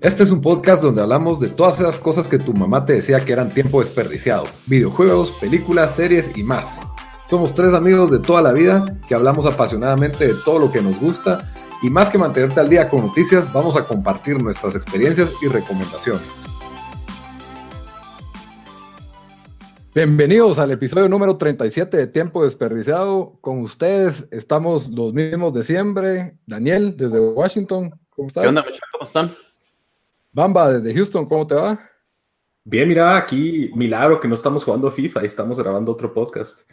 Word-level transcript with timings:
Este 0.00 0.22
es 0.22 0.30
un 0.30 0.40
podcast 0.40 0.80
donde 0.80 1.02
hablamos 1.02 1.40
de 1.40 1.48
todas 1.48 1.80
esas 1.80 1.98
cosas 1.98 2.28
que 2.28 2.38
tu 2.38 2.54
mamá 2.54 2.86
te 2.86 2.92
decía 2.92 3.24
que 3.24 3.32
eran 3.32 3.52
tiempo 3.52 3.80
desperdiciado. 3.80 4.44
Videojuegos, 4.66 5.32
películas, 5.40 5.96
series 5.96 6.38
y 6.38 6.44
más. 6.44 6.86
Somos 7.28 7.52
tres 7.52 7.74
amigos 7.74 8.08
de 8.12 8.20
toda 8.20 8.40
la 8.40 8.52
vida 8.52 8.84
que 9.08 9.16
hablamos 9.16 9.44
apasionadamente 9.44 10.28
de 10.28 10.34
todo 10.44 10.60
lo 10.60 10.70
que 10.70 10.80
nos 10.80 11.00
gusta 11.00 11.38
y 11.82 11.90
más 11.90 12.10
que 12.10 12.18
mantenerte 12.18 12.60
al 12.60 12.68
día 12.68 12.88
con 12.88 13.06
noticias, 13.06 13.52
vamos 13.52 13.76
a 13.76 13.88
compartir 13.88 14.40
nuestras 14.40 14.76
experiencias 14.76 15.32
y 15.42 15.48
recomendaciones. 15.48 16.28
Bienvenidos 19.96 20.60
al 20.60 20.70
episodio 20.70 21.08
número 21.08 21.38
37 21.38 21.96
de 21.96 22.06
Tiempo 22.06 22.44
Desperdiciado. 22.44 23.36
Con 23.40 23.62
ustedes 23.62 24.28
estamos 24.30 24.90
los 24.90 25.12
mismos 25.12 25.52
de 25.54 25.64
siempre. 25.64 26.38
Daniel, 26.46 26.96
desde 26.96 27.18
Washington, 27.18 27.90
¿cómo 28.10 28.28
estás? 28.28 28.42
¿Qué 28.44 28.48
onda, 28.48 28.64
¿Cómo 28.92 29.04
están? 29.04 29.47
Bamba, 30.30 30.74
desde 30.74 30.94
Houston, 30.94 31.26
¿cómo 31.26 31.46
te 31.46 31.54
va? 31.54 31.80
Bien, 32.64 32.86
mira, 32.86 33.16
aquí 33.16 33.70
milagro 33.74 34.20
que 34.20 34.28
no 34.28 34.34
estamos 34.34 34.62
jugando 34.62 34.90
FIFA 34.90 35.22
y 35.22 35.26
estamos 35.26 35.58
grabando 35.58 35.92
otro 35.92 36.12
podcast. 36.12 36.70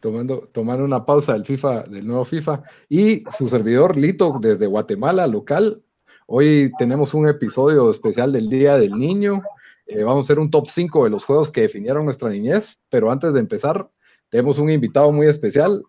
Tomando, 0.00 0.48
tomando 0.52 0.84
una 0.84 1.04
pausa 1.04 1.32
del 1.32 1.44
FIFA, 1.44 1.82
del 1.84 2.06
nuevo 2.06 2.24
FIFA. 2.24 2.62
Y 2.88 3.24
su 3.36 3.48
servidor 3.48 3.96
Lito 3.96 4.36
desde 4.40 4.66
Guatemala, 4.66 5.26
local. 5.26 5.82
Hoy 6.26 6.70
tenemos 6.78 7.12
un 7.12 7.28
episodio 7.28 7.90
especial 7.90 8.32
del 8.32 8.48
Día 8.48 8.78
del 8.78 8.92
Niño. 8.92 9.42
Eh, 9.86 10.04
vamos 10.04 10.24
a 10.24 10.26
hacer 10.26 10.38
un 10.38 10.50
top 10.50 10.68
5 10.68 11.04
de 11.04 11.10
los 11.10 11.24
juegos 11.24 11.50
que 11.50 11.62
definieron 11.62 12.04
nuestra 12.04 12.30
niñez, 12.30 12.78
pero 12.88 13.10
antes 13.10 13.32
de 13.32 13.40
empezar, 13.40 13.90
tenemos 14.28 14.60
un 14.60 14.70
invitado 14.70 15.10
muy 15.10 15.26
especial. 15.26 15.82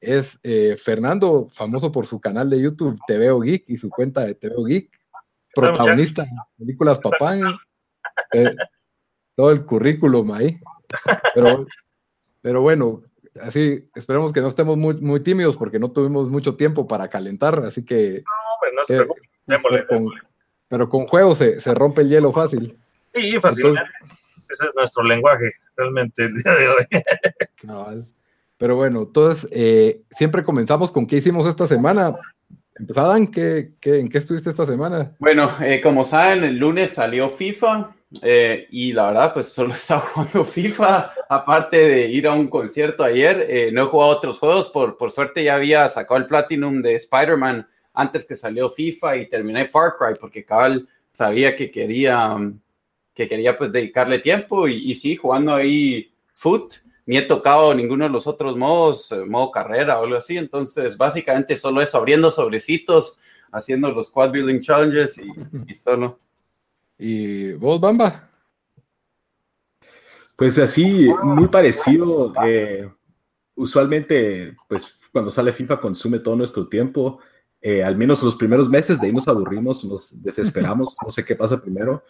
Es 0.00 0.38
eh, 0.42 0.76
Fernando, 0.82 1.48
famoso 1.50 1.92
por 1.92 2.06
su 2.06 2.20
canal 2.20 2.48
de 2.48 2.62
YouTube 2.62 2.98
TVO 3.06 3.40
Geek 3.40 3.64
y 3.68 3.76
su 3.76 3.90
cuenta 3.90 4.22
de 4.22 4.34
TVO 4.34 4.64
Geek 4.64 5.03
protagonista 5.54 6.26
películas 6.58 6.98
papá. 6.98 7.34
Eh, 8.32 8.50
todo 9.34 9.50
el 9.50 9.64
currículum 9.64 10.32
ahí. 10.32 10.58
Pero, 11.34 11.66
pero 12.40 12.62
bueno, 12.62 13.02
así 13.40 13.88
esperemos 13.94 14.32
que 14.32 14.40
no 14.40 14.48
estemos 14.48 14.76
muy, 14.76 14.94
muy 15.00 15.20
tímidos 15.20 15.56
porque 15.56 15.78
no 15.78 15.90
tuvimos 15.90 16.28
mucho 16.28 16.56
tiempo 16.56 16.86
para 16.86 17.08
calentar, 17.08 17.58
así 17.60 17.84
que... 17.84 18.22
No, 18.22 18.72
no 18.76 18.84
se 18.84 18.96
eh, 18.98 19.06
pero, 19.46 19.86
con, 19.88 20.10
pero 20.68 20.88
con 20.88 21.06
juegos 21.06 21.38
se, 21.38 21.60
se, 21.60 21.74
rompe 21.74 22.02
el 22.02 22.08
hielo 22.08 22.32
fácil. 22.32 22.78
Sí, 23.12 23.38
fácilmente. 23.40 23.82
Ese 24.48 24.66
es 24.66 24.70
nuestro 24.74 25.02
lenguaje 25.02 25.50
realmente 25.76 26.24
el 26.24 26.34
día 26.34 26.54
de 26.54 26.68
hoy. 26.68 28.04
Pero 28.56 28.76
bueno, 28.76 29.02
entonces 29.02 29.48
eh, 29.52 30.02
siempre 30.10 30.44
comenzamos 30.44 30.92
con 30.92 31.06
qué 31.06 31.16
hicimos 31.16 31.46
esta 31.46 31.66
semana. 31.66 32.14
Empezaban, 32.76 33.28
¿qué, 33.28 33.72
qué, 33.80 34.00
en 34.00 34.08
qué 34.08 34.18
estuviste 34.18 34.50
esta 34.50 34.66
semana? 34.66 35.12
Bueno, 35.20 35.50
eh, 35.60 35.80
como 35.80 36.02
saben, 36.02 36.42
el 36.42 36.56
lunes 36.56 36.90
salió 36.90 37.28
FIFA 37.28 37.94
eh, 38.22 38.66
y 38.70 38.92
la 38.92 39.06
verdad, 39.06 39.32
pues 39.32 39.48
solo 39.48 39.70
estaba 39.74 40.00
jugando 40.00 40.44
FIFA, 40.44 41.12
aparte 41.28 41.76
de 41.76 42.08
ir 42.08 42.26
a 42.26 42.32
un 42.32 42.48
concierto 42.48 43.04
ayer. 43.04 43.46
Eh, 43.48 43.70
no 43.72 43.82
he 43.82 43.86
jugado 43.86 44.12
otros 44.12 44.38
juegos, 44.38 44.68
por, 44.68 44.96
por 44.96 45.10
suerte 45.10 45.44
ya 45.44 45.54
había 45.54 45.88
sacado 45.88 46.18
el 46.18 46.26
Platinum 46.26 46.82
de 46.82 46.94
Spider-Man 46.96 47.66
antes 47.92 48.24
que 48.24 48.34
salió 48.34 48.68
FIFA 48.68 49.16
y 49.18 49.28
terminé 49.28 49.66
Far 49.66 49.94
Cry 49.96 50.16
porque 50.18 50.44
Cabal 50.44 50.88
sabía 51.12 51.54
que 51.54 51.70
quería, 51.70 52.36
que 53.14 53.28
quería 53.28 53.56
pues 53.56 53.70
dedicarle 53.70 54.18
tiempo 54.18 54.66
y, 54.66 54.90
y 54.90 54.94
sí, 54.94 55.14
jugando 55.14 55.54
ahí 55.54 56.12
Foot 56.32 56.74
ni 57.06 57.18
he 57.18 57.22
tocado 57.22 57.74
ninguno 57.74 58.04
de 58.04 58.10
los 58.10 58.26
otros 58.26 58.56
modos, 58.56 59.12
eh, 59.12 59.24
modo 59.24 59.50
carrera 59.50 60.00
o 60.00 60.04
algo 60.04 60.16
así. 60.16 60.36
Entonces, 60.36 60.96
básicamente 60.96 61.56
solo 61.56 61.80
eso, 61.80 61.98
abriendo 61.98 62.30
sobrecitos, 62.30 63.18
haciendo 63.52 63.90
los 63.90 64.10
quad 64.10 64.30
building 64.30 64.60
challenges 64.60 65.20
y, 65.20 65.74
solo. 65.74 66.18
¿Y 66.98 67.52
vos, 67.52 67.80
Bamba? 67.80 68.30
Pues 70.36 70.58
así, 70.58 71.08
muy 71.22 71.48
parecido. 71.48 72.32
Eh, 72.44 72.88
usualmente, 73.54 74.56
pues 74.68 74.98
cuando 75.12 75.30
sale 75.30 75.52
FIFA 75.52 75.80
consume 75.80 76.18
todo 76.18 76.36
nuestro 76.36 76.66
tiempo. 76.66 77.20
Eh, 77.60 77.82
al 77.82 77.96
menos 77.96 78.22
los 78.22 78.36
primeros 78.36 78.68
meses, 78.68 79.00
de 79.00 79.06
ahí 79.06 79.12
nos 79.12 79.26
aburrimos, 79.26 79.84
nos 79.84 80.22
desesperamos, 80.22 80.96
no 81.02 81.10
sé 81.10 81.24
qué 81.24 81.34
pasa 81.34 81.62
primero. 81.62 82.04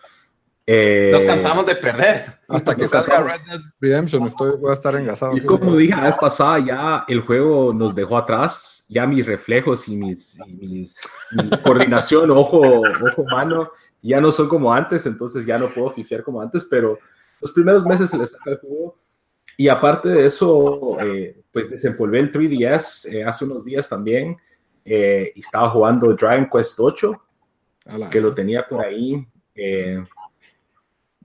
Eh, 0.67 1.11
nos 1.13 1.23
cansamos 1.23 1.67
de 1.67 1.77
perder. 1.77 2.39
Hasta 2.49 2.75
que 2.75 2.87
salga 2.87 3.23
Red 3.23 3.41
Dead 3.47 3.61
Redemption, 3.81 4.25
estoy, 4.25 4.57
voy 4.57 4.71
a 4.71 4.75
estar 4.75 4.95
engasado. 4.97 5.37
Y 5.37 5.45
como 5.45 5.77
dije 5.77 5.95
la 5.95 6.05
vez 6.05 6.17
pasada, 6.17 6.59
ya 6.59 7.05
el 7.07 7.21
juego 7.21 7.73
nos 7.75 7.95
dejó 7.95 8.17
atrás. 8.17 8.85
Ya 8.89 9.07
mis 9.07 9.27
reflejos 9.27 9.89
y, 9.89 9.97
mis, 9.97 10.39
mi 10.47 10.85
coordinación, 11.63 12.31
ojo, 12.31 12.61
ojo, 12.61 13.25
mano, 13.25 13.71
ya 14.03 14.21
no 14.21 14.31
son 14.31 14.47
como 14.47 14.73
antes, 14.73 15.07
entonces 15.07 15.47
ya 15.47 15.57
no 15.57 15.73
puedo 15.73 15.91
fifiar 15.91 16.23
como 16.23 16.41
antes, 16.41 16.67
pero 16.67 16.99
los 17.41 17.51
primeros 17.53 17.85
meses 17.87 18.11
se 18.11 18.19
les 18.19 18.31
saca 18.31 18.51
el 18.51 18.59
juego. 18.59 18.99
Y 19.57 19.69
aparte 19.69 20.11
de 20.11 20.27
eso, 20.27 20.99
eh, 21.01 21.43
pues 21.51 21.71
desempolvé 21.71 22.21
el 22.21 22.31
3DS 22.31 23.11
eh, 23.11 23.25
hace 23.25 23.45
unos 23.47 23.65
días 23.65 23.89
también 23.89 24.37
y 24.85 25.41
estaba 25.41 25.71
jugando 25.71 26.13
Dragon 26.13 26.49
Quest 26.53 26.79
8, 26.79 27.23
que 28.11 28.21
lo 28.21 28.35
tenía 28.35 28.69
por 28.69 28.85
ahí. 28.85 29.27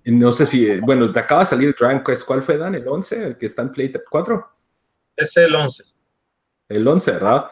No 0.06 0.34
sé 0.34 0.46
si, 0.46 0.80
bueno, 0.80 1.12
te 1.12 1.20
acaba 1.20 1.42
de 1.42 1.48
salir 1.48 1.76
Dragon 1.78 2.04
Quest. 2.04 2.26
¿Cuál 2.26 2.42
fue, 2.42 2.58
Dan? 2.58 2.76
¿El 2.76 2.88
11? 2.88 3.28
¿El 3.28 3.38
que 3.38 3.46
está 3.46 3.62
en 3.64 3.72
Play 3.72 3.92
4? 4.10 4.48
Es 5.16 5.38
el 5.38 5.54
11. 5.54 5.84
El 6.70 6.88
11, 6.88 7.12
¿verdad? 7.12 7.46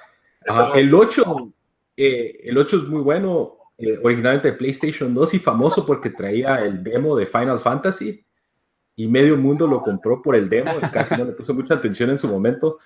el 0.76 0.94
8, 0.94 1.54
eh, 1.98 2.40
el 2.44 2.58
8 2.58 2.78
es 2.78 2.84
muy 2.84 3.02
bueno, 3.02 3.58
eh, 3.78 4.00
originalmente 4.02 4.52
de 4.52 4.58
PlayStation 4.58 5.14
2 5.14 5.34
y 5.34 5.40
famoso 5.40 5.86
porque 5.86 6.10
traía 6.10 6.64
el 6.64 6.84
demo 6.84 7.16
de 7.16 7.26
Final 7.26 7.60
Fantasy 7.60 8.24
y 8.96 9.08
medio 9.08 9.38
mundo 9.38 9.68
lo 9.68 9.82
compró 9.82 10.22
por 10.22 10.36
el 10.36 10.50
demo, 10.50 10.72
casi 10.92 11.16
no 11.16 11.26
le 11.26 11.34
puso 11.34 11.54
mucha 11.54 11.76
atención 11.76 12.10
en 12.10 12.18
su 12.18 12.28
momento. 12.28 12.80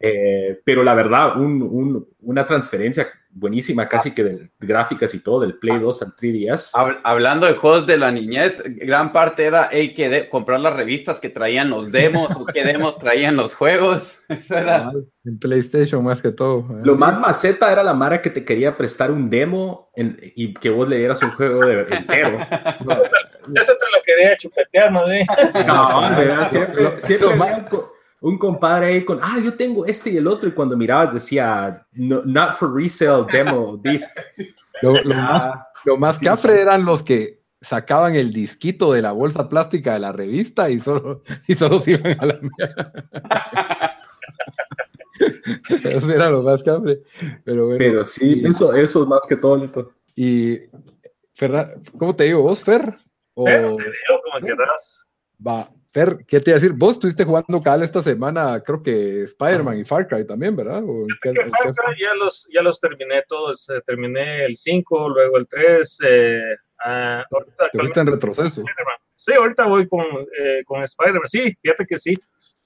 Eh, 0.00 0.60
pero 0.64 0.82
la 0.82 0.94
verdad, 0.94 1.34
una 1.36 2.46
transferencia 2.46 3.08
buenísima, 3.34 3.88
casi 3.88 4.12
que 4.12 4.22
de 4.22 4.50
gráficas 4.60 5.12
y 5.14 5.20
todo, 5.20 5.40
del 5.40 5.54
Play 5.54 5.78
2 5.78 6.02
al 6.02 6.14
3DS. 6.14 6.70
Hablando 7.02 7.46
de 7.46 7.54
juegos 7.54 7.86
de 7.86 7.98
la 7.98 8.12
niñez, 8.12 8.62
gran 8.76 9.12
parte 9.12 9.44
era 9.44 9.68
hay 9.68 9.92
que 9.92 10.28
comprar 10.28 10.60
las 10.60 10.76
revistas 10.76 11.18
que 11.18 11.28
traían 11.28 11.68
los 11.68 11.90
demos 11.90 12.36
o 12.36 12.46
qué 12.46 12.64
demos 12.64 12.98
traían 12.98 13.36
los 13.36 13.54
juegos. 13.54 14.20
Eso 14.28 14.56
era. 14.56 14.92
En 15.24 15.38
PlayStation 15.38 16.04
más 16.04 16.22
que 16.22 16.30
todo. 16.30 16.60
¿eh? 16.78 16.82
Lo 16.84 16.96
más 16.96 17.18
maceta 17.18 17.72
era 17.72 17.82
la 17.82 17.94
Mara 17.94 18.22
que 18.22 18.30
te 18.30 18.44
quería 18.44 18.76
prestar 18.76 19.10
un 19.10 19.28
demo 19.28 19.90
y 19.96 20.54
que 20.54 20.70
vos 20.70 20.88
le 20.88 20.98
dieras 20.98 21.22
un 21.22 21.30
juego 21.32 21.66
de 21.66 21.80
entero. 21.80 22.38
Eso 23.54 23.72
te 23.74 23.86
lo 23.92 24.02
quería 24.04 24.36
chupetear, 24.36 24.92
¿no? 24.92 25.04
No, 25.66 26.48
siempre, 26.48 27.00
siempre, 27.00 27.28
un 28.24 28.38
compadre 28.38 28.86
ahí 28.86 29.04
con, 29.04 29.20
ah, 29.22 29.38
yo 29.38 29.52
tengo 29.52 29.84
este 29.84 30.08
y 30.10 30.16
el 30.16 30.26
otro, 30.26 30.48
y 30.48 30.52
cuando 30.52 30.78
mirabas 30.78 31.12
decía, 31.12 31.86
not 31.92 32.56
for 32.56 32.74
resale 32.74 33.26
demo 33.30 33.76
disc. 33.76 34.08
Lo, 34.82 34.94
ah. 35.14 35.68
más, 35.98 36.18
cafre 36.18 36.60
eran 36.60 36.84
los 36.84 37.02
que 37.02 37.40
sacaban 37.60 38.16
el 38.16 38.32
disquito 38.32 38.92
de 38.92 39.02
la 39.02 39.12
bolsa 39.12 39.48
plástica 39.48 39.94
de 39.94 40.00
la 40.00 40.12
revista 40.12 40.68
y 40.68 40.80
solo, 40.80 41.22
y 41.46 41.54
solo 41.54 41.78
se 41.78 41.92
iban 41.92 42.18
a 42.18 42.26
la 42.26 42.40
Eso 45.84 46.10
era 46.10 46.28
lo 46.30 46.42
más 46.42 46.62
cafre. 46.62 47.02
Pero, 47.44 47.66
bueno, 47.66 47.78
pero 47.78 48.06
sí, 48.06 48.42
eso, 48.44 48.74
eso 48.74 49.02
es 49.02 49.08
más 49.08 49.24
que 49.28 49.36
todo. 49.36 49.92
Y, 50.16 50.58
Ferra, 51.34 51.74
¿cómo 51.98 52.16
te 52.16 52.24
digo 52.24 52.42
vos, 52.42 52.60
Fer? 52.62 52.94
O, 53.34 53.44
te 53.44 53.58
digo 53.60 53.76
como. 54.24 54.46
Va, 55.46 55.70
Fer, 55.94 56.24
¿qué 56.26 56.40
te 56.40 56.50
iba 56.50 56.56
a 56.56 56.60
decir? 56.60 56.72
Vos 56.72 56.96
estuviste 56.96 57.24
jugando 57.24 57.62
cada 57.62 57.84
esta 57.84 58.02
semana, 58.02 58.60
creo 58.66 58.82
que 58.82 59.22
Spider-Man 59.22 59.78
y 59.78 59.84
Far 59.84 60.08
Cry 60.08 60.26
también, 60.26 60.56
¿verdad? 60.56 60.82
ya 60.82 62.14
los, 62.14 62.48
ya 62.52 62.62
los 62.62 62.80
terminé 62.80 63.22
todos. 63.28 63.70
Eh, 63.70 63.80
terminé 63.86 64.44
el 64.44 64.56
5, 64.56 65.08
luego 65.10 65.36
el 65.36 65.46
3. 65.46 65.98
Eh, 66.04 66.56
ah, 66.84 67.24
¿Te 67.70 67.78
fuiste 67.78 68.00
en 68.00 68.08
retroceso? 68.08 68.64
Sí, 69.14 69.34
ahorita 69.34 69.66
voy 69.66 69.86
con, 69.86 70.04
eh, 70.36 70.64
con 70.66 70.82
Spider-Man. 70.82 71.28
Sí, 71.28 71.56
fíjate 71.62 71.86
que 71.86 71.96
sí. 71.96 72.14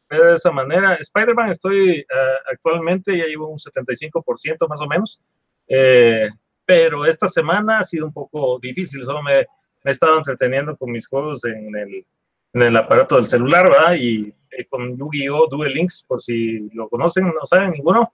de 0.08 0.34
esa 0.34 0.50
manera. 0.50 0.94
Spider-Man 0.94 1.50
estoy 1.50 2.06
ah, 2.10 2.50
actualmente, 2.50 3.14
ya 3.14 3.26
llevo 3.26 3.48
un 3.48 3.58
75% 3.58 4.66
más 4.66 4.80
o 4.80 4.86
menos. 4.86 5.20
Eh, 5.68 6.30
pero 6.64 7.04
esta 7.04 7.28
semana 7.28 7.80
ha 7.80 7.84
sido 7.84 8.06
un 8.06 8.12
poco 8.14 8.58
difícil. 8.58 9.04
Solo 9.04 9.22
me, 9.22 9.46
me 9.84 9.90
he 9.90 9.90
estado 9.90 10.16
entreteniendo 10.16 10.74
con 10.78 10.90
mis 10.90 11.06
juegos 11.06 11.44
en 11.44 11.76
el 11.76 12.06
en 12.52 12.62
el 12.62 12.76
aparato 12.76 13.16
del 13.16 13.26
celular, 13.26 13.68
¿verdad? 13.70 13.94
Y 13.94 14.32
eh, 14.50 14.66
con 14.68 14.96
Yu-Gi-Oh! 14.96 15.48
Duel 15.48 15.74
Links, 15.74 16.04
por 16.06 16.20
si 16.20 16.68
lo 16.70 16.88
conocen, 16.88 17.26
¿no 17.26 17.46
saben 17.46 17.72
ninguno? 17.72 18.12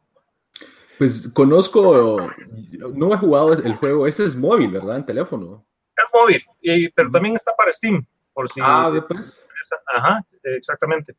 Pues 0.99 1.29
conozco, 1.33 2.31
no 2.95 3.13
he 3.13 3.17
jugado 3.17 3.53
el 3.53 3.75
juego, 3.77 4.07
ese 4.07 4.25
es 4.25 4.37
móvil, 4.37 4.71
¿verdad? 4.71 4.97
En 4.97 5.07
teléfono. 5.07 5.67
Es 5.97 6.05
móvil, 6.13 6.43
y, 6.61 6.89
pero 6.91 7.11
también 7.11 7.35
está 7.35 7.53
para 7.57 7.73
Steam, 7.73 8.07
por 8.33 8.49
si... 8.49 8.61
Ah, 8.63 8.93
pues. 9.09 9.49
Ajá, 9.93 10.25
exactamente. 10.45 11.17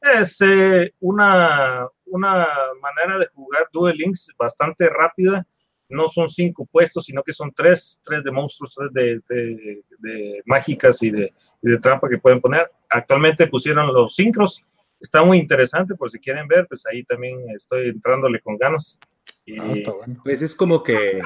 Es 0.00 0.38
eh, 0.42 0.92
una, 1.00 1.88
una 2.06 2.46
manera 2.82 3.18
de 3.18 3.26
jugar 3.28 3.68
Duel 3.72 3.96
Links 3.96 4.30
bastante 4.38 4.88
rápida, 4.90 5.46
no 5.88 6.08
son 6.08 6.28
cinco 6.28 6.66
puestos, 6.66 7.04
sino 7.04 7.22
que 7.22 7.32
son 7.32 7.52
tres, 7.52 8.00
tres 8.04 8.24
de 8.24 8.30
monstruos, 8.30 8.74
tres 8.74 9.22
de, 9.28 10.42
mágicas 10.46 11.02
y 11.02 11.10
de, 11.10 11.32
de, 11.62 11.78
trampa 11.78 12.08
que 12.08 12.18
pueden 12.18 12.40
poner. 12.40 12.70
Actualmente 12.90 13.46
pusieron 13.46 13.92
los 13.92 14.14
sincros, 14.14 14.64
está 15.00 15.22
muy 15.22 15.38
interesante, 15.38 15.94
por 15.94 16.10
si 16.10 16.18
quieren 16.18 16.48
ver, 16.48 16.66
pues 16.66 16.84
ahí 16.86 17.04
también 17.04 17.38
estoy 17.54 17.88
entrándole 17.88 18.40
con 18.40 18.56
ganas. 18.56 18.98
Y, 19.44 19.58
ah, 19.58 19.74
Pues 20.22 20.42
es 20.42 20.54
como 20.54 20.82
que 20.82 21.20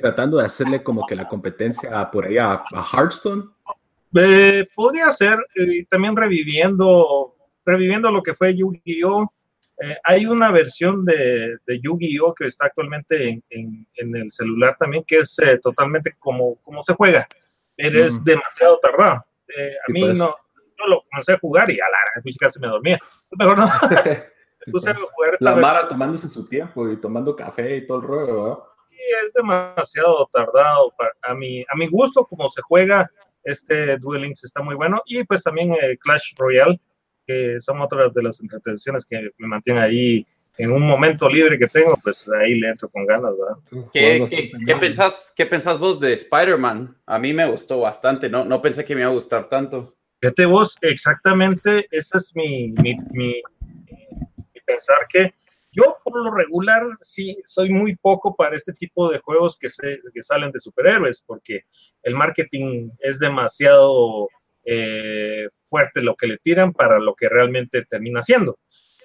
tratando 0.00 0.38
de 0.38 0.44
hacerle 0.44 0.82
como 0.82 1.06
que 1.06 1.16
la 1.16 1.28
competencia 1.28 2.10
por 2.10 2.26
ahí 2.26 2.38
a, 2.38 2.62
Hearthstone. 2.92 3.44
Eh, 4.14 4.66
podría 4.74 5.10
ser, 5.10 5.38
eh, 5.56 5.86
también 5.88 6.14
reviviendo, 6.16 7.34
reviviendo 7.64 8.10
lo 8.10 8.22
que 8.22 8.34
fue 8.34 8.54
Yu-Gi-Oh! 8.54 9.32
Eh, 9.78 9.96
hay 10.04 10.26
una 10.26 10.50
versión 10.50 11.04
de, 11.04 11.56
de 11.66 11.80
Yu-Gi-Oh! 11.80 12.34
que 12.34 12.46
está 12.46 12.66
actualmente 12.66 13.28
en, 13.28 13.86
en, 13.94 14.16
el 14.16 14.30
celular 14.30 14.76
también, 14.78 15.04
que 15.04 15.18
es 15.18 15.36
totalmente 15.62 16.14
como, 16.18 16.56
como 16.62 16.82
se 16.82 16.94
juega, 16.94 17.26
pero 17.76 18.04
es 18.04 18.22
demasiado 18.22 18.78
tardado. 18.80 19.14
a 19.16 19.92
mí 19.92 20.00
pues. 20.00 20.14
no, 20.14 20.36
yo 20.78 20.86
lo 20.86 21.02
comencé 21.10 21.32
a 21.32 21.38
jugar 21.38 21.70
y 21.70 21.80
a 21.80 21.84
la 21.84 22.22
música 22.22 22.48
se 22.48 22.60
me 22.60 22.68
dormía. 22.68 22.98
Mejor 23.32 23.58
no. 23.58 23.70
la 25.40 25.56
Mara 25.56 25.88
tomándose 25.88 26.28
su 26.28 26.48
tiempo 26.48 26.88
y 26.88 27.00
tomando 27.00 27.34
café 27.34 27.76
y 27.76 27.86
todo 27.86 27.98
el 27.98 28.06
rollo, 28.06 28.66
es 29.24 29.32
demasiado 29.32 30.28
tardado 30.32 30.94
a 31.22 31.34
mi, 31.34 31.62
a 31.62 31.76
mi 31.76 31.88
gusto, 31.88 32.24
como 32.24 32.48
se 32.48 32.62
juega, 32.62 33.10
este 33.44 33.96
Duel 33.98 34.22
Links 34.22 34.44
está 34.44 34.62
muy 34.62 34.74
bueno. 34.74 35.02
Y 35.06 35.24
pues 35.24 35.42
también 35.42 35.72
eh, 35.74 35.98
Clash 35.98 36.34
Royale, 36.36 36.80
que 37.26 37.60
son 37.60 37.80
otras 37.80 38.12
de 38.14 38.22
las 38.22 38.40
entretenciones 38.40 39.04
que 39.04 39.30
me 39.38 39.48
mantienen 39.48 39.82
ahí 39.82 40.26
en 40.58 40.70
un 40.70 40.82
momento 40.82 41.28
libre 41.28 41.58
que 41.58 41.66
tengo, 41.66 41.96
pues 42.02 42.28
ahí 42.28 42.54
le 42.58 42.68
entro 42.68 42.88
con 42.88 43.06
ganas, 43.06 43.32
¿verdad? 43.38 43.88
¿Qué, 43.92 44.50
qué, 44.66 44.76
pensás, 44.76 45.32
¿Qué 45.34 45.46
pensás 45.46 45.78
vos 45.78 45.98
de 45.98 46.12
Spider-Man? 46.12 46.96
A 47.06 47.18
mí 47.18 47.32
me 47.32 47.50
gustó 47.50 47.80
bastante, 47.80 48.28
no, 48.28 48.44
no 48.44 48.60
pensé 48.60 48.84
que 48.84 48.94
me 48.94 49.00
iba 49.00 49.10
a 49.10 49.14
gustar 49.14 49.48
tanto. 49.48 49.94
Fíjate 50.20 50.44
vos, 50.46 50.76
exactamente, 50.82 51.86
ese 51.90 52.18
es 52.18 52.36
mi, 52.36 52.72
mi, 52.72 52.96
mi 53.12 53.42
pensar 54.64 54.98
que 55.08 55.34
yo 55.72 55.96
por 56.04 56.22
lo 56.22 56.30
regular 56.30 56.82
sí 57.00 57.38
soy 57.44 57.70
muy 57.70 57.96
poco 57.96 58.36
para 58.36 58.54
este 58.54 58.74
tipo 58.74 59.10
de 59.10 59.18
juegos 59.18 59.56
que, 59.58 59.70
se, 59.70 60.00
que 60.12 60.22
salen 60.22 60.52
de 60.52 60.60
superhéroes, 60.60 61.24
porque 61.26 61.62
el 62.02 62.14
marketing 62.14 62.90
es 62.98 63.18
demasiado 63.18 64.28
eh, 64.64 65.48
fuerte 65.64 66.02
lo 66.02 66.14
que 66.14 66.26
le 66.26 66.38
tiran 66.38 66.72
para 66.72 66.98
lo 66.98 67.14
que 67.14 67.28
realmente 67.28 67.84
termina 67.84 68.22
siendo. 68.22 68.58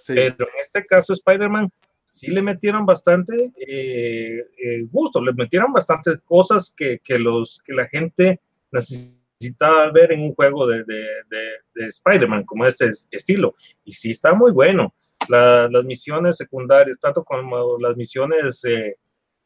Pero 0.06 0.45
en 0.45 0.59
este 0.62 0.86
caso 0.86 1.13
Spider-Man 1.13 1.69
sí 2.06 2.27
le 2.27 2.42
metieron 2.42 2.86
bastante 2.86 3.51
eh, 3.57 4.39
eh, 4.57 4.86
gusto, 4.89 5.21
le 5.21 5.33
metieron 5.33 5.74
bastantes 5.74 6.19
cosas 6.24 6.74
que, 6.75 7.00
que, 7.04 7.19
los, 7.19 7.62
que 7.65 7.74
la 7.74 7.88
gente 7.88 8.39
necesitaba 8.71 9.92
ver 9.92 10.13
en 10.13 10.21
un 10.21 10.33
juego 10.33 10.65
de, 10.65 10.83
de, 10.86 11.06
de 11.75 11.88
Spider-Man 11.88 12.45
como 12.45 12.65
este 12.65 12.89
estilo. 13.12 13.56
Y 13.83 13.92
sí 13.92 14.12
está 14.12 14.33
muy 14.33 14.51
bueno 14.51 14.94
las 15.30 15.83
misiones 15.83 16.38
secundarias, 16.38 17.00
tanto 17.00 17.24
como 17.24 17.77
las 17.80 17.95
misiones 17.98 18.63
eh, 18.65 18.95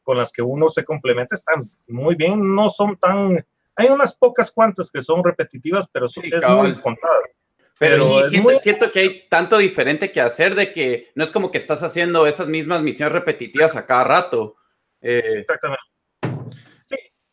con 0.02 0.16
las 0.16 0.32
que 0.32 0.42
uno 0.42 0.68
se 0.68 0.84
complementa, 0.84 1.34
están 1.34 1.70
muy 1.88 2.14
bien, 2.14 2.54
no 2.54 2.68
son 2.68 2.96
tan... 2.96 3.44
Hay 3.76 3.88
unas 3.88 4.16
pocas 4.16 4.50
cuantas 4.50 4.90
que 4.90 5.02
son 5.02 5.24
repetitivas, 5.24 5.86
pero 5.92 6.08
son 6.08 6.24
es 6.24 6.48
muy 6.48 6.74
contadas. 6.76 7.18
Pero, 7.78 8.28
siento, 8.60 8.92
que 8.92 9.00
hay 9.00 9.28
tanto 9.28 9.58
diferente 9.58 10.12
que 10.12 10.20
hacer 10.20 10.54
de 10.54 10.70
que 10.70 11.10
no 11.16 11.24
es 11.24 11.32
como 11.32 11.50
que 11.50 11.58
estás 11.58 11.82
haciendo 11.82 12.26
esas 12.26 12.46
mismas 12.46 12.80
misiones 12.82 13.12
repetitivas 13.12 13.76
a 13.76 13.86
cada 13.86 14.04
rato. 14.04 14.56
Eh, 15.00 15.40
Exactamente 15.40 15.82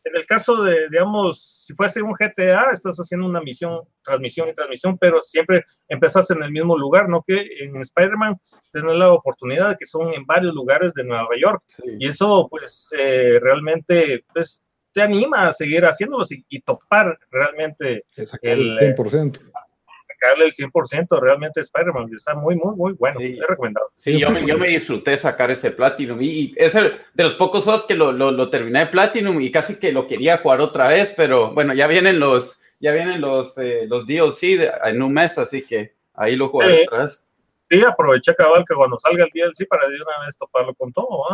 en 0.09 0.15
el 0.15 0.25
caso 0.25 0.63
de, 0.63 0.89
digamos, 0.89 1.63
si 1.65 1.73
fuese 1.73 2.01
un 2.01 2.13
GTA, 2.13 2.71
estás 2.71 2.97
haciendo 2.97 3.27
una 3.27 3.41
misión, 3.41 3.81
transmisión 4.03 4.49
y 4.49 4.53
transmisión, 4.53 4.97
pero 4.97 5.21
siempre 5.21 5.63
empezás 5.87 6.31
en 6.31 6.41
el 6.41 6.51
mismo 6.51 6.77
lugar, 6.77 7.09
¿no? 7.09 7.23
Que 7.25 7.45
en 7.59 7.75
Spider-Man 7.77 8.37
tenés 8.71 8.97
la 8.97 9.11
oportunidad 9.11 9.69
de 9.69 9.77
que 9.77 9.85
son 9.85 10.13
en 10.13 10.25
varios 10.25 10.53
lugares 10.53 10.93
de 10.93 11.03
Nueva 11.03 11.29
York. 11.39 11.63
Y 11.99 12.07
eso, 12.07 12.47
pues, 12.49 12.89
eh, 12.97 13.39
realmente, 13.41 14.25
pues, 14.33 14.63
te 14.91 15.01
anima 15.01 15.47
a 15.47 15.53
seguir 15.53 15.85
haciéndolos 15.85 16.31
y, 16.31 16.61
topar 16.61 17.17
realmente 17.31 18.05
el, 18.41 18.77
100% 18.77 19.39
sacarle 20.19 20.45
el 20.45 20.51
100% 20.51 21.21
realmente 21.21 21.61
Spider-Man. 21.61 22.09
Está 22.15 22.35
muy, 22.35 22.55
muy, 22.55 22.75
muy 22.75 22.93
bueno. 22.93 23.19
Sí. 23.19 23.39
recomendado. 23.47 23.91
Sí, 23.95 24.19
yo 24.19 24.29
me, 24.29 24.45
yo 24.45 24.57
me, 24.57 24.67
disfruté 24.67 25.15
sacar 25.17 25.51
ese 25.51 25.71
Platinum 25.71 26.21
y 26.21 26.53
es 26.57 26.75
el, 26.75 26.93
de 27.13 27.23
los 27.23 27.35
pocos 27.35 27.63
juegos 27.63 27.83
que 27.83 27.95
lo, 27.95 28.11
lo, 28.11 28.31
lo, 28.31 28.49
terminé 28.49 28.79
de 28.79 28.85
Platinum 28.87 29.39
y 29.41 29.51
casi 29.51 29.79
que 29.79 29.91
lo 29.91 30.07
quería 30.07 30.37
jugar 30.37 30.61
otra 30.61 30.87
vez, 30.87 31.13
pero 31.15 31.53
bueno, 31.53 31.73
ya 31.73 31.87
vienen 31.87 32.19
los, 32.19 32.59
ya 32.79 32.93
vienen 32.93 33.21
los, 33.21 33.57
eh, 33.57 33.85
los 33.87 34.05
DLC 34.05 34.71
en 34.83 35.01
un 35.01 35.13
mes, 35.13 35.37
así 35.37 35.63
que 35.63 35.93
ahí 36.13 36.35
lo 36.35 36.49
jugaré 36.49 36.83
otra 36.83 37.01
vez. 37.01 37.25
Sí, 37.69 37.81
aproveché 37.83 38.33
cabal 38.35 38.65
que 38.67 38.73
cuando 38.73 38.97
salga 38.99 39.25
el 39.25 39.29
DLC 39.31 39.67
para 39.67 39.87
de 39.87 39.95
una 39.95 40.25
vez 40.25 40.35
toparlo 40.37 40.73
con 40.73 40.91
todo, 40.91 41.25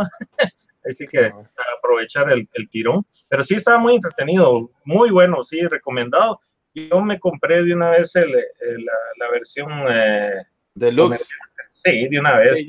Así 0.90 1.06
que 1.08 1.32
aprovechar 1.78 2.32
el, 2.32 2.48
el, 2.54 2.70
tirón. 2.70 3.06
Pero 3.28 3.44
sí 3.44 3.56
estaba 3.56 3.80
muy 3.80 3.96
entretenido, 3.96 4.72
muy 4.84 5.10
bueno, 5.10 5.44
sí, 5.44 5.62
recomendado 5.62 6.40
yo 6.76 7.02
me 7.02 7.20
compré 7.20 7.64
de 7.64 7.74
una 7.74 7.92
vez 7.92 8.16
el, 8.16 8.32
la, 8.32 9.32
versión 9.32 9.70
eh, 9.90 10.44
deluxe. 10.74 11.30
Sí, 11.74 12.08
de 12.10 12.20
una 12.20 12.38
vez. 12.38 12.66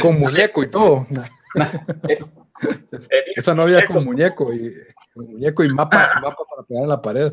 con 0.00 0.18
muñeco 0.18 0.62
y 0.62 0.70
todo. 0.70 1.06
Esa 3.36 3.54
no 3.54 3.62
había 3.62 3.86
con 3.86 4.04
muñeco 4.04 4.52
y 4.52 4.72
muñeco 5.14 5.64
y 5.64 5.68
mapa, 5.68 6.10
mapa 6.22 6.44
para 6.48 6.62
pegar 6.66 6.82
en 6.84 6.88
la 6.88 7.02
pared. 7.02 7.32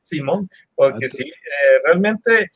Simón, 0.00 0.48
porque 0.74 1.08
sí, 1.08 1.24
eh, 1.24 1.80
realmente 1.84 2.52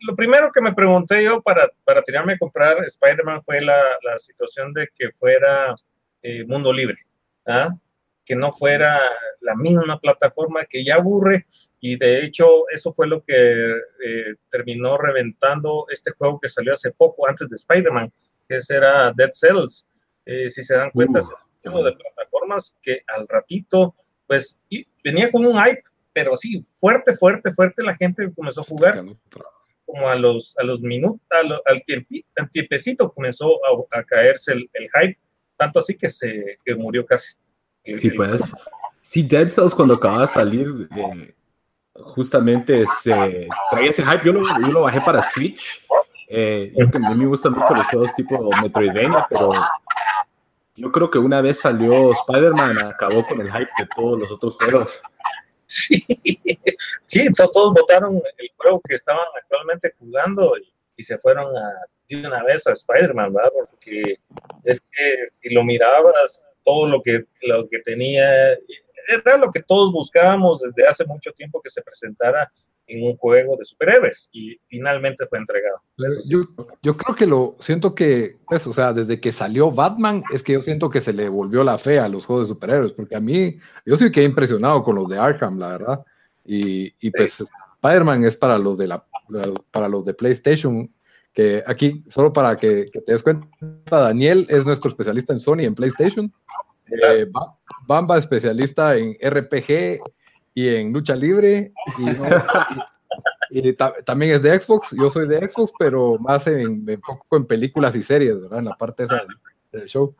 lo 0.00 0.14
primero 0.14 0.50
que 0.52 0.60
me 0.60 0.74
pregunté 0.74 1.24
yo 1.24 1.40
para, 1.42 1.70
para 1.84 2.02
tirarme 2.02 2.34
a 2.34 2.38
comprar 2.38 2.84
Spider-Man 2.84 3.42
fue 3.44 3.60
la, 3.60 3.82
la, 4.02 4.18
situación 4.18 4.72
de 4.72 4.88
que 4.94 5.10
fuera 5.12 5.74
eh, 6.22 6.44
mundo 6.44 6.72
libre. 6.72 6.98
¿ah? 7.46 7.74
que 8.30 8.36
no 8.36 8.52
fuera 8.52 9.00
la 9.40 9.56
misma 9.56 9.98
plataforma 9.98 10.64
que 10.64 10.84
ya 10.84 10.94
aburre 10.94 11.46
y 11.80 11.96
de 11.96 12.24
hecho 12.24 12.68
eso 12.68 12.92
fue 12.92 13.08
lo 13.08 13.24
que 13.24 13.34
eh, 13.34 14.34
terminó 14.48 14.96
reventando 14.98 15.86
este 15.88 16.12
juego 16.12 16.38
que 16.38 16.48
salió 16.48 16.74
hace 16.74 16.92
poco 16.92 17.28
antes 17.28 17.48
de 17.48 17.56
Spider-Man, 17.56 18.12
que 18.48 18.58
era 18.68 19.12
Dead 19.16 19.30
Cells. 19.32 19.84
Eh, 20.26 20.48
si 20.48 20.62
se 20.62 20.76
dan 20.76 20.90
cuenta, 20.90 21.18
uh, 21.18 21.22
es 21.62 21.72
un 21.72 21.84
de 21.84 21.92
plataformas 21.92 22.76
que 22.82 23.02
al 23.08 23.26
ratito, 23.26 23.96
pues 24.26 24.60
venía 25.02 25.32
con 25.32 25.44
un 25.44 25.58
hype, 25.60 25.82
pero 26.12 26.36
sí, 26.36 26.64
fuerte, 26.70 27.16
fuerte, 27.16 27.52
fuerte 27.52 27.82
la 27.82 27.96
gente 27.96 28.32
comenzó 28.32 28.60
a 28.60 28.64
jugar. 28.64 29.02
Como 29.90 30.08
a 30.08 30.16
los, 30.16 30.56
a 30.58 30.62
los 30.62 30.80
minutos, 30.80 31.20
al, 31.30 32.50
tiempecito 32.50 33.12
comenzó 33.12 33.58
a, 33.90 34.02
caerse 34.04 34.52
el, 34.52 34.70
el, 34.74 34.88
hype, 34.94 35.18
tanto 35.56 35.80
así 35.80 35.96
que 35.96 36.08
se 36.10 36.56
que 36.64 36.74
murió 36.74 37.04
casi. 37.04 37.34
Sí, 37.94 38.10
pues. 38.10 38.52
Sí, 39.02 39.22
Dead 39.22 39.48
Cells 39.48 39.74
cuando 39.74 39.94
acaba 39.94 40.22
de 40.22 40.28
salir, 40.28 40.88
eh, 40.96 41.34
justamente 41.94 42.84
se 42.86 43.48
traía 43.70 43.90
ese 43.90 44.04
hype. 44.04 44.24
Yo 44.24 44.32
lo, 44.32 44.42
yo 44.42 44.72
lo 44.72 44.82
bajé 44.82 45.00
para 45.00 45.22
Switch. 45.22 45.84
Eh, 46.28 46.72
a 46.78 46.98
mí 47.10 47.14
me 47.16 47.26
gustan 47.26 47.52
mucho 47.52 47.74
los 47.74 47.86
juegos 47.86 48.14
tipo 48.14 48.50
Metroidvania, 48.62 49.26
pero 49.28 49.50
yo 50.76 50.92
creo 50.92 51.10
que 51.10 51.18
una 51.18 51.40
vez 51.40 51.58
salió 51.60 52.12
Spider-Man, 52.12 52.78
acabó 52.78 53.26
con 53.26 53.40
el 53.40 53.50
hype 53.50 53.70
de 53.78 53.88
todos 53.94 54.20
los 54.20 54.30
otros 54.30 54.56
juegos. 54.56 54.90
Sí, 55.70 56.04
sí 57.06 57.28
todos 57.32 57.72
votaron 57.72 58.20
el 58.38 58.50
juego 58.56 58.80
que 58.88 58.96
estaban 58.96 59.24
actualmente 59.40 59.94
jugando 60.00 60.58
y, 60.58 60.72
y 60.96 61.04
se 61.04 61.16
fueron 61.16 61.56
a, 61.56 61.72
de 62.08 62.26
una 62.26 62.42
vez 62.42 62.66
a 62.66 62.72
Spider-Man, 62.72 63.32
¿verdad? 63.32 63.52
Porque 63.70 64.18
es 64.64 64.80
que 64.80 65.26
si 65.40 65.54
lo 65.54 65.62
mirabas, 65.62 66.48
todo 66.64 66.88
lo 66.88 67.00
que, 67.02 67.24
lo 67.42 67.68
que 67.68 67.78
tenía, 67.80 68.58
era 69.08 69.36
lo 69.36 69.52
que 69.52 69.62
todos 69.62 69.92
buscábamos 69.92 70.60
desde 70.60 70.88
hace 70.88 71.04
mucho 71.04 71.32
tiempo 71.32 71.62
que 71.62 71.70
se 71.70 71.82
presentara 71.82 72.50
en 72.90 73.04
un 73.04 73.16
juego 73.16 73.56
de 73.56 73.64
superhéroes 73.64 74.28
y 74.32 74.58
finalmente 74.68 75.26
fue 75.26 75.38
entregado. 75.38 75.80
Yo, 76.28 76.44
yo, 76.82 76.96
creo 76.96 77.14
que 77.14 77.26
lo 77.26 77.56
siento 77.58 77.94
que, 77.94 78.38
pues, 78.48 78.66
o 78.66 78.72
sea, 78.72 78.92
desde 78.92 79.20
que 79.20 79.32
salió 79.32 79.70
Batman, 79.70 80.22
es 80.32 80.42
que 80.42 80.54
yo 80.54 80.62
siento 80.62 80.90
que 80.90 81.00
se 81.00 81.12
le 81.12 81.28
volvió 81.28 81.62
la 81.64 81.78
fe 81.78 81.98
a 81.98 82.08
los 82.08 82.26
juegos 82.26 82.48
de 82.48 82.54
superhéroes, 82.54 82.92
porque 82.92 83.16
a 83.16 83.20
mí, 83.20 83.56
yo 83.86 83.96
sí 83.96 84.10
que 84.10 84.22
he 84.22 84.24
impresionado 84.24 84.82
con 84.82 84.96
los 84.96 85.08
de 85.08 85.18
Arkham, 85.18 85.58
la 85.58 85.68
verdad. 85.68 86.04
Y, 86.44 86.92
y 87.00 87.10
pues 87.10 87.44
Spider-Man 87.82 88.24
es 88.24 88.36
para 88.36 88.58
los 88.58 88.76
de 88.76 88.88
la 88.88 89.04
para 89.70 89.88
los 89.88 90.04
de 90.04 90.14
PlayStation, 90.14 90.92
que 91.32 91.62
aquí, 91.66 92.04
solo 92.08 92.32
para 92.32 92.56
que, 92.56 92.86
que 92.92 93.00
te 93.00 93.12
des 93.12 93.22
cuenta, 93.22 93.46
Daniel 93.88 94.46
es 94.48 94.66
nuestro 94.66 94.88
especialista 94.88 95.32
en 95.32 95.40
Sony 95.40 95.60
en 95.60 95.74
PlayStation. 95.74 96.32
Eh, 96.90 97.26
Bamba, 97.86 98.18
especialista 98.18 98.96
en 98.96 99.16
RPG 99.22 100.00
y 100.54 100.68
en 100.68 100.92
lucha 100.92 101.14
libre. 101.16 101.72
Y, 103.52 103.72
también 104.04 104.32
es 104.32 104.42
de 104.42 104.60
Xbox. 104.60 104.94
Yo 104.96 105.10
soy 105.10 105.26
de 105.26 105.48
Xbox, 105.48 105.72
pero 105.78 106.18
más 106.18 106.46
en, 106.46 106.84
me 106.84 106.92
enfoco 106.94 107.36
en 107.36 107.46
películas 107.46 107.96
y 107.96 108.02
series, 108.02 108.40
¿verdad? 108.40 108.60
En 108.60 108.66
la 108.66 108.76
parte 108.76 109.04
esa 109.04 109.22
del, 109.72 109.86
show. 109.88 110.14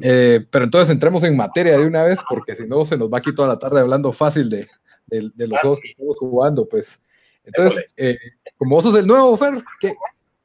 Eh, 0.00 0.44
pero 0.50 0.64
entonces 0.64 0.90
entremos 0.90 1.22
en 1.24 1.36
materia 1.36 1.78
de 1.78 1.86
una 1.86 2.04
vez, 2.04 2.18
porque 2.28 2.56
si 2.56 2.64
no 2.66 2.84
se 2.84 2.96
nos 2.96 3.12
va 3.12 3.18
aquí 3.18 3.34
toda 3.34 3.48
la 3.48 3.58
tarde 3.58 3.80
hablando 3.80 4.12
fácil 4.12 4.48
de, 4.48 4.66
de, 5.06 5.30
de 5.34 5.46
los 5.46 5.58
Ah, 5.58 5.60
juegos 5.62 5.80
que 5.80 5.90
estamos 5.90 6.18
jugando. 6.18 6.66
Pues 6.68 7.02
entonces, 7.44 7.84
eh, 7.96 8.16
como 8.56 8.76
vos 8.76 8.84
sos 8.84 8.96
el 8.96 9.06
nuevo, 9.06 9.36
Fer, 9.36 9.62
¿qué? 9.80 9.94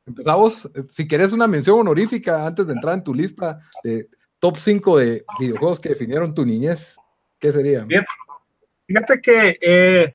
empezamos. 0.05 0.65
eh, 0.75 0.83
Si 0.91 1.07
querés 1.07 1.31
una 1.31 1.47
mención 1.47 1.79
honorífica 1.79 2.45
antes 2.45 2.67
de 2.67 2.73
entrar 2.73 2.95
en 2.95 3.03
tu 3.03 3.13
lista 3.13 3.59
de 3.83 4.09
top 4.39 4.57
5 4.57 4.97
de 4.97 5.25
videojuegos 5.39 5.79
que 5.79 5.89
definieron 5.89 6.33
tu 6.33 6.45
niñez, 6.45 6.97
¿qué 7.39 7.51
sería? 7.51 7.85
Bien. 7.85 8.03
Fíjate 8.89 9.22
que 9.22 9.58
eh, 9.62 10.13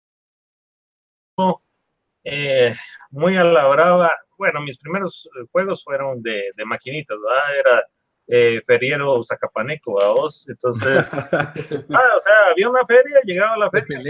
eh, 2.24 2.74
muy 3.10 3.36
a 3.36 3.44
la 3.44 3.66
brava, 3.68 4.10
bueno, 4.36 4.60
mis 4.62 4.78
primeros 4.78 5.28
eh, 5.40 5.46
juegos 5.52 5.84
fueron 5.84 6.20
de, 6.22 6.50
de 6.56 6.64
maquinitas, 6.64 7.16
¿verdad? 7.22 7.56
Era 7.60 7.84
eh, 8.26 8.60
Feriero 8.66 9.22
Zacapaneco, 9.22 9.92
vos 10.16 10.48
Entonces, 10.48 11.14
ah, 11.14 11.52
o 11.54 12.20
sea, 12.20 12.34
había 12.50 12.68
una 12.68 12.84
feria, 12.84 13.20
llegaba 13.24 13.54
a 13.54 13.58
la 13.58 13.70
feria, 13.70 14.00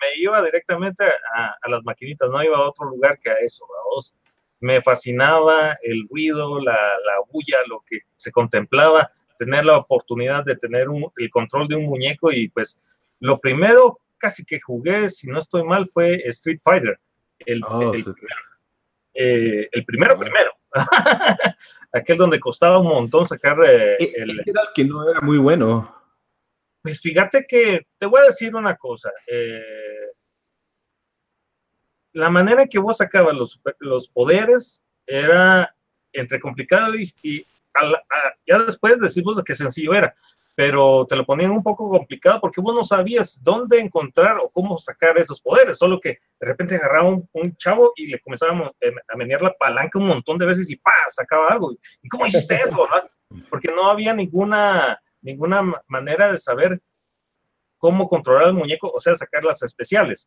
me 0.00 0.06
iba 0.18 0.42
directamente 0.42 1.04
a, 1.04 1.54
a 1.60 1.68
las 1.68 1.82
maquinitas, 1.84 2.30
no 2.30 2.42
iba 2.42 2.56
a 2.56 2.68
otro 2.70 2.86
lugar 2.88 3.18
que 3.18 3.28
a 3.28 3.34
eso, 3.34 3.66
vos 3.90 4.14
Me 4.60 4.80
fascinaba 4.80 5.76
el 5.82 6.04
ruido, 6.10 6.58
la, 6.58 6.72
la 6.72 7.14
bulla, 7.30 7.58
lo 7.68 7.82
que 7.86 7.98
se 8.14 8.32
contemplaba, 8.32 9.10
tener 9.38 9.66
la 9.66 9.76
oportunidad 9.76 10.42
de 10.46 10.56
tener 10.56 10.88
un- 10.88 11.12
el 11.18 11.28
control 11.28 11.68
de 11.68 11.76
un 11.76 11.84
muñeco 11.84 12.32
y 12.32 12.48
pues 12.48 12.82
lo 13.20 13.38
primero 13.40 13.98
casi 14.18 14.44
que 14.44 14.60
jugué, 14.60 15.08
si 15.08 15.28
no 15.28 15.38
estoy 15.38 15.64
mal, 15.64 15.86
fue 15.88 16.16
Street 16.28 16.60
Fighter. 16.62 16.98
El, 17.38 17.62
Oh, 17.66 17.92
el- 17.92 18.02
sí. 18.04 18.10
eh, 19.14 19.68
el 19.72 19.84
primero, 19.84 20.18
primero. 20.18 20.52
Aquel 21.92 22.16
donde 22.18 22.40
costaba 22.40 22.78
un 22.78 22.88
montón 22.88 23.26
sacar 23.26 23.58
eh, 23.66 23.96
Eh, 24.00 24.12
el, 24.16 24.40
Era 24.46 24.62
el 24.62 24.68
que 24.74 24.84
no 24.84 25.08
era 25.08 25.20
muy 25.20 25.38
bueno. 25.38 25.94
Pues 26.82 27.00
fíjate 27.00 27.46
que 27.48 27.86
te 27.98 28.06
voy 28.06 28.20
a 28.20 28.24
decir 28.26 28.54
una 28.54 28.76
cosa. 28.76 29.10
eh, 29.26 29.60
la 32.12 32.30
manera 32.30 32.62
en 32.62 32.68
que 32.68 32.78
vos 32.78 32.96
sacabas 32.98 33.34
los, 33.34 33.60
los 33.80 34.08
poderes 34.08 34.82
era 35.06 35.74
entre 36.12 36.40
complicado 36.40 36.94
y, 36.94 37.12
y 37.22 37.46
a 37.74 37.84
la- 37.84 37.98
a- 37.98 38.34
ya 38.46 38.58
después 38.60 38.98
decimos 38.98 39.42
que 39.44 39.54
sencillo 39.54 39.92
era, 39.94 40.14
pero 40.56 41.06
te 41.06 41.16
lo 41.16 41.26
ponían 41.26 41.50
un 41.50 41.62
poco 41.62 41.90
complicado 41.90 42.40
porque 42.40 42.62
vos 42.62 42.74
no 42.74 42.82
sabías 42.82 43.42
dónde 43.44 43.78
encontrar 43.78 44.38
o 44.38 44.48
cómo 44.48 44.78
sacar 44.78 45.18
esos 45.18 45.40
poderes, 45.42 45.76
solo 45.76 46.00
que 46.00 46.18
de 46.40 46.46
repente 46.46 46.76
agarraba 46.76 47.10
un, 47.10 47.28
un 47.34 47.54
chavo 47.56 47.92
y 47.94 48.06
le 48.06 48.18
comenzábamos 48.20 48.70
a 48.70 49.16
menear 49.16 49.42
la 49.42 49.52
palanca 49.52 49.98
un 49.98 50.06
montón 50.06 50.38
de 50.38 50.46
veces 50.46 50.70
y 50.70 50.76
¡pa! 50.76 50.92
sacaba 51.10 51.48
algo. 51.48 51.72
¿Y 52.02 52.08
cómo 52.08 52.26
hiciste 52.26 52.54
eso? 52.54 52.70
verdad? 52.90 53.08
Porque 53.50 53.70
no 53.70 53.90
había 53.90 54.14
ninguna, 54.14 54.98
ninguna 55.20 55.60
ma- 55.60 55.82
manera 55.88 56.32
de 56.32 56.38
saber 56.38 56.80
cómo 57.76 58.08
controlar 58.08 58.48
el 58.48 58.54
muñeco, 58.54 58.90
o 58.90 58.98
sea, 58.98 59.14
sacar 59.14 59.44
las 59.44 59.62
especiales. 59.62 60.26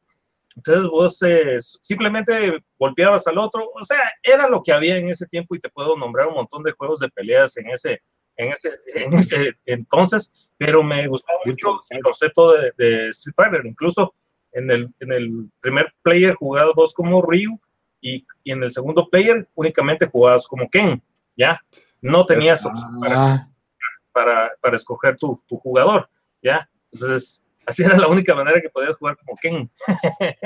Entonces 0.55 0.86
vos 0.86 1.21
eh, 1.24 1.57
simplemente 1.59 2.63
golpeabas 2.77 3.25
al 3.25 3.39
otro, 3.39 3.71
o 3.74 3.83
sea, 3.83 4.12
era 4.21 4.48
lo 4.48 4.62
que 4.62 4.74
había 4.74 4.98
en 4.98 5.09
ese 5.09 5.25
tiempo 5.25 5.55
y 5.55 5.59
te 5.59 5.69
puedo 5.69 5.98
nombrar 5.98 6.27
un 6.27 6.36
montón 6.36 6.62
de 6.62 6.74
juegos 6.74 7.00
de 7.00 7.09
peleas 7.09 7.57
en 7.57 7.69
ese, 7.71 8.01
en 8.39 8.53
ese, 8.53 8.79
en 8.96 9.13
ese 9.13 9.53
entonces, 9.65 10.51
pero 10.58 10.81
me 10.81 11.08
gustaba 11.08 11.39
mucho 11.46 11.81
el 11.89 12.01
concepto 12.01 12.53
de, 12.53 12.72
de 12.77 13.10
Street 13.10 13.36
Fighter, 13.36 13.65
incluso 13.65 14.15
en 14.53 14.72
el, 14.72 14.89
en 15.01 15.12
el 15.12 15.50
primer 15.60 15.93
player 16.01 16.36
jugabas 16.36 16.74
vos 16.74 16.93
como 16.93 17.22
Ryu 17.22 17.60
y, 18.01 18.25
y 18.46 18.51
en 18.51 18.63
el 18.63 18.72
segundo 18.72 19.10
player 19.10 19.48
únicamente 19.55 20.08
jugabas 20.08 20.48
como 20.48 20.69
Ken, 20.69 21.03
¿ya? 21.36 21.62
No 22.01 22.25
tenías 22.25 22.65
opción 22.65 23.01
para 23.01 23.34
Ah, 23.34 23.50
para, 24.13 24.51
para 24.62 24.77
escoger 24.77 25.17
tu, 25.17 25.38
tu 25.46 25.58
jugador, 25.58 26.10
¿ya? 26.41 26.69
Entonces, 26.93 27.43
así 27.65 27.84
era 27.84 27.98
la 27.98 28.08
única 28.08 28.34
manera 28.34 28.62
que 28.62 28.69
podías 28.69 28.96
jugar 28.96 29.17
como 29.17 29.38
Ken. 29.41 29.69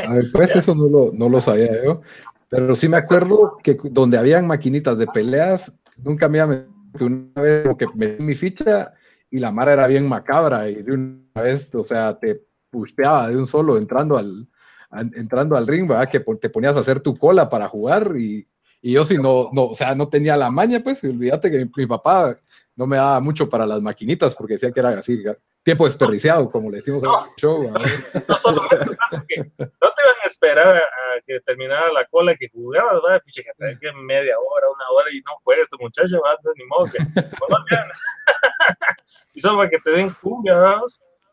a 0.08 0.14
ver, 0.16 0.26
pues 0.34 0.56
eso 0.56 0.74
no 0.74 0.88
lo, 0.88 1.12
no 1.14 1.30
lo 1.30 1.40
sabía 1.40 1.84
yo. 1.84 2.02
Pero 2.50 2.76
sí 2.76 2.88
me 2.88 2.98
acuerdo 2.98 3.58
que 3.64 3.78
donde 3.84 4.18
habían 4.18 4.48
maquinitas 4.48 4.98
de 4.98 5.08
peleas, 5.08 5.74
nunca 5.98 6.28
me 6.28 6.40
iba 6.40 6.66
a 6.94 6.98
que 6.98 7.04
una 7.04 7.42
vez 7.42 7.64
como 7.64 7.78
que 7.78 7.88
metí 7.96 8.24
mi 8.24 8.36
ficha 8.36 8.94
y 9.30 9.40
la 9.40 9.52
mara 9.52 9.74
era 9.74 9.88
bien 9.88 10.08
macabra 10.08 10.70
y 10.70 10.84
de 10.84 10.92
una 10.94 11.42
vez, 11.42 11.74
o 11.76 11.84
sea, 11.84 12.18
te 12.20 12.42
pusheaba 12.70 13.30
de 13.30 13.38
un 13.38 13.48
solo 13.48 13.78
entrando 13.78 14.18
al, 14.18 14.48
an- 14.92 15.12
entrando 15.16 15.56
al 15.56 15.68
ring, 15.68 15.88
¿verdad? 15.88 16.10
Que 16.10 16.20
te 16.20 16.50
ponías 16.50 16.76
a 16.78 16.82
hacer 16.82 17.00
tu 17.00 17.18
cola 17.18 17.50
para 17.50 17.68
jugar 17.68 18.14
y, 18.16 18.48
y 18.82 18.92
yo 18.94 19.04
si 19.06 19.18
no, 19.18 19.50
no, 19.54 19.66
o 19.68 19.76
sea, 19.76 19.96
no 19.96 20.08
tenía 20.10 20.38
la 20.38 20.52
maña, 20.52 20.82
pues, 20.84 21.04
y 21.04 21.08
olvídate 21.08 21.50
que 21.52 21.66
mi, 21.66 21.72
mi 21.76 21.86
papá 21.88 22.38
no 22.76 22.88
me 22.88 22.98
daba 22.98 23.20
mucho 23.20 23.48
para 23.50 23.66
las 23.66 23.82
maquinitas 23.82 24.36
porque 24.36 24.54
decía 24.54 24.72
que 24.72 24.80
era 24.80 24.90
así, 24.90 25.24
tiempo 25.64 25.86
desperdiciado, 25.86 26.50
como 26.52 26.70
le 26.70 26.78
decimos 26.78 27.04
en 27.04 27.10
el 27.10 27.36
show, 27.38 27.64
¿verdad? 27.64 27.82
No 28.28 28.38
solo 28.38 28.62
eso, 28.72 28.92
que 29.28 29.38
no 29.38 29.46
te 29.58 30.02
iban 30.04 30.16
a 30.24 30.28
esperar 30.28 30.76
a, 30.76 30.80
a 30.80 31.22
que 31.26 31.40
terminara 31.42 31.92
la 31.92 32.06
cola 32.06 32.36
que 32.36 32.50
jugabas, 32.50 33.02
¿verdad? 33.02 33.22
Piche, 33.26 33.44
que 33.44 33.80
que 33.80 33.92
media 33.94 34.36
hora, 34.38 34.68
una 34.70 34.90
hora 34.92 35.10
y 35.12 35.20
no 35.22 35.32
fue 35.42 35.62
este 35.62 35.78
muchacho, 35.80 36.22
¿verdad? 36.22 36.38
Entonces, 36.40 36.58
ni 36.58 36.66
modo 36.68 36.86
que. 36.86 37.22
pues, 37.38 37.50
no, 37.50 37.58
y 39.34 39.40
solo 39.40 39.58
para 39.58 39.70
que 39.70 39.80
te 39.80 39.92
den 39.92 40.10
cumbia, 40.22 40.56
¿verdad? 40.56 40.82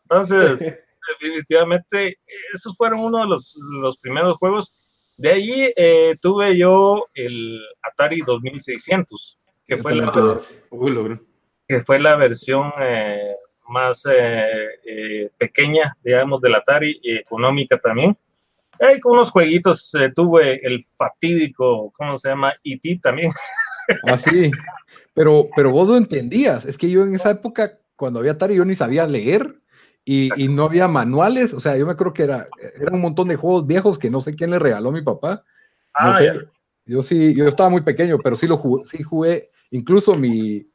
Entonces, 0.03 0.77
definitivamente, 1.19 2.17
esos 2.53 2.75
fueron 2.75 2.99
uno 3.01 3.19
de 3.19 3.27
los, 3.27 3.57
los 3.59 3.97
primeros 3.97 4.37
juegos. 4.37 4.73
De 5.17 5.29
ahí 5.31 5.73
eh, 5.75 6.15
tuve 6.21 6.57
yo 6.57 7.05
el 7.13 7.61
Atari 7.83 8.21
2600, 8.21 9.37
que 9.67 9.77
Yo 9.77 9.81
fue 9.83 9.95
la, 9.95 10.11
tuve- 10.11 11.19
que 11.67 11.81
fue 11.81 11.99
la 11.99 12.15
versión 12.15 12.71
eh, 12.81 13.35
más 13.71 14.03
eh, 14.05 14.45
eh, 14.85 15.29
pequeña, 15.37 15.95
digamos, 16.03 16.41
del 16.41 16.55
Atari 16.55 16.99
y 17.01 17.15
económica 17.15 17.79
también. 17.79 18.15
Hay 18.79 18.99
con 18.99 19.13
unos 19.13 19.31
jueguitos, 19.31 19.93
eh, 19.95 20.11
tuve 20.13 20.59
el 20.65 20.83
fatídico, 20.97 21.91
¿cómo 21.95 22.17
se 22.17 22.29
llama? 22.29 22.53
E.T. 22.63 22.99
también. 23.01 23.31
Ah, 24.07 24.17
sí. 24.17 24.49
Pero, 25.13 25.49
pero 25.53 25.71
vos 25.71 25.89
lo 25.89 25.97
entendías. 25.97 26.65
Es 26.65 26.77
que 26.77 26.89
yo 26.89 27.03
en 27.03 27.13
esa 27.15 27.31
época, 27.31 27.77
cuando 27.97 28.19
había 28.19 28.33
Atari, 28.33 28.55
yo 28.55 28.63
ni 28.63 28.73
sabía 28.73 29.05
leer 29.05 29.55
y, 30.05 30.29
y 30.41 30.47
no 30.47 30.65
había 30.65 30.87
manuales. 30.87 31.53
O 31.53 31.59
sea, 31.59 31.75
yo 31.75 31.85
me 31.85 31.97
creo 31.97 32.13
que 32.13 32.23
era, 32.23 32.47
era 32.79 32.93
un 32.93 33.01
montón 33.01 33.27
de 33.27 33.35
juegos 33.35 33.67
viejos 33.67 33.99
que 33.99 34.09
no 34.09 34.21
sé 34.21 34.33
quién 34.35 34.51
le 34.51 34.59
regaló 34.59 34.89
a 34.89 34.93
mi 34.93 35.01
papá. 35.01 35.43
No 35.99 36.11
Ah, 36.11 36.13
sé. 36.13 36.31
Yo 36.85 37.01
sí, 37.01 37.33
yo 37.35 37.47
estaba 37.47 37.69
muy 37.69 37.81
pequeño, 37.81 38.17
pero 38.23 38.37
sí 38.37 38.47
lo 38.47 38.55
jugué, 38.55 38.85
sí 38.85 39.03
jugué. 39.03 39.49
Incluso 39.71 40.15
mi, 40.15 40.70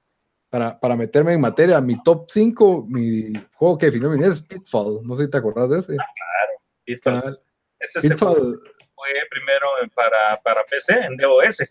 para, 0.48 0.78
para 0.78 0.96
meterme 0.96 1.32
en 1.32 1.40
materia, 1.40 1.80
mi 1.80 2.02
top 2.02 2.26
5, 2.28 2.86
mi 2.88 3.32
juego 3.54 3.78
que 3.78 3.86
definió 3.86 4.10
mi 4.10 4.16
niñez 4.18 4.34
es 4.34 4.42
Pitfall. 4.42 5.00
No 5.04 5.16
sé 5.16 5.24
si 5.24 5.30
te 5.30 5.38
acordás 5.38 5.70
de 5.70 5.78
ese. 5.80 5.96
Pitfall. 6.84 7.38
Ah, 7.38 7.42
Ese 7.80 8.00
se 8.00 8.08
Pitfall. 8.10 8.60
fue 8.94 9.08
primero 9.30 9.66
para, 9.94 10.40
para 10.42 10.64
PC, 10.64 10.92
en 10.94 11.16
DOS. 11.16 11.62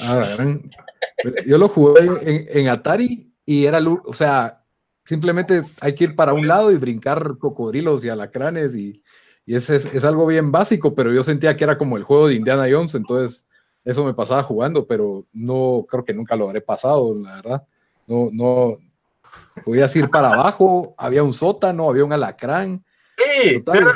Ah, 0.00 0.36
Yo 1.46 1.58
lo 1.58 1.68
jugué 1.68 2.04
en, 2.22 2.46
en 2.48 2.68
Atari 2.68 3.32
y 3.44 3.66
era, 3.66 3.80
o 4.04 4.14
sea, 4.14 4.62
simplemente 5.04 5.62
hay 5.80 5.94
que 5.94 6.04
ir 6.04 6.14
para 6.16 6.32
un 6.32 6.46
lado 6.46 6.70
y 6.70 6.76
brincar 6.76 7.38
cocodrilos 7.38 8.04
y 8.04 8.08
alacranes 8.08 8.76
y, 8.76 8.92
y 9.44 9.56
ese 9.56 9.76
es, 9.76 9.86
es 9.86 10.04
algo 10.04 10.26
bien 10.26 10.52
básico, 10.52 10.94
pero 10.94 11.12
yo 11.12 11.24
sentía 11.24 11.56
que 11.56 11.64
era 11.64 11.76
como 11.76 11.96
el 11.96 12.04
juego 12.04 12.28
de 12.28 12.34
Indiana 12.34 12.68
Jones, 12.70 12.94
entonces 12.94 13.46
eso 13.84 14.04
me 14.04 14.14
pasaba 14.14 14.42
jugando, 14.44 14.86
pero 14.86 15.26
no 15.32 15.86
creo 15.88 16.04
que 16.04 16.14
nunca 16.14 16.36
lo 16.36 16.44
habré 16.46 16.60
pasado, 16.60 17.12
la 17.16 17.34
verdad. 17.36 17.66
No, 18.10 18.28
no, 18.32 18.76
podías 19.64 19.94
ir 19.94 20.10
para 20.10 20.32
abajo, 20.32 20.96
había 20.98 21.22
un 21.22 21.32
sótano, 21.32 21.88
había 21.88 22.04
un 22.04 22.12
alacrán. 22.12 22.84
Sí, 23.16 23.62
era 23.66 23.82
bien, 23.82 23.86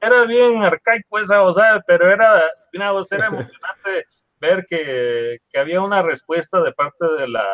era 0.00 0.24
bien 0.26 0.62
arcaico 0.62 1.18
esa, 1.18 1.42
o 1.42 1.52
sea, 1.52 1.82
pero 1.84 2.08
era, 2.08 2.44
mira, 2.72 2.92
sea, 3.04 3.18
era 3.18 3.26
emocionante 3.26 4.06
ver 4.40 4.64
que, 4.70 5.40
que 5.50 5.58
había 5.58 5.80
una 5.80 6.02
respuesta 6.02 6.60
de 6.60 6.70
parte 6.72 7.04
de 7.18 7.26
la, 7.26 7.44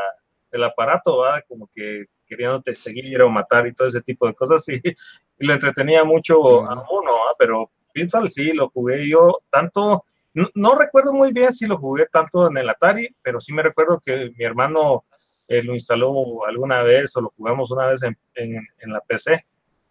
del 0.52 0.64
aparato, 0.64 1.22
¿verdad? 1.22 1.42
Como 1.48 1.70
que 1.74 2.04
queriéndote 2.26 2.74
seguir 2.74 3.22
o 3.22 3.30
matar 3.30 3.66
y 3.66 3.72
todo 3.72 3.88
ese 3.88 4.02
tipo 4.02 4.26
de 4.26 4.34
cosas, 4.34 4.68
y, 4.68 4.82
y 4.84 5.46
lo 5.46 5.54
entretenía 5.54 6.04
mucho 6.04 6.66
a 6.66 6.72
Ajá. 6.74 6.84
uno, 6.90 7.12
¿verdad? 7.12 7.34
Pero 7.38 7.70
Pinball 7.94 8.28
sí, 8.28 8.52
lo 8.52 8.68
jugué 8.68 9.08
yo 9.08 9.38
tanto, 9.48 10.04
no, 10.34 10.50
no 10.54 10.74
recuerdo 10.74 11.14
muy 11.14 11.32
bien 11.32 11.50
si 11.50 11.64
lo 11.64 11.78
jugué 11.78 12.08
tanto 12.12 12.48
en 12.48 12.58
el 12.58 12.68
Atari, 12.68 13.16
pero 13.22 13.40
sí 13.40 13.54
me 13.54 13.62
recuerdo 13.62 14.02
que 14.04 14.32
mi 14.36 14.44
hermano 14.44 15.04
eh, 15.48 15.62
lo 15.62 15.74
instaló 15.74 16.46
alguna 16.46 16.82
vez 16.82 17.16
o 17.16 17.20
lo 17.20 17.32
jugamos 17.36 17.70
una 17.70 17.86
vez 17.86 18.02
en, 18.02 18.16
en, 18.34 18.66
en 18.78 18.92
la 18.92 19.00
PC 19.00 19.44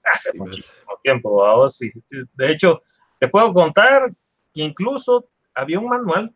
hace 0.03 0.31
Sí, 0.31 0.37
muchísimo 0.37 0.99
tiempo. 1.01 1.35
vamos, 1.35 1.77
sí, 1.77 1.91
sí. 2.05 2.17
De 2.33 2.51
hecho, 2.51 2.81
te 3.19 3.27
puedo 3.27 3.53
contar 3.53 4.11
que 4.53 4.61
incluso 4.61 5.27
había 5.53 5.79
un 5.79 5.87
manual 5.87 6.33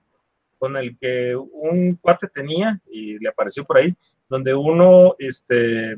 con 0.57 0.75
el 0.75 0.97
que 0.97 1.35
un 1.35 1.95
cuate 1.95 2.27
tenía, 2.27 2.79
y 2.89 3.19
le 3.19 3.29
apareció 3.29 3.63
por 3.63 3.77
ahí, 3.77 3.95
donde 4.27 4.53
uno 4.53 5.15
este, 5.19 5.95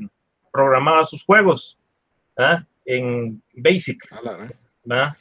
programaba 0.51 1.05
sus 1.05 1.23
juegos 1.23 1.79
¿ah? 2.38 2.65
en 2.85 3.41
Basic. 3.53 4.03
Ah. 4.89 5.15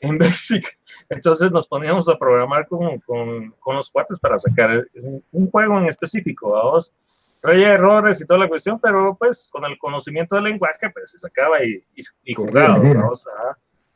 En 0.00 0.18
Basic. 0.18 0.78
Entonces 1.08 1.50
nos 1.50 1.66
poníamos 1.66 2.08
a 2.08 2.18
programar 2.18 2.66
con, 2.68 2.98
con, 3.00 3.52
con 3.52 3.76
los 3.76 3.88
cuates 3.88 4.18
para 4.20 4.38
sacar 4.38 4.86
un, 4.96 5.24
un 5.32 5.50
juego 5.50 5.78
en 5.78 5.86
específico, 5.86 6.50
¿vamos? 6.50 6.92
Traía 7.44 7.74
errores 7.74 8.18
y 8.22 8.24
toda 8.24 8.40
la 8.40 8.48
cuestión, 8.48 8.80
pero 8.80 9.14
pues 9.18 9.48
con 9.52 9.66
el 9.66 9.76
conocimiento 9.76 10.34
del 10.34 10.44
lenguaje, 10.44 10.88
pues 10.88 11.10
se 11.10 11.18
sacaba 11.18 11.62
y, 11.62 11.74
y, 11.94 12.02
y 12.24 12.32
jugaba, 12.32 12.78
o 13.10 13.14
sea, 13.14 13.32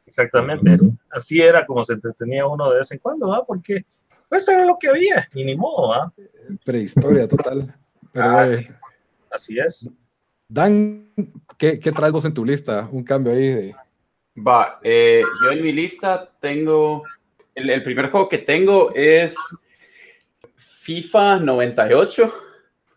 exactamente, 0.05 0.77
así 1.09 1.41
era 1.41 1.65
como 1.65 1.83
se 1.83 1.95
entretenía 1.95 2.47
uno 2.47 2.71
de 2.71 2.81
vez 2.81 2.93
en 2.93 2.99
cuando, 2.99 3.29
¿va? 3.29 3.47
Porque 3.47 3.87
pues 4.29 4.47
era 4.49 4.67
lo 4.67 4.77
que 4.79 4.89
había, 4.89 5.27
y 5.33 5.45
ni 5.47 5.57
modo, 5.57 5.89
¿va? 5.89 6.13
Prehistoria 6.63 7.27
total. 7.27 7.75
Pero, 8.13 8.27
Ah, 8.29 8.49
eh, 8.51 8.71
Así 9.31 9.59
es. 9.59 9.89
Dan, 10.47 11.11
¿qué, 11.57 11.81
¿qué 11.81 11.91
traes 11.91 12.13
vos 12.13 12.27
en 12.27 12.35
tu 12.35 12.45
lista? 12.45 12.87
Un 12.93 13.03
cambio 13.03 13.33
ahí 13.33 13.49
de... 13.49 13.75
Va, 14.37 14.79
eh, 14.83 15.23
yo 15.43 15.51
en 15.53 15.63
mi 15.63 15.73
lista 15.73 16.31
tengo, 16.39 17.03
el, 17.55 17.71
el 17.71 17.83
primer 17.83 18.11
juego 18.11 18.29
que 18.29 18.39
tengo 18.39 18.93
es 18.95 19.35
FIFA 20.57 21.41
98, 21.41 22.31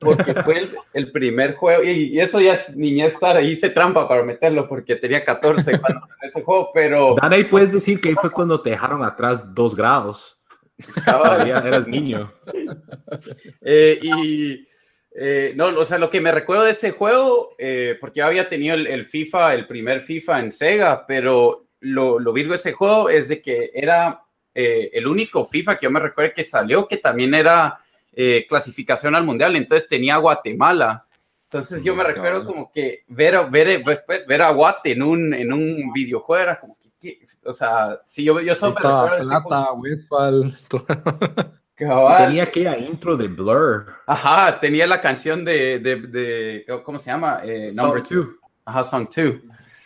porque 0.02 0.34
fue 0.34 0.60
el, 0.60 0.70
el 0.94 1.12
primer 1.12 1.56
juego, 1.56 1.84
y, 1.84 2.14
y 2.14 2.20
eso 2.20 2.42
ya 2.42 2.54
es 2.54 2.76
niñez 2.76 3.14
estar 3.14 3.42
hice 3.44 3.70
trampa 3.70 4.08
para 4.08 4.24
meterlo, 4.24 4.68
porque 4.68 4.96
tenía 4.96 5.24
14 5.24 5.80
cuando 5.80 6.08
ese 6.22 6.42
juego, 6.42 6.72
pero 6.74 7.16
Dan, 7.22 7.34
ahí 7.34 7.46
puedes 7.46 7.72
decir 7.72 8.02
que 8.02 8.10
ahí 8.10 8.16
fue 8.16 8.32
cuando 8.32 8.62
te 8.62 8.72
dejaron 8.72 9.04
atrás 9.04 9.54
dos 9.54 9.76
grados. 9.76 10.38
Todavía 11.06 11.60
eras 11.60 11.88
niño. 11.88 12.34
Eh, 13.62 14.00
y 14.02 14.68
eh, 15.14 15.54
no, 15.56 15.68
o 15.68 15.86
sea, 15.86 15.98
lo 15.98 16.10
que 16.10 16.22
me 16.22 16.32
recuerdo 16.32 16.64
de 16.64 16.72
ese 16.72 16.92
juego, 16.92 17.56
eh, 17.60 17.98
porque 18.00 18.20
yo 18.20 18.26
había 18.26 18.50
tenido 18.50 18.76
el, 18.76 18.88
el 18.88 19.06
FIFA, 19.06 19.54
el 19.54 19.68
primer 19.68 20.02
FIFA 20.02 20.40
en 20.40 20.52
Sega, 20.52 21.06
pero 21.06 21.68
lo, 21.82 22.20
lo 22.20 22.34
virgo 22.34 22.52
de 22.52 22.56
ese 22.56 22.74
juego 22.74 23.10
es 23.10 23.28
de 23.28 23.42
que 23.42 23.72
era 23.74 24.24
eh, 24.54 24.90
el 24.94 25.08
único 25.08 25.46
FIFA 25.46 25.78
que 25.78 25.86
yo 25.86 25.92
me 25.92 26.00
recuerdo 26.00 26.34
que 26.36 26.44
salió, 26.44 26.88
que 26.88 26.98
también 26.98 27.34
era 27.34 27.80
eh, 28.14 28.46
clasificación 28.48 29.16
al 29.16 29.24
mundial, 29.26 29.56
entonces 29.56 29.88
tenía 29.90 30.18
Guatemala. 30.18 31.06
Entonces 31.46 31.84
yo 31.84 31.94
me 31.96 32.04
recuerdo 32.04 32.46
como 32.46 32.72
que 32.72 33.04
ver, 33.08 33.36
a- 33.36 33.44
ver, 33.44 33.82
pues, 33.84 34.02
pues, 34.06 34.26
ver 34.26 34.42
a 34.42 34.52
Guate 34.52 34.94
en 34.94 35.04
un, 35.04 35.34
en 35.34 35.52
un 35.52 35.92
videojuego 35.94 36.42
era 36.44 36.60
como 36.60 36.78
que, 36.80 36.90
que- 37.00 37.20
o 37.46 37.52
sea, 37.54 38.00
sí, 38.06 38.24
yo, 38.24 38.40
yo 38.40 38.56
solo 38.56 38.74
me 38.76 38.80
ese 38.80 39.26
juego. 39.26 39.48
Plata, 39.50 39.74
Westfall, 39.74 40.56
todo. 40.70 40.86
Cabal. 41.76 42.28
Tenía 42.28 42.44
aquella 42.44 42.78
intro 42.78 43.18
de 43.18 43.28
Blur. 43.28 43.88
Ajá, 44.06 44.60
tenía 44.60 44.86
la 44.86 45.02
canción 45.02 45.44
de, 45.44 45.80
de, 45.80 45.96
de- 45.96 46.66
¿cómo 46.84 46.98
se 47.00 47.10
llama? 47.10 47.42
Eh, 47.44 47.70
Number 47.74 48.06
Song 48.06 48.08
Two. 48.08 48.36
Ajá, 48.64 48.84
Song 48.84 49.08
Two. 49.10 49.42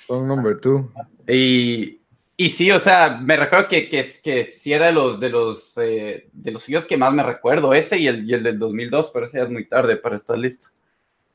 Son 0.06 0.28
number 0.28 0.60
two. 0.60 0.92
Y, 1.28 2.02
y 2.38 2.50
sí, 2.50 2.72
o 2.72 2.80
sea, 2.80 3.20
me 3.22 3.38
recuerdo 3.38 3.68
que, 3.68 3.88
que, 3.90 4.06
que 4.24 4.44
sí 4.46 4.74
era 4.74 4.88
de 4.88 4.92
los, 4.92 5.20
de 5.20 5.30
los, 5.30 5.78
eh, 5.78 6.28
de 6.34 6.52
los 6.52 6.62
suyos 6.64 6.86
que 6.86 6.98
más 6.98 7.14
me 7.14 7.24
recuerdo, 7.24 7.74
ese 7.74 7.98
y 7.98 8.08
el, 8.08 8.30
y 8.30 8.34
el 8.34 8.44
del 8.44 8.60
2002, 8.60 9.12
pero 9.14 9.26
ese 9.26 9.38
ya 9.38 9.44
es 9.46 9.50
muy 9.50 9.66
tarde 9.68 9.96
para 9.98 10.16
estar 10.16 10.38
listo. 10.38 10.68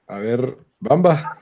A 0.07 0.19
ver, 0.19 0.57
Bamba. 0.79 1.37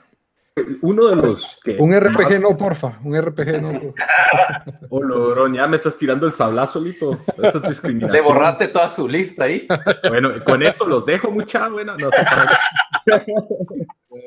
Uno 0.83 1.07
de 1.07 1.15
los 1.15 1.61
que 1.63 1.77
Un 1.79 1.93
RPG 1.97 2.31
más- 2.33 2.41
no, 2.41 2.57
porfa. 2.57 2.99
Un 3.05 3.17
RPG 3.21 3.63
no. 3.63 3.73
porfa. 3.81 4.65
Oh, 4.91 5.03
logrón, 5.03 5.55
ya 5.55 5.67
me 5.69 5.77
estás 5.77 5.97
tirando 5.97 6.27
el 6.27 6.33
sablazo, 6.33 6.81
Lito. 6.81 7.21
Esa 7.39 7.59
es 7.59 7.63
Le 7.63 7.69
discriminación. 7.69 8.25
borraste 8.25 8.69
toda 8.69 8.89
su 8.89 9.07
lista 9.09 9.45
ahí. 9.45 9.69
Bueno, 10.09 10.33
con 10.45 10.63
eso 10.63 10.87
los 10.87 11.05
dejo, 11.07 11.31
mucha 11.31 11.69
buena. 11.69 11.97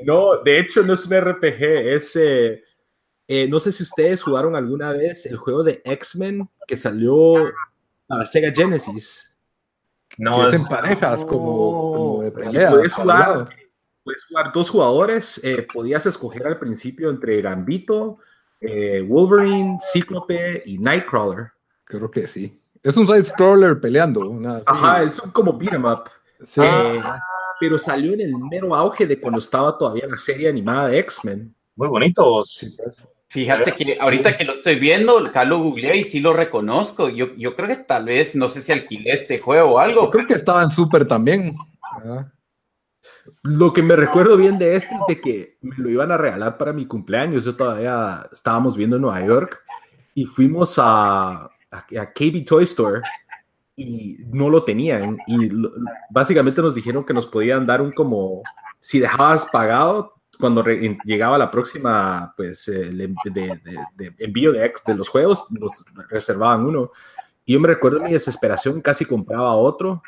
No, 0.05 0.37
de 0.43 0.59
hecho 0.59 0.81
no 0.83 0.93
es 0.93 1.05
un 1.05 1.19
RPG, 1.19 1.61
es... 1.95 2.15
eh, 2.15 2.63
eh, 3.33 3.47
no 3.47 3.59
sé 3.59 3.71
si 3.71 3.83
ustedes 3.83 4.21
jugaron 4.21 4.55
alguna 4.55 4.91
vez 4.91 5.25
el 5.25 5.37
juego 5.37 5.63
de 5.63 5.81
X-Men 5.85 6.49
que 6.67 6.75
salió 6.75 7.35
a 8.09 8.25
Sega 8.25 8.51
Genesis. 8.51 9.33
No, 10.17 10.41
que 10.41 10.49
es 10.49 10.53
en 10.55 10.65
parejas, 10.65 11.23
como, 11.25 11.93
como 11.93 12.21
de 12.23 12.27
Y 12.27 12.31
pelea. 12.31 12.69
puedes 12.71 12.93
jugar, 12.93 13.19
lado. 13.19 13.49
puedes 14.03 14.25
jugar 14.25 14.51
dos 14.53 14.69
jugadores, 14.69 15.39
eh, 15.43 15.65
podías 15.73 16.05
escoger 16.05 16.45
al 16.45 16.59
principio 16.59 17.09
entre 17.09 17.41
Gambito, 17.41 18.17
eh, 18.59 19.01
Wolverine, 19.07 19.77
Cíclope 19.79 20.63
y 20.65 20.77
Nightcrawler. 20.77 21.51
Creo 21.85 22.11
que 22.11 22.27
sí. 22.27 22.59
Es 22.83 22.97
un 22.97 23.07
side 23.07 23.23
scroller 23.23 23.79
peleando. 23.79 24.27
una- 24.29 24.61
Ajá, 24.65 25.03
es 25.03 25.17
un 25.19 25.31
como 25.31 25.53
beat 25.57 25.73
'em 25.73 25.85
up. 25.85 26.09
sí. 26.45 26.59
Eh, 26.61 27.01
pero 27.61 27.77
salió 27.77 28.13
en 28.13 28.21
el 28.21 28.33
mero 28.37 28.75
auge 28.75 29.05
de 29.05 29.19
cuando 29.21 29.37
estaba 29.39 29.77
todavía 29.77 30.07
la 30.07 30.17
serie 30.17 30.49
animada 30.49 30.87
de 30.89 30.97
X-Men. 30.99 31.55
muy 31.75 31.87
bonitos. 31.87 32.55
Sí, 32.59 32.75
pues. 32.77 33.07
Fíjate 33.31 33.71
que 33.73 33.97
ahorita 33.97 34.35
que 34.35 34.43
lo 34.43 34.51
estoy 34.51 34.75
viendo, 34.77 35.17
acá 35.19 35.45
lo 35.45 35.59
googleé 35.59 35.95
y 35.97 36.03
sí 36.03 36.19
lo 36.19 36.33
reconozco. 36.33 37.07
Yo, 37.07 37.33
yo 37.37 37.55
creo 37.55 37.69
que 37.69 37.77
tal 37.77 38.03
vez, 38.05 38.35
no 38.35 38.47
sé 38.49 38.61
si 38.61 38.73
alquilé 38.73 39.11
este 39.13 39.39
juego 39.39 39.71
o 39.75 39.79
algo. 39.79 40.03
Yo 40.03 40.09
creo 40.09 40.27
que 40.27 40.33
estaba 40.33 40.61
en 40.63 40.69
Super 40.69 41.07
también. 41.07 41.55
Ah, 41.81 42.29
Lo 43.43 43.71
que 43.71 43.81
me 43.81 43.95
recuerdo 43.95 44.35
bien 44.35 44.59
de 44.59 44.75
este 44.75 44.95
es 44.95 45.01
de 45.07 45.21
que 45.21 45.57
me 45.61 45.75
lo 45.77 45.89
iban 45.89 46.11
a 46.11 46.17
regalar 46.17 46.57
para 46.57 46.73
mi 46.73 46.85
cumpleaños. 46.85 47.45
Yo 47.45 47.55
todavía 47.55 48.27
estábamos 48.33 48.75
viendo 48.75 48.97
en 48.97 49.03
Nueva 49.03 49.25
York 49.25 49.61
y 50.13 50.25
fuimos 50.25 50.77
a, 50.77 51.43
a, 51.45 51.49
a 51.71 52.11
KB 52.13 52.43
Toy 52.45 52.65
Store 52.65 53.01
y 53.77 54.17
no 54.27 54.49
lo 54.49 54.65
tenían. 54.65 55.17
Y 55.25 55.47
lo- 55.49 55.71
básicamente 56.09 56.61
nos 56.61 56.75
dijeron 56.75 57.05
que 57.05 57.13
nos 57.13 57.27
podían 57.27 57.65
dar 57.65 57.81
un 57.81 57.93
como, 57.93 58.43
si 58.81 58.99
dejabas 58.99 59.45
pagado, 59.45 60.15
cuando 60.41 60.61
llegaba 61.05 61.37
la 61.37 61.49
próxima, 61.49 62.33
pues, 62.35 62.67
eh, 62.67 62.81
el 62.89 62.97
de, 62.97 63.13
de- 63.33 63.59
de 63.95 64.13
envío 64.17 64.51
de, 64.51 64.73
de 64.85 64.95
los 64.95 65.07
juegos, 65.07 65.45
nos 65.51 65.85
reservaban 66.09 66.65
uno. 66.65 66.91
Y 67.45 67.53
yo 67.53 67.59
me 67.61 67.69
recuerdo 67.69 68.01
mi 68.01 68.11
desesperación, 68.11 68.81
casi 68.81 69.05
compraba 69.05 69.53
otro. 69.55 70.03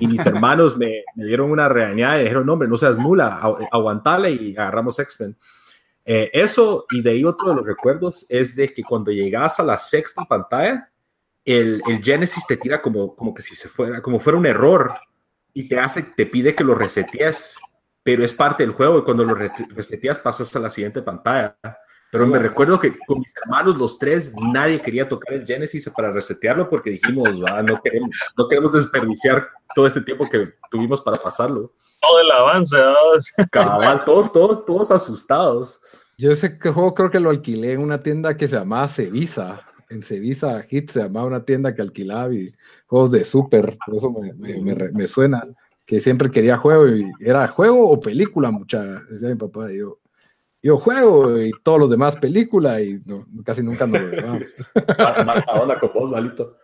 Y 0.00 0.06
mis 0.08 0.24
hermanos 0.26 0.76
me, 0.76 1.04
me 1.14 1.24
dieron 1.24 1.50
una 1.50 1.68
regañada 1.68 2.18
y 2.20 2.22
dijeron, 2.24 2.46
no, 2.46 2.54
hombre, 2.54 2.68
no 2.68 2.76
seas 2.76 2.98
mula, 2.98 3.40
agu- 3.40 3.68
aguantale 3.70 4.30
y 4.32 4.56
agarramos 4.56 4.98
X-Men. 4.98 5.36
Eh, 6.04 6.30
eso, 6.34 6.84
y 6.90 7.00
de 7.02 7.10
ahí 7.10 7.24
otro 7.24 7.48
de 7.50 7.54
los 7.56 7.66
recuerdos, 7.66 8.26
es 8.28 8.54
de 8.56 8.72
que 8.72 8.82
cuando 8.82 9.10
llegas 9.10 9.58
a 9.60 9.62
la 9.62 9.78
sexta 9.78 10.24
pantalla, 10.24 10.90
el, 11.44 11.82
el 11.88 12.02
Genesis 12.02 12.46
te 12.46 12.56
tira 12.56 12.80
como, 12.82 13.14
como 13.16 13.32
que 13.34 13.42
si 13.42 13.54
se 13.54 13.68
fuera, 13.68 14.00
como 14.02 14.18
fuera 14.20 14.38
un 14.38 14.46
error 14.46 14.94
y 15.52 15.68
te 15.68 15.78
hace, 15.78 16.02
te 16.02 16.26
pide 16.26 16.54
que 16.54 16.64
lo 16.64 16.74
resetees, 16.74 17.56
pero 18.04 18.24
es 18.24 18.32
parte 18.32 18.62
del 18.64 18.74
juego 18.74 18.98
y 18.98 19.02
cuando 19.02 19.24
lo 19.24 19.34
re- 19.34 19.50
reseteas 19.74 20.20
pasas 20.20 20.54
a 20.54 20.60
la 20.60 20.70
siguiente 20.70 21.02
pantalla. 21.02 21.56
Pero 22.12 22.28
me 22.28 22.38
recuerdo 22.38 22.78
que 22.78 22.96
con 23.08 23.18
mis 23.18 23.32
hermanos, 23.44 23.76
los 23.76 23.98
tres, 23.98 24.32
nadie 24.36 24.80
quería 24.80 25.08
tocar 25.08 25.34
el 25.34 25.44
Genesis 25.44 25.90
para 25.96 26.12
resetearlo 26.12 26.70
porque 26.70 26.90
dijimos, 26.90 27.30
"Ah, 27.48 27.60
no, 27.60 27.80
queremos, 27.82 28.10
no 28.38 28.46
queremos 28.46 28.72
desperdiciar 28.72 29.48
todo 29.74 29.88
este 29.88 30.00
tiempo 30.02 30.28
que 30.30 30.52
tuvimos 30.70 31.00
para 31.00 31.20
pasarlo. 31.20 31.72
Todo 32.00 32.20
el 32.20 32.30
avance, 32.30 32.76
¿no? 32.76 32.94
Cabal, 33.50 34.04
todos, 34.04 34.32
todos, 34.32 34.64
todos 34.64 34.92
asustados. 34.92 35.80
Yo 36.16 36.30
ese 36.30 36.56
juego 36.60 36.94
creo 36.94 37.10
que 37.10 37.18
lo 37.18 37.30
alquilé 37.30 37.72
en 37.72 37.82
una 37.82 38.00
tienda 38.00 38.36
que 38.36 38.46
se 38.46 38.54
llamaba 38.54 38.86
Cevisa. 38.88 39.62
En 39.90 40.02
Cevisa 40.04 40.62
Hit 40.62 40.90
se 40.92 41.02
llamaba 41.02 41.26
una 41.26 41.44
tienda 41.44 41.74
que 41.74 41.82
alquilaba 41.82 42.32
y 42.32 42.52
juegos 42.86 43.10
de 43.10 43.24
Super. 43.24 43.76
Por 43.84 43.96
eso 43.96 44.10
me, 44.12 44.32
me- 44.34 44.60
me 44.62 44.88
me 44.92 45.06
suena 45.08 45.42
que 45.86 46.00
siempre 46.00 46.30
quería 46.30 46.56
juego 46.56 46.88
y 46.88 47.10
era 47.20 47.46
juego 47.48 47.90
o 47.90 48.00
película, 48.00 48.50
mucha. 48.50 48.82
Decía 49.10 49.28
mi 49.28 49.36
papá. 49.36 49.72
y 49.72 49.78
yo, 49.78 50.00
yo 50.62 50.78
juego 50.78 51.40
y 51.40 51.52
todos 51.62 51.78
los 51.78 51.90
demás 51.90 52.16
película 52.16 52.80
y 52.80 53.00
no, 53.06 53.26
casi 53.44 53.62
nunca 53.62 53.86
nos 53.86 54.00
lo. 54.00 54.38
Mala 55.24 55.44
onda 55.60 55.78
con 55.78 55.92
vos, 55.92 56.10
malito. 56.10 56.56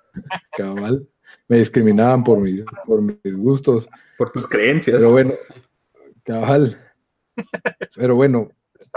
Cabal. 0.57 1.07
Me 1.49 1.59
discriminaban 1.59 2.25
por, 2.25 2.39
mis 2.41 2.63
por 2.87 3.03
mis 3.03 3.37
gustos. 3.37 3.89
Por 4.17 4.33
tus 4.33 4.47
creencias. 4.47 4.97
Pero 4.97 5.11
bueno, 5.11 5.33
cabal. 6.25 6.81
Pero 7.95 8.17
bueno, 8.17 8.49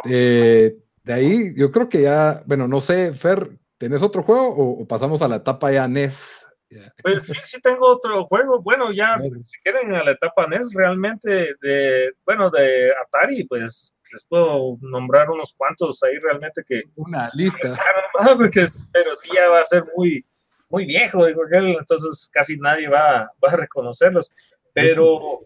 eh, 0.06 0.78
de 1.04 1.14
ahí 1.14 1.54
yo 1.56 1.72
creo 1.72 1.90
que 1.90 2.02
ya, 2.02 2.44
bueno, 2.46 2.68
no 2.68 2.80
sé, 2.80 3.14
Fer, 3.14 3.58
¿tenés 3.78 4.02
otro 4.02 4.24
juego 4.24 4.48
o, 4.50 4.82
o 4.82 4.88
pasamos 4.88 5.22
a 5.22 5.28
la 5.28 5.38
etapa 5.38 5.72
ya 5.72 5.88
NES? 5.88 6.43
Ya. 6.74 6.94
Pues 7.02 7.28
sí, 7.28 7.34
sí 7.46 7.62
tengo 7.62 7.88
otro 7.88 8.26
juego. 8.26 8.62
Bueno, 8.62 8.92
ya, 8.92 9.18
ver. 9.18 9.32
si 9.44 9.60
quieren 9.62 9.94
a 9.94 10.04
la 10.04 10.12
etapa 10.12 10.48
NES, 10.48 10.74
realmente 10.74 11.56
de, 11.62 12.14
bueno, 12.26 12.50
de 12.50 12.92
Atari, 13.02 13.44
pues 13.46 13.94
les 14.12 14.24
puedo 14.26 14.78
nombrar 14.82 15.30
unos 15.30 15.54
cuantos 15.56 16.02
ahí 16.04 16.18
realmente 16.20 16.64
que, 16.68 16.84
Una 16.96 17.30
lista. 17.34 17.78
Ah, 18.20 18.36
porque 18.38 18.62
es- 18.62 18.86
pero 18.92 19.16
sí 19.16 19.30
ya 19.36 19.50
va 19.50 19.62
a 19.62 19.66
ser 19.66 19.84
muy, 19.96 20.24
muy 20.70 20.86
viejo, 20.86 21.26
digo 21.26 21.44
entonces 21.52 22.30
casi 22.32 22.58
nadie 22.58 22.88
va, 22.88 23.32
va 23.44 23.50
a 23.52 23.56
reconocerlos. 23.56 24.32
Pero 24.74 25.42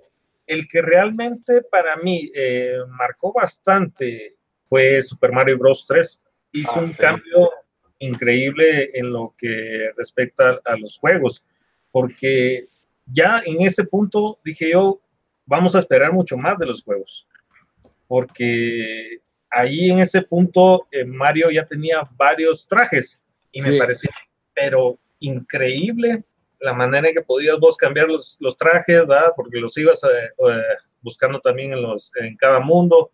el 0.46 0.68
que 0.68 0.82
realmente 0.82 1.62
para 1.62 1.96
mí 1.98 2.32
eh, 2.34 2.78
marcó 2.90 3.34
bastante 3.34 4.36
fue 4.64 5.02
Super 5.04 5.32
Mario 5.32 5.58
Bros. 5.58 5.86
3. 5.88 6.22
Hizo 6.54 6.72
Ah, 6.76 6.80
un 6.80 6.92
sí. 6.92 6.98
cambio 6.98 7.52
increíble 8.00 8.92
en 8.94 9.12
lo 9.12 9.34
que 9.38 9.92
respecta 9.98 10.60
a 10.66 10.76
los 10.78 10.98
juegos, 10.98 11.44
porque 11.92 12.68
ya 13.06 13.42
en 13.46 13.62
ese 13.62 13.84
punto 13.86 14.40
dije 14.44 14.72
yo, 14.72 15.00
vamos 15.46 15.76
a 15.76 15.80
esperar 15.80 16.12
mucho 16.12 16.38
más 16.38 16.58
de 16.58 16.66
los 16.66 16.84
juegos, 16.84 17.26
porque 18.08 19.20
ahí 19.50 19.90
en 19.92 20.00
ese 20.00 20.22
punto 20.22 20.88
eh, 20.92 21.06
Mario 21.06 21.50
ya 21.52 21.66
tenía 21.66 22.08
varios 22.16 22.68
trajes 22.68 23.20
y 23.52 23.62
me 23.62 23.72
Sí. 23.72 23.80
parecía, 23.80 24.12
pero 24.54 24.98
increíble 25.20 26.24
la 26.60 26.74
manera 26.74 27.08
en 27.10 27.14
que 27.16 27.22
podías 27.22 27.60
vos 27.60 27.78
cambiar 27.78 28.08
los, 28.08 28.38
los 28.40 28.58
trajes, 28.58 29.08
¿verdad? 29.08 29.32
Porque 29.36 29.60
los 29.60 29.78
ibas 29.78 30.04
a, 30.04 30.08
eh, 30.10 30.32
buscando 31.02 31.40
también 31.40 31.74
en, 31.74 31.82
los, 31.84 32.12
en 32.20 32.36
cada 32.36 32.60
mundo. 32.60 33.12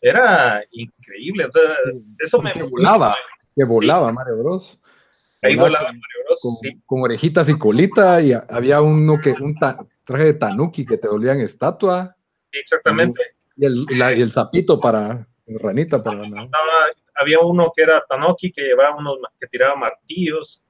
Era 0.00 0.62
increíble. 0.70 1.48
eso 2.18 2.40
me 2.40 2.52
volaba, 2.62 3.16
que 3.54 3.64
volaba 3.64 4.12
Mario 4.12 4.38
Bros. 4.38 4.80
Ahí 5.42 5.56
volaba 5.56 5.86
Mario 5.86 6.24
Bros. 6.26 6.40
Con, 6.86 7.02
orejitas 7.02 7.48
y 7.48 7.58
colita, 7.58 8.20
y 8.20 8.32
había 8.32 8.80
uno 8.80 9.20
que, 9.20 9.32
un 9.32 9.56
traje 10.04 10.24
de 10.24 10.34
tanuki 10.34 10.84
que 10.84 10.98
te 10.98 11.08
volvían 11.08 11.40
estatua. 11.40 12.16
exactamente. 12.50 13.20
Y 13.56 13.66
el, 13.66 13.86
y 13.88 14.20
el 14.20 14.32
sapito 14.32 14.80
para 14.80 15.28
ranita 15.46 16.02
para 16.02 16.28
nada. 16.28 16.48
Había 17.14 17.38
uno 17.40 17.70
que 17.74 17.82
era 17.82 18.04
tanuki 18.08 18.50
que 18.50 18.62
llevaba 18.62 18.96
unos 18.96 19.18
que 19.38 19.46
tiraba 19.46 19.76
martillos. 19.76 20.62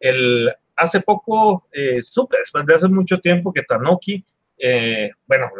El, 0.00 0.50
hace 0.76 1.00
poco 1.00 1.68
eh, 1.72 2.02
supe, 2.02 2.38
después 2.38 2.66
de 2.66 2.74
hace 2.74 2.88
mucho 2.88 3.18
tiempo, 3.20 3.52
que 3.52 3.62
Tanuki, 3.62 4.24
eh, 4.58 5.10
bueno, 5.26 5.50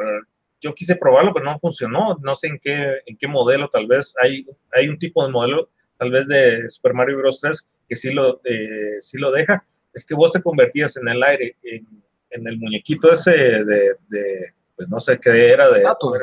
yo 0.61 0.75
quise 0.75 0.97
probarlo, 0.97 1.33
pero 1.33 1.47
no 1.47 1.59
funcionó. 1.59 2.19
No 2.23 2.35
sé 2.35 2.49
en 2.49 2.59
qué, 2.59 3.01
en 3.07 3.17
qué 3.17 3.29
modelo, 3.29 3.69
tal 3.69 3.87
vez 3.87 4.15
hay, 4.21 4.47
hay 4.73 4.89
un 4.89 4.99
tipo 4.99 5.25
de 5.25 5.31
modelo, 5.31 5.71
tal 6.05 6.11
vez 6.11 6.29
de 6.29 6.69
Super 6.69 6.93
Mario 6.93 7.19
Bros. 7.19 7.41
3, 7.41 7.67
que 7.89 7.97
sí 7.97 8.13
lo, 8.13 8.41
eh, 8.45 8.97
sí 9.01 9.17
lo 9.17 9.33
deja. 9.33 9.65
Es 9.95 10.05
que 10.05 10.15
vos 10.15 10.33
te 10.33 10.43
convertías 10.43 10.97
en 10.99 11.09
el 11.09 11.23
aire, 11.23 11.57
en, 11.63 11.87
en 12.31 12.47
el 12.47 12.59
muñequito 12.59 13.13
ese 13.13 13.31
de, 13.31 13.97
de, 14.09 14.53
pues 14.77 14.89
no 14.89 15.01
sé 15.01 15.19
qué 15.19 15.51
era, 15.51 15.71
de 15.71 15.79
estatua. 15.79 16.19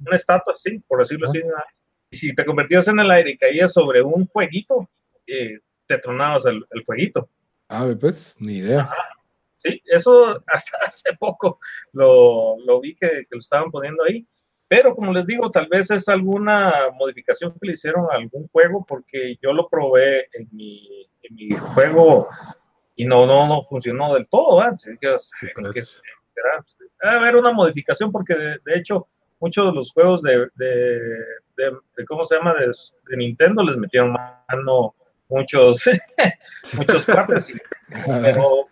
una 0.00 0.16
estatua, 0.16 0.54
sí, 0.56 0.78
por 0.88 1.00
decirlo 1.00 1.28
así. 1.28 1.42
Y 2.10 2.16
si 2.16 2.34
te 2.34 2.46
convertías 2.46 2.88
en 2.88 2.98
el 2.98 3.10
aire 3.10 3.32
y 3.32 3.36
caías 3.36 3.74
sobre 3.74 4.00
un 4.00 4.26
fueguito, 4.26 4.88
eh, 5.26 5.58
te 5.86 5.98
tronabas 5.98 6.46
el, 6.46 6.64
el 6.70 6.84
fueguito. 6.84 7.28
Ah, 7.68 7.92
pues, 8.00 8.36
ni 8.38 8.58
idea. 8.58 8.88
Sí, 9.58 9.82
eso 9.84 10.42
hasta 10.46 10.78
hace 10.86 11.12
poco 11.18 11.58
lo, 11.92 12.56
lo 12.64 12.80
vi 12.80 12.94
que, 12.94 13.08
que, 13.08 13.26
lo 13.32 13.40
estaban 13.40 13.70
poniendo 13.70 14.02
ahí. 14.04 14.26
Pero 14.68 14.94
como 14.94 15.12
les 15.12 15.26
digo, 15.26 15.48
tal 15.50 15.68
vez 15.68 15.90
es 15.90 16.08
alguna 16.08 16.88
modificación 16.94 17.52
que 17.52 17.66
le 17.68 17.72
hicieron 17.74 18.06
a 18.10 18.16
algún 18.16 18.48
juego, 18.48 18.84
porque 18.86 19.36
yo 19.40 19.52
lo 19.52 19.68
probé 19.68 20.28
en 20.32 20.48
mi, 20.50 21.08
en 21.22 21.34
mi 21.34 21.50
juego 21.50 22.28
y 22.96 23.04
no, 23.04 23.26
no, 23.26 23.46
no 23.46 23.62
funcionó 23.62 24.14
del 24.14 24.28
todo. 24.28 24.60
Así 24.60 24.96
que, 25.00 25.16
sí, 25.18 25.46
pues. 25.54 26.02
que, 26.32 27.06
a 27.06 27.12
haber 27.12 27.36
una 27.36 27.52
modificación, 27.52 28.10
porque 28.10 28.34
de, 28.34 28.58
de, 28.64 28.76
hecho 28.76 29.06
muchos 29.38 29.66
de 29.66 29.72
los 29.72 29.92
juegos 29.92 30.22
de, 30.22 30.48
de, 30.56 31.00
de 31.96 32.04
¿cómo 32.06 32.24
se 32.24 32.36
llama? 32.36 32.54
De, 32.54 33.16
Nintendo 33.16 33.62
les 33.62 33.76
metieron 33.76 34.12
mano 34.12 34.94
muchos, 35.28 35.82
muchos 36.76 37.04
partes. 37.04 37.52
pero, 38.06 38.68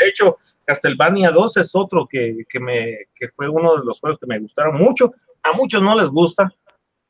de 0.00 0.08
hecho, 0.08 0.38
Castlevania 0.64 1.30
2 1.30 1.56
es 1.58 1.74
otro 1.74 2.06
que, 2.08 2.44
que, 2.48 2.60
me, 2.60 2.96
que 3.14 3.28
fue 3.28 3.48
uno 3.48 3.76
de 3.76 3.84
los 3.84 4.00
juegos 4.00 4.18
que 4.18 4.26
me 4.26 4.38
gustaron 4.38 4.76
mucho. 4.76 5.12
A 5.42 5.52
muchos 5.52 5.82
no 5.82 5.98
les 5.98 6.08
gusta, 6.08 6.50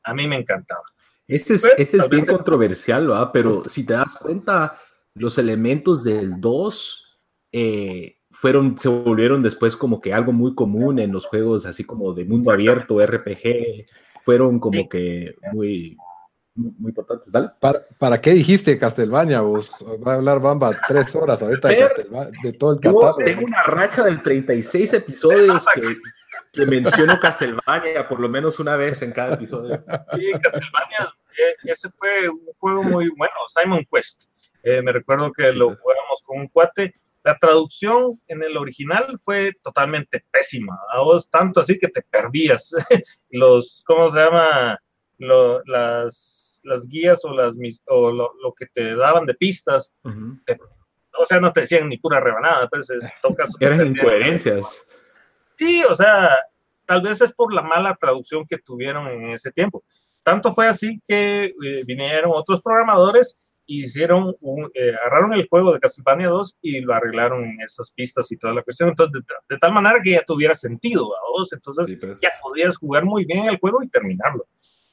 a 0.03 0.13
mí 0.13 0.27
me 0.27 0.37
encantaba. 0.37 0.83
Este 1.27 1.55
es, 1.55 1.65
este 1.77 1.97
es 1.97 2.09
bien 2.09 2.25
controversial, 2.25 3.09
¿va? 3.09 3.31
Pero 3.31 3.63
si 3.65 3.85
te 3.85 3.93
das 3.93 4.19
cuenta, 4.19 4.77
los 5.15 5.37
elementos 5.37 6.03
del 6.03 6.39
2 6.39 7.19
eh, 7.51 8.17
fueron, 8.29 8.77
se 8.77 8.89
volvieron 8.89 9.41
después 9.41 9.75
como 9.75 10.01
que 10.01 10.13
algo 10.13 10.33
muy 10.33 10.53
común 10.53 10.99
en 10.99 11.11
los 11.11 11.25
juegos 11.25 11.65
así 11.65 11.83
como 11.83 12.13
de 12.13 12.25
mundo 12.25 12.51
abierto, 12.51 13.03
RPG, 13.03 13.85
fueron 14.23 14.59
como 14.59 14.81
sí. 14.81 14.89
que 14.89 15.35
muy, 15.53 15.97
muy 16.55 16.89
importantes. 16.89 17.31
Dale. 17.31 17.49
¿Para, 17.59 17.81
¿Para, 17.99 18.21
qué 18.21 18.31
dijiste 18.31 18.79
Castelvania? 18.79 19.41
Vos 19.41 19.71
va 20.05 20.13
a 20.13 20.15
hablar 20.15 20.39
Bamba 20.39 20.77
tres 20.87 21.13
horas 21.15 21.41
ahorita 21.41 21.67
de, 21.67 21.89
de, 22.43 22.53
todo 22.53 22.73
el 22.73 22.79
catálogo. 22.79 23.17
Tengo 23.17 23.45
una 23.45 23.63
racha 23.63 24.03
de 24.03 24.17
36 24.17 24.93
episodios 24.93 25.65
que, 25.75 25.97
que 26.53 26.65
menciono 26.65 27.19
Castelvania 27.19 28.07
por 28.07 28.19
lo 28.19 28.29
menos 28.29 28.59
una 28.59 28.77
vez 28.77 29.01
en 29.01 29.11
cada 29.11 29.35
episodio. 29.35 29.83
Sí, 30.15 30.31
Castelvania, 30.41 31.13
eh, 31.37 31.55
ese 31.65 31.89
fue 31.91 32.29
un 32.29 32.45
juego 32.57 32.83
muy 32.83 33.09
bueno, 33.09 33.33
Simon 33.49 33.85
Quest. 33.91 34.25
Eh, 34.63 34.81
me 34.81 34.91
recuerdo 34.91 35.31
que 35.31 35.47
sí, 35.47 35.57
lo 35.57 35.75
jugamos 35.75 36.23
con 36.23 36.39
un 36.39 36.47
cuate. 36.47 36.95
La 37.23 37.37
traducción 37.37 38.21
en 38.27 38.43
el 38.43 38.55
original 38.55 39.19
fue 39.19 39.51
totalmente 39.61 40.23
pésima. 40.31 40.77
A 40.91 41.01
vos 41.01 41.29
tanto 41.29 41.59
así 41.59 41.77
que 41.77 41.89
te 41.89 42.01
perdías. 42.01 42.73
Los, 43.29 43.83
¿cómo 43.85 44.09
se 44.09 44.17
llama? 44.17 44.79
Lo, 45.17 45.63
las, 45.65 46.44
las 46.65 46.87
guías 46.87 47.23
o, 47.23 47.33
las, 47.33 47.53
o 47.87 48.11
lo, 48.11 48.31
lo, 48.41 48.53
que 48.53 48.65
te 48.67 48.95
daban 48.95 49.25
de 49.25 49.33
pistas, 49.35 49.93
uh 50.03 50.09
-huh. 50.09 50.45
te, 50.45 50.57
o 51.17 51.25
sea, 51.25 51.39
no 51.39 51.51
te 51.51 51.61
decían 51.61 51.87
ni 51.89 51.97
pura 51.97 52.19
rebanada, 52.19 52.67
pues 52.67 52.89
es, 52.89 53.03
tocas, 53.21 53.51
eran 53.59 53.85
incoherencias. 53.85 54.65
Sí, 55.57 55.83
o 55.83 55.95
sea, 55.95 56.35
tal 56.85 57.01
vez 57.01 57.21
es 57.21 57.33
por 57.33 57.53
la 57.53 57.61
mala 57.61 57.95
traducción 57.95 58.45
que 58.45 58.57
tuvieron 58.57 59.07
en 59.07 59.29
ese 59.31 59.51
tiempo. 59.51 59.83
Tanto 60.23 60.53
fue 60.53 60.67
así 60.67 61.01
que 61.07 61.45
eh, 61.63 61.83
vinieron 61.85 62.31
otros 62.33 62.61
programadores 62.61 63.37
y 63.67 63.85
hicieron 63.85 64.35
un, 64.41 64.69
eh, 64.73 64.93
agarraron 65.01 65.33
el 65.33 65.47
juego 65.47 65.73
de 65.73 65.79
Castlevania 65.79 66.27
2 66.27 66.57
y 66.61 66.81
lo 66.81 66.93
arreglaron 66.93 67.43
en 67.45 67.61
esas 67.61 67.91
pistas 67.91 68.31
y 68.31 68.37
toda 68.37 68.53
la 68.53 68.63
cuestión. 68.63 68.89
Entonces, 68.89 69.23
de, 69.23 69.35
de 69.55 69.59
tal 69.59 69.71
manera 69.71 70.01
que 70.03 70.11
ya 70.11 70.23
tuviera 70.23 70.53
sentido, 70.53 71.09
¿verdad? 71.09 71.47
Entonces, 71.51 71.87
sí, 71.87 71.95
pues. 71.95 72.19
ya 72.21 72.29
podías 72.41 72.77
jugar 72.77 73.05
muy 73.05 73.25
bien 73.25 73.45
el 73.45 73.59
juego 73.59 73.81
y 73.81 73.89
terminarlo 73.89 74.45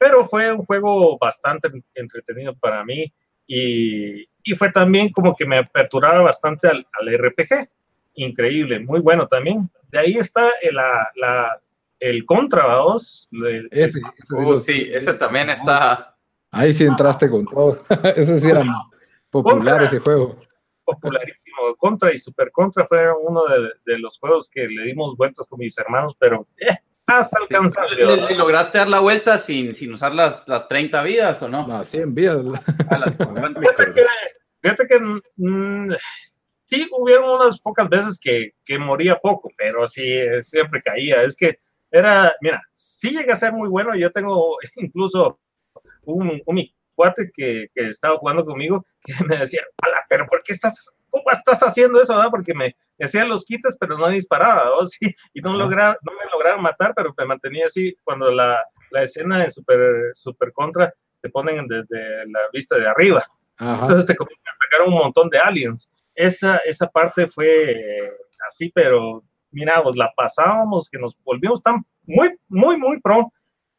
pero 0.02 0.24
fue 0.24 0.50
un 0.50 0.64
juego 0.64 1.16
bastante 1.16 1.70
entretenido 1.94 2.56
para 2.56 2.84
mí 2.84 3.04
y, 3.46 4.22
y 4.42 4.54
fue 4.56 4.72
también 4.72 5.12
como 5.12 5.36
que 5.36 5.46
me 5.46 5.58
aperturaba 5.58 6.22
bastante 6.22 6.66
al, 6.66 6.84
al, 6.98 7.18
RPG. 7.18 7.70
Increíble, 8.14 8.80
muy 8.80 8.98
bueno 8.98 9.28
también. 9.28 9.70
De 9.92 10.00
ahí 10.00 10.14
está 10.18 10.50
el, 10.60 10.74
la, 10.74 11.08
la, 11.14 11.60
el 12.00 12.26
Contra, 12.26 12.66
vamos. 12.66 13.28
El, 13.30 13.68
ese, 13.70 14.00
uh, 14.32 14.58
sí, 14.58 14.90
ese 14.92 15.14
también 15.14 15.50
está. 15.50 16.16
Ahí 16.50 16.74
sí 16.74 16.82
entraste 16.82 17.30
con 17.30 17.46
todo. 17.46 17.78
ese 18.16 18.40
sí 18.40 18.48
era 18.48 18.64
popular 19.30 19.78
Contra, 19.78 19.86
ese 19.86 19.98
juego. 20.00 20.36
Popularísimo. 20.84 21.76
Contra 21.78 22.12
y 22.12 22.18
Super 22.18 22.50
Contra 22.50 22.88
fueron 22.88 23.18
uno 23.22 23.44
de, 23.46 23.70
de, 23.86 23.98
los 24.00 24.18
juegos 24.18 24.50
que 24.50 24.66
le 24.66 24.82
dimos 24.82 25.16
vueltas 25.16 25.46
con 25.46 25.60
mis 25.60 25.78
hermanos, 25.78 26.16
pero 26.18 26.44
eh, 26.56 26.76
hasta 27.06 27.38
el 27.40 27.48
cansancio. 27.48 28.06
¿Le, 28.06 28.16
le, 28.16 28.34
lograste 28.36 28.78
dar 28.78 28.88
la 28.88 29.00
vuelta 29.00 29.38
sin, 29.38 29.74
sin 29.74 29.92
usar 29.92 30.14
las, 30.14 30.46
las 30.48 30.68
30 30.68 31.02
vidas 31.02 31.42
o 31.42 31.48
no? 31.48 31.66
No, 31.66 31.84
100 31.84 32.14
vidas. 32.14 32.42
Las 32.90 33.16
fíjate 33.16 33.92
que, 33.92 34.06
fíjate 34.60 34.86
que 34.86 35.00
mmm, 35.36 35.92
sí 36.64 36.88
hubieron 36.92 37.30
unas 37.30 37.60
pocas 37.60 37.88
veces 37.88 38.18
que, 38.20 38.52
que 38.64 38.78
moría 38.78 39.18
poco, 39.18 39.50
pero 39.56 39.86
sí 39.86 40.02
siempre 40.42 40.82
caía. 40.82 41.22
Es 41.22 41.36
que 41.36 41.58
era, 41.90 42.34
mira, 42.40 42.62
sí 42.72 43.10
llega 43.10 43.34
a 43.34 43.36
ser 43.36 43.52
muy 43.52 43.68
bueno. 43.68 43.94
Yo 43.94 44.10
tengo 44.10 44.56
incluso 44.76 45.40
un, 46.04 46.40
un 46.46 46.64
cuate 46.94 47.30
que, 47.34 47.68
que 47.74 47.88
estaba 47.88 48.18
jugando 48.18 48.44
conmigo 48.44 48.84
que 49.04 49.12
me 49.24 49.38
decía, 49.38 49.62
pero 50.08 50.26
¿por 50.26 50.42
qué 50.42 50.54
estás 50.54 50.96
¿cómo 51.12 51.24
estás 51.30 51.60
haciendo 51.60 52.00
eso? 52.00 52.16
¿verdad? 52.16 52.30
Porque 52.30 52.54
me, 52.54 52.74
hacían 53.00 53.28
los 53.28 53.44
quites, 53.44 53.76
pero 53.78 53.96
no 53.96 54.08
disparaba, 54.08 54.64
¿no? 54.64 54.86
Sí, 54.86 55.14
y 55.34 55.40
no, 55.40 55.52
logra, 55.52 55.96
no 56.02 56.12
me 56.12 56.30
lograron 56.32 56.62
matar, 56.62 56.94
pero 56.96 57.14
me 57.16 57.26
mantenía 57.26 57.66
así. 57.66 57.94
Cuando 58.02 58.32
la, 58.32 58.58
la 58.90 59.02
escena 59.02 59.44
de 59.44 59.50
super, 59.50 60.10
super 60.14 60.52
Contra 60.52 60.92
te 61.20 61.28
ponen 61.28 61.68
desde 61.68 62.26
la 62.26 62.40
vista 62.52 62.76
de 62.76 62.88
arriba. 62.88 63.24
Ajá. 63.58 63.82
Entonces 63.82 64.06
te 64.06 64.16
comienzan 64.16 64.54
a 64.54 64.58
pegar 64.68 64.88
un 64.88 64.94
montón 64.94 65.28
de 65.28 65.38
aliens. 65.38 65.88
Esa, 66.14 66.56
esa 66.64 66.88
parte 66.88 67.28
fue 67.28 68.10
así, 68.48 68.70
pero 68.74 69.22
mira, 69.52 69.82
pues 69.82 69.96
la 69.96 70.12
pasábamos, 70.16 70.88
que 70.90 70.98
nos 70.98 71.16
volvimos 71.22 71.62
tan 71.62 71.84
muy, 72.04 72.34
muy, 72.48 72.76
muy 72.76 73.00
pro. 73.00 73.32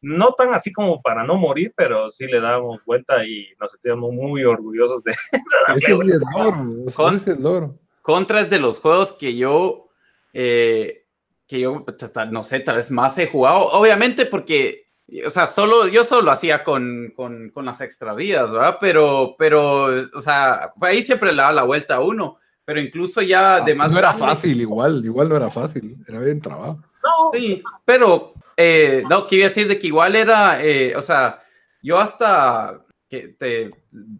No 0.04 0.34
tan 0.34 0.54
así 0.54 0.74
como 0.74 1.02
para 1.02 1.24
no 1.24 1.38
morir, 1.38 1.74
pero 1.78 2.12
sí 2.12 2.28
le 2.28 2.42
dábamos 2.42 2.84
vuelta 2.86 3.26
y 3.26 3.48
nos 3.60 3.72
sentíamos 3.72 4.12
muy 4.12 4.44
orgullosos 4.44 5.02
de. 5.04 5.12
Ese 5.76 5.78
es 5.78 5.90
el 5.90 6.22
loro, 6.36 6.92
Con, 6.94 7.16
es 7.16 7.28
el 7.28 7.42
loro. 7.42 7.80
Contra 8.02 8.42
es 8.42 8.50
de 8.50 8.60
los 8.60 8.80
juegos 8.82 9.14
que 9.14 9.36
yo, 9.38 9.88
eh, 10.34 11.06
que 11.48 11.62
yo, 11.62 11.86
no 12.32 12.44
sé, 12.44 12.60
tal 12.60 12.76
vez 12.76 12.92
más 12.92 13.18
he 13.18 13.28
jugado. 13.28 13.60
Obviamente 13.72 14.26
porque, 14.26 14.88
o 15.26 15.30
sea, 15.30 15.48
solo, 15.48 15.88
yo 15.88 16.04
solo 16.04 16.24
lo 16.24 16.32
hacía 16.32 16.66
con, 16.66 17.14
con, 17.16 17.50
con, 17.52 17.64
las 17.64 17.80
extra 17.80 18.14
vidas, 18.14 18.52
¿verdad? 18.52 18.78
Pero, 18.82 19.36
pero, 19.38 19.86
o 20.14 20.22
sea, 20.22 20.74
ahí 20.82 21.02
siempre 21.02 21.32
le 21.32 21.38
daba 21.38 21.54
la 21.54 21.64
vuelta 21.64 21.96
a 21.96 22.02
uno. 22.02 22.38
Pero 22.66 22.80
incluso 22.80 23.22
ya 23.22 23.56
Ah, 23.56 23.62
de 23.62 23.76
más. 23.76 23.92
no 23.92 23.98
era 24.00 24.14
fácil, 24.14 24.60
igual, 24.60 25.04
igual 25.04 25.30
no 25.30 25.36
era 25.36 25.50
fácil, 25.50 25.98
era 26.08 26.20
bien 26.20 26.42
trabajo. 26.42 26.80
No, 27.04 27.32
Sí, 27.34 27.62
pero 27.86 28.34
eh, 28.58 29.04
no, 29.10 29.28
que 29.28 29.38
iba 29.38 29.46
decir 29.46 29.68
de 29.68 29.80
que 29.80 29.88
igual 29.88 30.16
era, 30.16 30.64
eh, 30.64 30.96
o 30.96 31.02
sea, 31.02 31.44
yo 31.82 32.00
hasta 32.00 32.84
que 33.38 33.72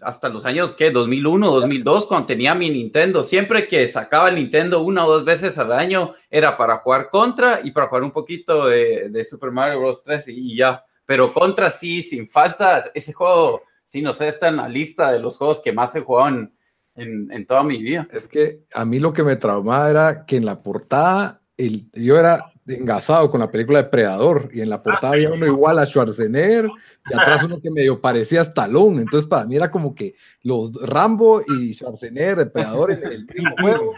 hasta 0.02 0.30
los 0.30 0.46
años 0.46 0.74
que 0.74 0.92
2001, 0.92 1.50
2002, 1.50 2.06
cuando 2.06 2.28
tenía 2.28 2.54
mi 2.54 2.70
Nintendo, 2.70 3.24
siempre 3.24 3.68
que 3.68 3.88
sacaba 3.88 4.30
el 4.30 4.36
Nintendo 4.36 4.82
una 4.82 5.06
o 5.06 5.12
dos 5.12 5.26
veces 5.26 5.58
al 5.58 5.72
año 5.72 6.14
era 6.30 6.58
para 6.58 6.78
jugar 6.78 7.10
contra 7.10 7.62
y 7.64 7.72
para 7.72 7.88
jugar 7.88 8.04
un 8.04 8.12
poquito 8.12 8.68
de, 8.68 9.24
Super 9.24 9.52
Mario 9.52 9.80
Bros. 9.80 10.04
3 10.04 10.28
y 10.30 10.58
ya. 10.58 10.84
Pero 11.06 11.34
contra 11.34 11.70
sí, 11.70 12.02
sin 12.02 12.28
falta, 12.28 12.84
ese 12.94 13.14
juego, 13.14 13.64
sí, 13.86 14.02
no 14.02 14.14
sé, 14.14 14.28
está 14.28 14.50
en 14.50 14.58
la 14.58 14.70
lista 14.70 15.12
de 15.12 15.20
los 15.20 15.38
juegos 15.38 15.60
que 15.60 15.74
más 15.74 15.96
he 15.96 16.02
jugado 16.02 16.30
en, 16.30 16.54
en, 16.96 17.32
en 17.32 17.46
toda 17.48 17.64
mi 17.64 17.82
vida. 17.82 18.08
Es 18.12 18.28
que 18.28 18.60
a 18.74 18.86
mí 18.86 19.00
lo 19.00 19.12
que 19.12 19.24
me 19.24 19.36
traumaba 19.36 19.90
era 19.90 20.26
que 20.26 20.38
en 20.38 20.46
la 20.46 20.62
portada 20.62 21.43
el, 21.66 21.90
yo 21.94 22.18
era 22.18 22.54
engasado 22.68 23.30
con 23.30 23.42
la 23.42 23.52
película 23.52 23.84
de 23.84 23.90
Predador 23.90 24.50
y 24.54 24.62
en 24.62 24.70
la 24.70 24.82
portada 24.82 25.14
había 25.14 25.32
uno 25.32 25.46
igual 25.46 25.80
a 25.80 25.86
Schwarzenegger 25.86 26.70
y 27.10 27.14
atrás 27.14 27.44
uno 27.44 27.60
que 27.60 27.70
medio 27.70 28.00
parecía 28.00 28.42
Stallone. 28.42 29.02
Entonces 29.02 29.28
para 29.28 29.46
mí 29.46 29.56
era 29.56 29.70
como 29.70 29.94
que 29.94 30.16
los 30.44 30.74
Rambo 30.82 31.42
y 31.46 31.74
Schwarzenegger, 31.74 32.40
el 32.40 32.52
Predador 32.52 32.92
en 32.92 33.04
el 33.04 33.26
mismo 33.26 33.56
juego, 33.62 33.94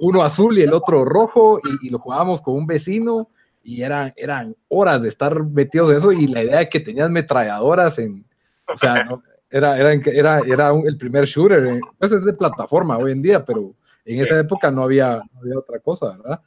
uno 0.00 0.22
azul 0.22 0.58
y 0.58 0.62
el 0.62 0.72
otro 0.72 1.04
rojo 1.04 1.60
y, 1.82 1.90
lo 1.90 1.98
jugábamos 1.98 2.40
con 2.40 2.54
un 2.54 2.66
vecino 2.66 3.28
y 3.62 3.82
eran, 3.82 4.12
eran 4.16 4.56
horas 4.68 5.02
de 5.02 5.08
estar 5.08 5.44
metidos 5.44 5.90
en 5.90 5.96
eso 5.96 6.12
y 6.12 6.26
la 6.26 6.42
idea 6.42 6.58
de 6.58 6.68
que 6.68 6.80
tenías 6.80 7.10
metralladoras 7.10 7.98
en, 7.98 8.24
o 8.72 8.78
sea, 8.78 9.06
era, 9.50 9.78
era, 9.78 9.92
era, 9.92 10.40
era 10.40 10.70
el 10.86 10.96
primer 10.96 11.24
shooter, 11.24 11.80
pues 11.98 12.12
es 12.12 12.24
de 12.24 12.32
plataforma 12.32 12.98
hoy 12.98 13.12
en 13.12 13.22
día, 13.22 13.44
pero 13.44 13.74
en 14.04 14.20
esa 14.20 14.38
época 14.40 14.70
no 14.70 14.82
había, 14.82 15.20
no 15.32 15.40
había 15.40 15.58
otra 15.58 15.78
cosa, 15.80 16.16
¿verdad? 16.16 16.40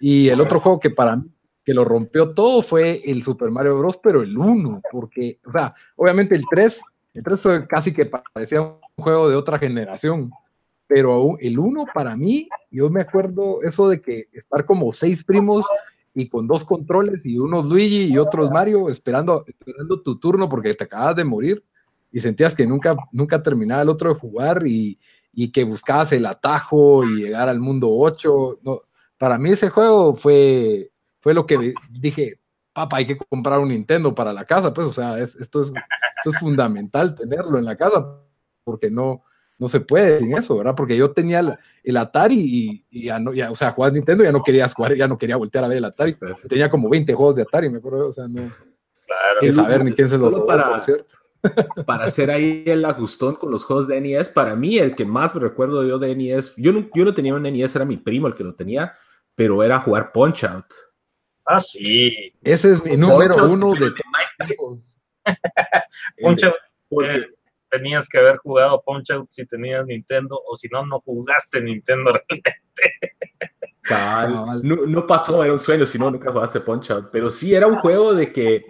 Y 0.00 0.28
el 0.28 0.40
otro 0.40 0.60
juego 0.60 0.80
que 0.80 0.90
para 0.90 1.16
mí 1.16 1.30
que 1.64 1.74
lo 1.74 1.84
rompió 1.84 2.34
todo 2.34 2.62
fue 2.62 3.00
el 3.04 3.24
Super 3.24 3.50
Mario 3.50 3.78
Bros, 3.78 3.98
pero 4.02 4.22
el 4.22 4.36
1, 4.36 4.82
porque, 4.92 5.40
o 5.46 5.52
sea, 5.52 5.74
obviamente 5.96 6.34
el 6.34 6.44
3, 6.48 6.80
el 7.14 7.22
3 7.22 7.40
fue 7.40 7.66
casi 7.66 7.92
que 7.92 8.06
parecía 8.06 8.60
un 8.60 8.78
juego 8.96 9.30
de 9.30 9.36
otra 9.36 9.58
generación, 9.58 10.30
pero 10.86 11.38
el 11.40 11.58
1 11.58 11.86
para 11.94 12.16
mí, 12.16 12.48
yo 12.70 12.90
me 12.90 13.00
acuerdo 13.00 13.62
eso 13.62 13.88
de 13.88 14.00
que 14.00 14.28
estar 14.32 14.66
como 14.66 14.92
seis 14.92 15.24
primos 15.24 15.64
y 16.14 16.28
con 16.28 16.46
dos 16.46 16.64
controles 16.64 17.24
y 17.24 17.38
unos 17.38 17.66
Luigi 17.66 18.12
y 18.12 18.18
otros 18.18 18.50
Mario 18.50 18.88
esperando, 18.88 19.44
esperando 19.46 20.00
tu 20.02 20.18
turno 20.18 20.48
porque 20.48 20.74
te 20.74 20.84
acabas 20.84 21.16
de 21.16 21.24
morir 21.24 21.64
y 22.12 22.20
sentías 22.20 22.54
que 22.54 22.66
nunca, 22.66 22.94
nunca 23.10 23.42
terminaba 23.42 23.82
el 23.82 23.88
otro 23.88 24.10
de 24.10 24.20
jugar 24.20 24.64
y, 24.66 24.98
y 25.32 25.50
que 25.50 25.64
buscabas 25.64 26.12
el 26.12 26.26
atajo 26.26 27.04
y 27.04 27.24
llegar 27.24 27.48
al 27.48 27.58
mundo 27.58 27.88
8. 27.90 28.60
No, 28.62 28.82
para 29.24 29.38
mí 29.38 29.48
ese 29.48 29.70
juego 29.70 30.14
fue, 30.14 30.90
fue 31.18 31.32
lo 31.32 31.46
que 31.46 31.72
dije, 31.88 32.34
papá, 32.74 32.98
hay 32.98 33.06
que 33.06 33.16
comprar 33.16 33.58
un 33.58 33.70
Nintendo 33.70 34.14
para 34.14 34.34
la 34.34 34.44
casa, 34.44 34.74
pues, 34.74 34.86
o 34.86 34.92
sea, 34.92 35.18
esto, 35.18 35.62
es, 35.62 35.68
esto 35.68 36.30
es 36.30 36.38
fundamental 36.38 37.14
tenerlo 37.14 37.58
en 37.58 37.64
la 37.64 37.74
casa, 37.74 38.04
porque 38.64 38.90
no, 38.90 39.24
no 39.58 39.66
se 39.66 39.80
puede 39.80 40.18
sin 40.18 40.36
eso, 40.36 40.58
¿verdad? 40.58 40.74
Porque 40.76 40.94
yo 40.94 41.12
tenía 41.12 41.58
el, 41.82 41.96
Atari 41.96 42.84
y, 42.90 43.06
ya 43.06 43.18
no, 43.18 43.32
ya, 43.32 43.50
o 43.50 43.56
sea, 43.56 43.70
jugar 43.70 43.94
Nintendo 43.94 44.24
ya 44.24 44.30
no 44.30 44.42
quería 44.42 44.68
jugar, 44.68 44.94
ya 44.94 45.08
no 45.08 45.16
quería 45.16 45.38
voltear 45.38 45.64
a 45.64 45.68
ver 45.68 45.78
el 45.78 45.86
Atari. 45.86 46.18
Tenía 46.46 46.68
como 46.68 46.90
20 46.90 47.14
juegos 47.14 47.36
de 47.36 47.42
Atari, 47.44 47.70
me 47.70 47.78
acuerdo, 47.78 48.08
o 48.08 48.12
sea, 48.12 48.28
no. 48.28 48.52
Claro. 49.06 49.54
saber 49.54 49.86
ni 49.86 49.94
quién 49.94 50.10
se 50.10 50.18
lo 50.18 50.44
para, 50.44 50.78
¿cierto? 50.80 51.14
para 51.86 52.06
hacer 52.06 52.30
ahí 52.30 52.64
el 52.66 52.84
ajustón 52.84 53.36
con 53.36 53.50
los 53.50 53.64
juegos 53.64 53.86
de 53.86 54.02
NES, 54.02 54.28
para 54.28 54.54
mí 54.54 54.78
el 54.78 54.94
que 54.94 55.04
más 55.04 55.34
me 55.34 55.40
recuerdo 55.40 55.82
yo 55.84 55.98
de 55.98 56.14
NES, 56.14 56.54
yo 56.56 56.72
no, 56.72 56.88
yo 56.94 57.04
no 57.04 57.14
tenía 57.14 57.34
un 57.34 57.42
NES, 57.42 57.74
era 57.76 57.84
mi 57.84 57.96
primo 57.96 58.26
el 58.26 58.34
que 58.34 58.44
lo 58.44 58.54
tenía, 58.54 58.94
pero 59.34 59.62
era 59.62 59.80
jugar 59.80 60.12
Punch 60.12 60.44
Out. 60.44 60.66
Ah, 61.46 61.60
sí. 61.60 62.32
Ese 62.42 62.72
es 62.72 62.84
mi 62.84 62.96
número 62.96 63.36
uno 63.46 63.72
de 63.74 63.92
todos 64.56 64.98
Punch 66.20 66.44
Out. 66.44 66.54
Eh, 67.04 67.26
tenías 67.70 68.08
que 68.08 68.18
haber 68.18 68.36
jugado 68.38 68.82
Punch 68.82 69.10
Out 69.10 69.30
si 69.30 69.46
tenías 69.46 69.84
Nintendo, 69.86 70.40
o 70.46 70.56
si 70.56 70.68
no, 70.68 70.86
no 70.86 71.00
jugaste 71.00 71.60
Nintendo 71.60 72.12
realmente. 72.12 72.56
No, 73.90 74.86
no, 74.86 75.06
pasó, 75.06 75.44
era 75.44 75.52
un 75.52 75.58
sueño, 75.58 75.84
si 75.84 75.98
no, 75.98 76.10
nunca 76.10 76.32
jugaste 76.32 76.58
Punch 76.58 76.90
Out. 76.90 77.08
Pero 77.12 77.28
sí, 77.28 77.54
era 77.54 77.66
un 77.66 77.76
juego 77.76 78.14
de 78.14 78.32
que, 78.32 78.64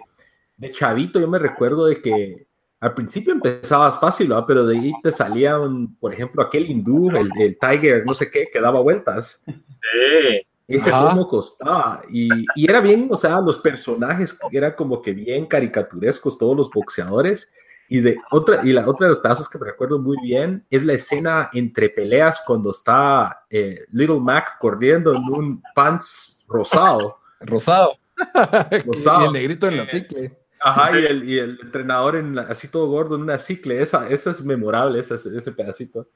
de 0.57 0.71
chavito, 0.73 1.21
yo 1.21 1.27
me 1.29 1.39
recuerdo 1.39 1.85
de 1.85 2.01
que 2.01 2.47
al 2.81 2.93
principio 2.93 3.31
empezabas 3.31 3.97
fácil, 3.97 4.27
¿no? 4.27 4.45
pero 4.45 4.65
de 4.65 4.77
ahí 4.77 4.93
te 5.01 5.13
salía, 5.13 5.57
un, 5.57 5.95
por 5.95 6.13
ejemplo, 6.13 6.43
aquel 6.43 6.69
hindú, 6.69 7.09
el, 7.11 7.29
el, 7.39 7.57
Tiger, 7.57 8.05
no 8.05 8.13
sé 8.13 8.29
qué, 8.29 8.49
que 8.51 8.59
daba 8.59 8.81
vueltas. 8.81 9.41
Sí. 9.45 10.45
Ese 10.67 10.89
como 10.89 11.27
costaba. 11.27 12.01
Y, 12.09 12.29
y, 12.55 12.69
era 12.69 12.81
bien, 12.81 13.07
o 13.11 13.15
sea, 13.15 13.39
los 13.39 13.57
personajes 13.57 14.37
eran 14.51 14.73
como 14.73 15.01
que 15.01 15.13
bien 15.13 15.45
caricaturescos, 15.45 16.37
todos 16.37 16.57
los 16.57 16.69
boxeadores. 16.69 17.51
Y, 17.87 17.99
de 17.99 18.17
otra, 18.31 18.61
y 18.63 18.73
la 18.73 18.87
otra 18.89 19.05
de 19.05 19.09
los 19.09 19.19
pedazos 19.19 19.47
que 19.47 19.59
me 19.59 19.67
recuerdo 19.67 19.99
muy 19.99 20.17
bien 20.23 20.65
es 20.71 20.83
la 20.83 20.93
escena 20.93 21.51
entre 21.53 21.89
peleas 21.89 22.41
cuando 22.45 22.71
está 22.71 23.45
eh, 23.47 23.85
Little 23.91 24.19
Mac 24.19 24.57
corriendo 24.59 25.13
en 25.13 25.23
un 25.23 25.63
pants 25.75 26.43
rosado. 26.47 27.19
Rosado. 27.41 27.97
rosado. 28.85 29.21
y 29.21 29.25
el 29.27 29.33
negrito 29.33 29.67
en 29.67 29.77
la 29.77 29.85
cicle. 29.85 30.35
Ajá, 30.61 30.97
y 30.99 31.05
el, 31.05 31.29
y 31.29 31.37
el 31.37 31.59
entrenador 31.61 32.15
en 32.15 32.39
así 32.39 32.69
todo 32.69 32.87
gordo 32.87 33.15
en 33.15 33.21
una 33.21 33.37
cicle, 33.37 33.79
esa, 33.83 34.09
esa 34.09 34.31
es 34.31 34.43
memorable, 34.43 34.99
ese, 34.99 35.13
ese 35.15 35.51
pedacito. 35.51 36.07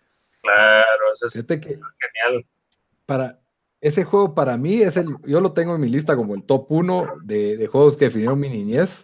Claro, 0.41 1.13
eso 1.13 1.27
es 1.27 1.33
genial. 1.33 2.45
Para, 3.05 3.38
ese 3.81 4.03
juego 4.03 4.35
para 4.35 4.57
mí 4.57 4.81
es 4.81 4.97
el, 4.97 5.15
yo 5.25 5.41
lo 5.41 5.53
tengo 5.53 5.75
en 5.75 5.81
mi 5.81 5.89
lista 5.89 6.15
como 6.15 6.35
el 6.35 6.43
top 6.43 6.65
uno 6.69 7.07
de, 7.23 7.57
de 7.57 7.67
juegos 7.67 7.95
que 7.95 8.05
definieron 8.05 8.39
mi 8.39 8.49
niñez, 8.49 9.03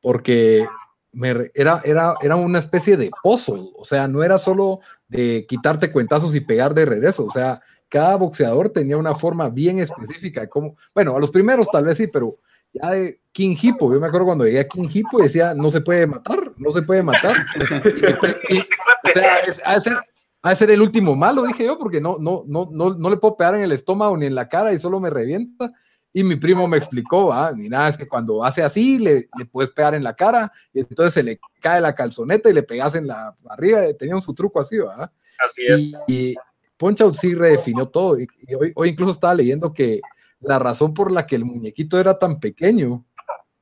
porque 0.00 0.66
me, 1.12 1.50
era, 1.54 1.82
era, 1.84 2.14
era 2.22 2.36
una 2.36 2.58
especie 2.58 2.96
de 2.96 3.10
puzzle, 3.22 3.70
o 3.76 3.84
sea, 3.84 4.08
no 4.08 4.22
era 4.22 4.38
solo 4.38 4.80
de 5.08 5.46
quitarte 5.48 5.92
cuentazos 5.92 6.34
y 6.34 6.40
pegar 6.40 6.74
de 6.74 6.86
regreso, 6.86 7.26
o 7.26 7.30
sea, 7.30 7.60
cada 7.88 8.16
boxeador 8.16 8.70
tenía 8.70 8.96
una 8.96 9.14
forma 9.14 9.48
bien 9.48 9.80
específica, 9.80 10.48
como, 10.48 10.76
bueno, 10.94 11.16
a 11.16 11.20
los 11.20 11.30
primeros 11.30 11.68
tal 11.68 11.84
vez 11.84 11.98
sí, 11.98 12.06
pero 12.06 12.38
ya 12.72 12.90
de 12.90 13.20
King 13.32 13.56
Hippo, 13.60 13.92
yo 13.92 14.00
me 14.00 14.06
acuerdo 14.06 14.26
cuando 14.26 14.44
llegué 14.44 14.60
a 14.60 14.68
King 14.68 14.88
Hippo 14.92 15.20
y 15.20 15.24
decía, 15.24 15.54
no 15.54 15.70
se 15.70 15.80
puede 15.80 16.06
matar, 16.06 16.52
no 16.56 16.72
se 16.72 16.82
puede 16.82 17.02
matar. 17.02 17.46
o 19.06 19.80
sea, 19.80 20.04
ha 20.46 20.50
de, 20.50 20.56
ser, 20.56 20.70
el 20.70 20.82
último 20.82 21.14
malo, 21.14 21.42
dije 21.42 21.64
yo, 21.64 21.78
porque 21.78 22.00
no, 22.00 22.16
no, 22.18 22.44
no, 22.46 22.68
no, 22.70 22.94
no 22.94 23.10
le 23.10 23.16
puedo 23.16 23.36
pegar 23.36 23.54
en 23.54 23.62
el 23.62 23.72
estómago 23.72 24.16
ni 24.16 24.26
en 24.26 24.34
la 24.34 24.48
cara 24.48 24.72
y 24.72 24.78
solo 24.78 25.00
me 25.00 25.10
revienta. 25.10 25.72
Y 26.12 26.24
mi 26.24 26.36
primo 26.36 26.66
me 26.66 26.78
explicó, 26.78 27.32
ah, 27.32 27.52
mira, 27.54 27.88
es 27.88 27.96
que 27.96 28.08
cuando 28.08 28.42
hace 28.42 28.62
así, 28.62 28.98
le, 28.98 29.28
le, 29.36 29.44
puedes 29.44 29.70
pegar 29.70 29.94
en 29.94 30.02
la 30.02 30.14
cara, 30.14 30.50
y 30.72 30.80
entonces 30.80 31.12
se 31.12 31.22
le 31.22 31.38
cae 31.60 31.80
la 31.80 31.94
calzoneta 31.94 32.48
y 32.48 32.54
le 32.54 32.62
pegas 32.62 32.94
en 32.94 33.06
la 33.06 33.36
barriga, 33.42 33.82
tenía 33.98 34.18
su 34.20 34.32
truco 34.32 34.60
así, 34.60 34.78
¿verdad? 34.78 35.10
Así 35.44 35.66
es. 35.66 35.92
Y, 36.06 36.34
Punch 36.78 37.00
Out 37.00 37.14
sí 37.14 37.34
redefinió 37.34 37.86
todo, 37.86 38.18
y, 38.18 38.26
hoy, 38.58 38.72
hoy, 38.74 38.88
incluso 38.90 39.12
estaba 39.12 39.34
leyendo 39.34 39.72
que 39.72 40.00
la 40.40 40.58
razón 40.58 40.94
por 40.94 41.10
la 41.10 41.26
que 41.26 41.36
el 41.36 41.44
muñequito 41.44 41.98
era 41.98 42.18
tan 42.18 42.38
pequeño 42.38 43.04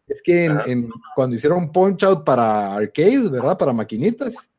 es 0.06 0.22
que 0.22 0.44
en, 0.44 0.90
cuando 1.14 1.36
hicieron 1.36 1.72
Punch 1.72 2.04
Out 2.04 2.24
para 2.24 2.74
arcade, 2.74 3.28
¿verdad? 3.28 3.56
Para 3.56 3.72
maquinitas, 3.72 4.50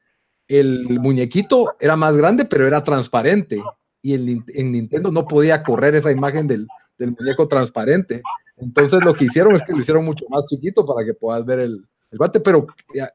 el 0.48 1.00
muñequito 1.00 1.76
era 1.80 1.96
más 1.96 2.16
grande, 2.16 2.46
pero 2.46 2.68
era 2.68 2.84
transparente. 2.84 3.62
Y 4.02 4.14
el, 4.14 4.44
en 4.48 4.72
Nintendo 4.72 5.12
no 5.12 5.26
podía 5.26 5.64
correr 5.64 5.96
esa 5.96 6.12
imagen 6.12 6.48
del, 6.48 6.68
del, 6.98 7.16
muñeco 7.18 7.48
transparente. 7.48 8.22
Entonces 8.58 9.04
lo 9.04 9.14
que 9.14 9.26
hicieron 9.26 9.56
es 9.56 9.64
que 9.64 9.74
lo 9.74 9.80
hicieron 9.80 10.06
mucho 10.06 10.26
más 10.30 10.46
chiquito 10.46 10.86
para 10.86 11.06
que 11.06 11.14
puedas 11.14 11.44
ver 11.46 11.60
el, 11.60 11.86
el 12.12 12.18
guante, 12.18 12.40
pero 12.40 12.68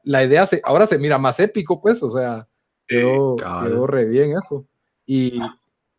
la 0.03 0.23
idea 0.23 0.45
se, 0.45 0.61
ahora 0.63 0.87
se 0.87 0.99
mira 0.99 1.17
más 1.17 1.39
épico, 1.39 1.81
pues, 1.81 2.03
o 2.03 2.11
sea, 2.11 2.47
quedó, 2.87 3.37
quedó 3.37 3.87
re 3.87 4.05
bien 4.05 4.33
eso. 4.37 4.65
Y, 5.05 5.41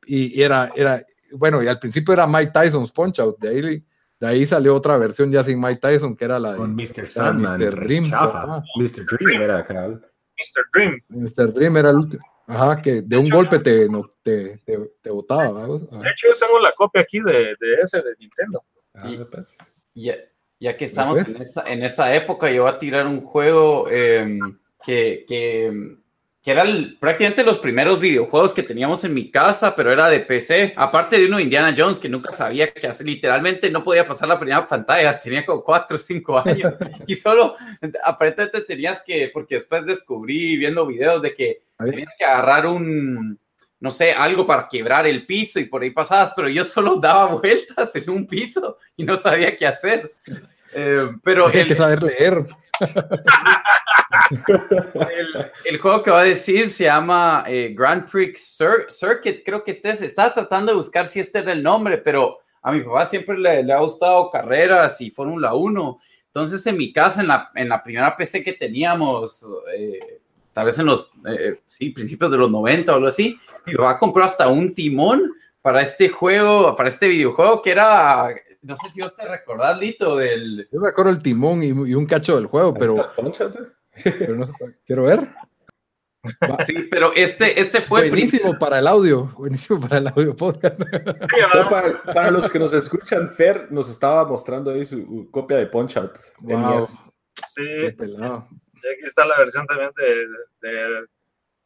y, 0.07 0.40
era, 0.40 0.71
era, 0.77 1.05
bueno, 1.33 1.62
y 1.62 1.68
al 1.68 1.79
principio 1.79 2.12
era 2.12 2.27
Mike 2.27 2.53
Tyson's 2.53 2.92
Punch 2.92 3.18
Out, 3.18 3.38
de 3.40 3.49
ahí, 3.49 3.85
de 4.21 4.27
ahí 4.27 4.47
salió 4.47 4.77
otra 4.77 4.99
versión 4.99 5.33
ya 5.33 5.42
sin 5.42 5.61
Mike 5.61 5.81
Tyson, 5.81 6.14
que 6.14 6.25
era 6.27 6.38
la 6.38 6.53
de 6.53 6.59
Con 6.59 6.77
Mr. 6.77 7.09
Sandman, 7.09 7.59
Mr. 7.59 7.81
Dream. 7.81 8.05
Mr. 8.05 9.07
Dream 9.07 9.42
era 9.42 9.59
acá. 9.59 10.01
Mr. 10.42 10.64
Dream. 10.72 11.00
Mr. 11.09 11.52
Dream 11.52 11.76
era 11.76 11.90
el 11.90 11.96
último. 11.96 12.24
Ajá, 12.46 12.83
que 12.83 13.02
de, 13.02 13.16
un 13.16 13.28
golpe 13.28 13.61
te, 13.61 13.88
no, 13.88 14.11
te, 14.22 14.59
te, 14.59 14.78
te 15.00 15.11
botaba. 15.11 15.66
De 15.66 16.11
hecho, 16.11 16.28
yo 16.28 16.37
tengo 16.38 16.59
la 16.61 16.72
copia 16.72 17.02
aquí 17.02 17.20
de, 17.20 17.57
de 17.59 17.74
ese 17.83 17.98
de 17.98 18.14
Nintendo. 18.18 18.64
Ah, 18.94 19.11
pues. 19.31 19.57
ya, 19.94 20.16
ya, 20.59 20.76
que 20.76 20.85
estamos 20.85 21.18
en 21.26 21.40
esa, 21.40 21.62
en 21.72 21.83
esa, 21.83 22.14
época, 22.14 22.50
yo 22.50 22.62
voy 22.62 22.72
a 22.72 22.78
tirar 22.78 23.07
un 23.07 23.20
juego 23.20 23.87
eh, 23.90 24.38
que, 24.85 25.24
que 25.26 25.96
que 26.42 26.50
eran 26.50 26.96
prácticamente 26.98 27.44
los 27.44 27.59
primeros 27.59 28.00
videojuegos 28.00 28.52
que 28.52 28.64
teníamos 28.64 29.05
en 29.05 29.14
mi 29.14 29.31
casa, 29.31 29.76
pero 29.76 29.92
era 29.92 30.09
de 30.09 30.18
PC, 30.18 30.72
aparte 30.74 31.16
de 31.16 31.26
uno 31.26 31.37
de 31.37 31.44
Indiana 31.44 31.72
Jones 31.76 31.98
que 31.98 32.09
nunca 32.09 32.33
sabía 32.33 32.72
que 32.74 32.85
hacer, 32.88 33.07
literalmente 33.07 33.70
no 33.70 33.85
podía 33.85 34.07
pasar 34.09 34.28
la 34.28 34.40
primera 34.40 34.66
pantalla, 34.66 35.20
tenía 35.20 35.46
como 35.46 35.62
4 35.62 35.94
o 35.94 35.98
5 35.98 36.38
años. 36.38 36.74
Y 37.07 37.14
solo 37.14 37.57
aparentemente 38.05 38.62
tenías 38.62 39.02
que, 39.02 39.31
porque 39.33 39.57
después 39.57 39.87
descubrí 39.87 40.57
viendo 40.57 40.87
videos 40.87 41.22
de 41.22 41.35
que 41.35 41.62
tenías 41.78 42.12
que 42.18 42.24
agarrar 42.24 42.66
un, 42.66 43.38
no 43.78 43.90
sé, 43.90 44.12
algo 44.12 44.44
para 44.46 44.68
quebrar 44.68 45.07
el 45.07 45.26
piso 45.26 45.61
y 45.61 45.66
por 45.66 45.83
ahí 45.83 45.90
pasabas, 45.90 46.33
pero 46.35 46.48
yo 46.48 46.64
solo 46.64 46.96
daba 47.00 47.26
vueltas 47.26 47.94
en 47.94 48.11
un 48.11 48.26
piso 48.26 48.78
y 48.96 49.05
no 49.05 49.14
sabía 49.14 49.55
qué 49.55 49.66
hacer. 49.66 50.12
Eh, 50.74 51.09
pero 51.22 51.46
hay 51.46 51.66
que 51.66 51.74
saber 51.76 52.02
leer. 52.02 52.46
El, 55.64 55.78
juego 55.80 56.02
que 56.02 56.11
va 56.11 56.20
a 56.20 56.24
decir 56.24 56.68
se 56.68 56.85
llama 56.85 57.44
eh, 57.46 57.74
Grand 57.76 58.08
Prix 58.11 58.58
Circuit. 58.88 59.42
Creo 59.44 59.62
que 59.64 59.72
este, 59.72 59.90
estaba 59.90 60.32
tratando 60.32 60.72
de 60.72 60.76
buscar 60.76 61.06
si 61.06 61.20
este 61.20 61.38
era 61.40 61.52
el 61.52 61.62
nombre, 61.62 61.98
pero 61.98 62.38
a 62.62 62.72
mi 62.72 62.80
papá 62.82 63.04
siempre 63.04 63.38
le, 63.38 63.72
ha 63.72 63.78
gustado 63.80 64.30
carreras 64.30 65.00
y 65.00 65.11
Fórmula 65.11 65.54
1. 65.54 66.00
Entonces, 66.28 66.66
en 66.66 66.76
mi 66.76 66.92
casa, 66.92 67.20
en 67.20 67.28
la, 67.28 67.50
en 67.54 67.68
la 67.68 67.82
primera 67.82 68.16
PC 68.16 68.42
que 68.42 68.54
teníamos, 68.54 69.46
eh, 69.76 70.20
tal 70.52 70.66
vez 70.66 70.78
en 70.78 70.87
los 70.87 71.11
sí, 71.66 71.90
principios 71.90 72.30
de 72.30 72.38
los 72.38 72.50
90 72.50 72.92
o 72.92 72.94
algo 72.96 73.08
así, 73.08 73.38
mi 73.66 73.74
papá 73.74 73.98
compró 73.98 74.24
hasta 74.24 74.48
un 74.48 74.74
timón 74.74 75.32
para 75.61 75.80
este 75.80 76.08
juego, 76.08 76.74
para 76.74 76.88
este 76.88 77.06
videojuego 77.06 77.62
que 77.62 77.70
era, 77.70 78.35
no 78.62 78.77
sé 78.77 78.90
si 78.90 79.03
vos 79.03 79.14
te 79.16 79.27
recordás, 79.27 79.79
Lito, 79.79 80.16
del... 80.16 80.68
Yo 80.72 80.81
me 80.81 80.88
acuerdo 80.88 81.11
el 81.11 81.22
timón 81.22 81.62
y, 81.62 81.68
y 81.68 81.94
un 81.94 82.07
cacho 82.07 82.37
del 82.37 82.46
juego, 82.46 82.72
pero, 82.75 83.11
pero 83.14 84.37
no 84.37 84.46
sé, 84.46 84.53
quiero 84.87 85.05
ver. 85.05 85.29
Va. 86.25 86.64
Sí, 86.64 86.75
pero 86.88 87.12
este, 87.14 87.61
este 87.61 87.81
fue 87.81 88.09
buenísimo 88.09 88.57
para 88.57 88.79
el 88.79 88.87
audio, 88.87 89.25
buenísimo 89.37 89.81
para 89.81 89.98
el 89.98 90.07
audio 90.07 90.37
podcast. 90.37 90.81
para, 91.68 92.03
para, 92.03 92.31
los 92.31 92.48
que 92.48 92.61
nos 92.61 92.72
escuchan, 92.72 93.29
Fer 93.31 93.72
nos 93.72 93.90
estaba 93.90 94.25
mostrando 94.25 94.70
ahí 94.70 94.85
su 94.85 95.29
copia 95.33 95.57
de 95.57 95.66
Punch 95.66 95.96
Out. 95.96 96.18
Wow. 96.42 96.87
Sí, 97.48 97.90
pelado. 97.98 98.46
y 98.51 98.87
aquí 98.87 99.05
está 99.05 99.27
la 99.27 99.37
versión 99.38 99.66
también 99.66 99.90
de, 99.96 100.68
de 100.68 101.07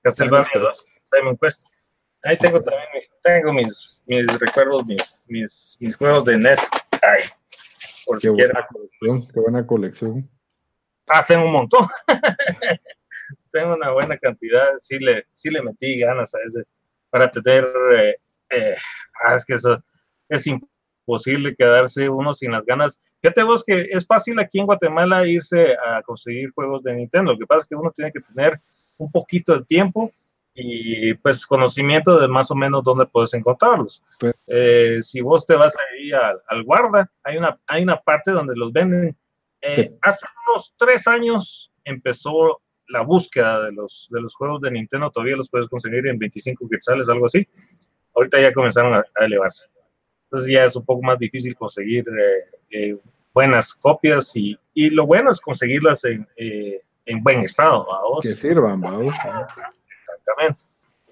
Castlevania 0.02 0.50
2, 0.54 0.86
Simon 1.12 1.36
Quest. 1.36 1.66
Ahí 2.22 2.36
tengo 2.38 2.62
también 2.62 2.88
tengo 3.22 3.52
mis, 3.52 4.02
mis 4.06 4.26
recuerdos, 4.38 4.86
mis, 4.86 5.24
mis, 5.28 5.76
mis 5.80 5.96
juegos 5.96 6.24
de 6.24 6.38
NES. 6.38 6.60
Por 8.06 8.20
qué, 8.20 8.30
buena 8.30 8.66
colección, 8.66 9.28
qué 9.32 9.40
buena 9.40 9.66
colección. 9.66 10.30
Ah, 11.08 11.24
tengo 11.26 11.44
un 11.44 11.52
montón. 11.52 11.86
tengo 13.52 13.74
una 13.74 13.90
buena 13.90 14.16
cantidad, 14.18 14.66
sí 14.78 14.98
le, 14.98 15.26
sí 15.32 15.50
le 15.50 15.62
metí 15.62 15.98
ganas 15.98 16.34
a 16.34 16.38
ese, 16.46 16.64
para 17.10 17.30
tener, 17.30 17.64
eh, 17.94 18.16
eh, 18.50 18.76
ah, 19.24 19.36
es 19.36 19.44
que 19.44 19.54
eso 19.54 19.82
es 20.28 20.46
imposible 20.46 21.56
quedarse 21.56 22.08
uno 22.08 22.34
sin 22.34 22.52
las 22.52 22.64
ganas. 22.64 23.00
Fíjate 23.22 23.42
vos 23.42 23.64
que 23.64 23.88
es 23.90 24.06
fácil 24.06 24.38
aquí 24.38 24.58
en 24.58 24.66
Guatemala 24.66 25.26
irse 25.26 25.74
a 25.74 26.02
conseguir 26.02 26.50
juegos 26.50 26.82
de 26.82 26.94
Nintendo, 26.94 27.32
lo 27.32 27.38
que 27.38 27.46
pasa 27.46 27.62
es 27.62 27.68
que 27.68 27.76
uno 27.76 27.90
tiene 27.90 28.12
que 28.12 28.20
tener 28.20 28.60
un 28.98 29.10
poquito 29.10 29.58
de 29.58 29.64
tiempo 29.64 30.12
y 30.56 31.14
pues 31.14 31.46
conocimiento 31.46 32.18
de 32.18 32.28
más 32.28 32.50
o 32.50 32.54
menos 32.54 32.82
dónde 32.82 33.06
puedes 33.06 33.34
encontrarlos. 33.34 34.02
Pues, 34.18 34.34
eh, 34.46 34.98
si 35.02 35.20
vos 35.20 35.44
te 35.44 35.54
vas 35.54 35.74
ahí 35.76 36.12
al, 36.12 36.40
al, 36.48 36.64
guarda, 36.64 37.10
hay 37.22 37.36
una, 37.36 37.58
hay 37.66 37.82
una 37.82 37.96
parte 38.00 38.30
donde 38.30 38.54
los 38.56 38.72
venden. 38.72 39.16
Eh, 39.60 39.90
hace 40.02 40.26
unos 40.48 40.74
tres 40.78 41.06
años 41.06 41.70
empezó 41.84 42.62
la 42.88 43.02
búsqueda 43.02 43.64
de 43.64 43.72
los, 43.72 44.08
de 44.10 44.20
los 44.20 44.34
juegos 44.34 44.60
de 44.62 44.70
Nintendo, 44.70 45.10
todavía 45.10 45.36
los 45.36 45.50
puedes 45.50 45.68
conseguir 45.68 46.06
en 46.06 46.18
25 46.18 46.68
quetzales, 46.68 47.08
algo 47.08 47.26
así. 47.26 47.46
Ahorita 48.14 48.40
ya 48.40 48.52
comenzaron 48.52 48.94
a, 48.94 49.04
a 49.20 49.24
elevarse. 49.24 49.68
Entonces 50.24 50.52
ya 50.52 50.64
es 50.64 50.74
un 50.74 50.84
poco 50.84 51.02
más 51.02 51.18
difícil 51.18 51.54
conseguir 51.54 52.04
eh, 52.70 52.96
buenas 53.34 53.74
copias 53.74 54.34
y, 54.36 54.58
y, 54.72 54.90
lo 54.90 55.06
bueno 55.06 55.30
es 55.30 55.40
conseguirlas 55.40 56.04
en, 56.04 56.26
en 56.36 57.22
buen 57.22 57.40
estado. 57.40 57.86
Que 58.22 58.34
sirvan, 58.34 58.80
vamos. 58.80 59.14
Exactamente. 60.26 60.64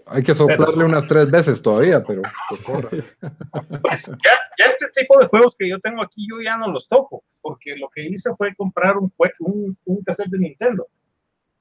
Hay 0.07 0.23
que 0.23 0.35
soplarle 0.35 0.67
pero, 0.75 0.87
unas 0.87 1.07
tres 1.07 1.31
veces 1.31 1.63
todavía, 1.63 2.05
pero 2.05 2.21
pues 3.83 4.07
ya, 4.07 4.33
ya, 4.59 4.67
este 4.67 4.89
tipo 4.95 5.19
de 5.19 5.27
juegos 5.27 5.57
que 5.59 5.67
yo 5.67 5.81
tengo 5.81 6.03
aquí, 6.03 6.27
yo 6.29 6.43
ya 6.43 6.59
no 6.59 6.71
los 6.71 6.87
toco, 6.89 7.25
porque 7.41 7.75
lo 7.77 7.89
que 7.89 8.05
hice 8.05 8.31
fue 8.37 8.55
comprar 8.55 8.99
un, 8.99 9.11
un, 9.41 9.79
un 9.87 10.05
cassette 10.05 10.29
de 10.29 10.39
Nintendo 10.39 10.87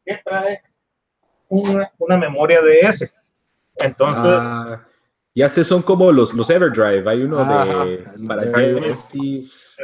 que 0.06 0.20
trae 0.26 0.62
una, 1.48 1.92
una 2.00 2.18
memoria 2.18 2.62
DS. 2.62 3.16
Entonces. 3.78 4.34
Ah, 4.40 4.82
ya 5.36 5.50
sé, 5.50 5.64
son 5.64 5.82
como 5.82 6.12
los, 6.12 6.34
los 6.34 6.50
Everdrive. 6.50 7.10
Hay 7.10 7.24
uno 7.24 7.40
ah, 7.40 7.86
de. 7.86 8.28
Para 8.28 8.44
Genesis. 8.44 9.78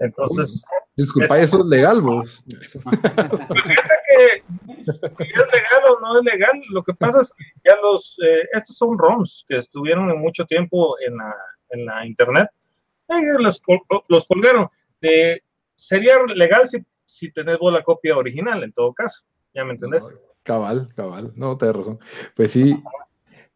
Entonces. 0.00 0.64
Disculpa, 0.96 1.38
es, 1.38 1.44
eso 1.44 1.60
es 1.60 1.66
legal, 1.66 2.00
vos. 2.00 2.42
Fíjate 2.48 3.94
que 4.08 4.42
si 4.82 4.90
es 4.90 5.46
legal 5.52 5.82
o 5.88 6.00
no 6.00 6.18
es 6.18 6.24
legal, 6.24 6.60
lo 6.70 6.82
que 6.82 6.94
pasa 6.94 7.20
es 7.20 7.32
que 7.32 7.44
ya 7.64 7.76
los. 7.82 8.18
Eh, 8.24 8.48
estos 8.52 8.76
son 8.76 8.98
ROMs 8.98 9.44
que 9.48 9.58
estuvieron 9.58 10.18
mucho 10.18 10.44
tiempo 10.46 10.96
en 11.00 11.16
la, 11.16 11.34
en 11.70 11.86
la 11.86 12.06
internet. 12.06 12.48
Los, 13.38 13.62
los 14.08 14.26
colgaron. 14.26 14.68
Sería 15.74 16.18
legal 16.34 16.68
si 16.68 16.84
si 17.10 17.30
tenés 17.32 17.58
vos 17.58 17.72
la 17.72 17.82
copia 17.82 18.16
original, 18.16 18.62
en 18.62 18.72
todo 18.72 18.92
caso. 18.92 19.24
¿Ya 19.54 19.64
me 19.64 19.72
entendés? 19.72 20.04
cabal, 20.42 20.88
cabal. 20.94 21.32
No, 21.36 21.56
te 21.56 21.72
razón. 21.72 21.98
Pues 22.34 22.52
sí, 22.52 22.74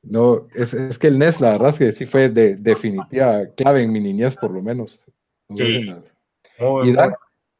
no, 0.03 0.47
es, 0.55 0.75
es, 0.75 0.99
que 0.99 1.07
el 1.07 1.19
NES, 1.19 1.41
la 1.41 1.53
verdad 1.53 1.71
es 1.71 1.79
que 1.79 1.93
sí 1.93 2.07
fue 2.07 2.29
de 2.29 2.57
definitiva 2.57 3.47
clave 3.57 3.83
en 3.83 3.93
mi 3.93 4.01
niñez, 4.01 4.37
por 4.37 4.51
lo 4.51 4.61
menos. 4.61 5.01
No 5.49 5.57
sí. 5.57 5.91
Y 6.59 6.93
Dan, 6.93 7.15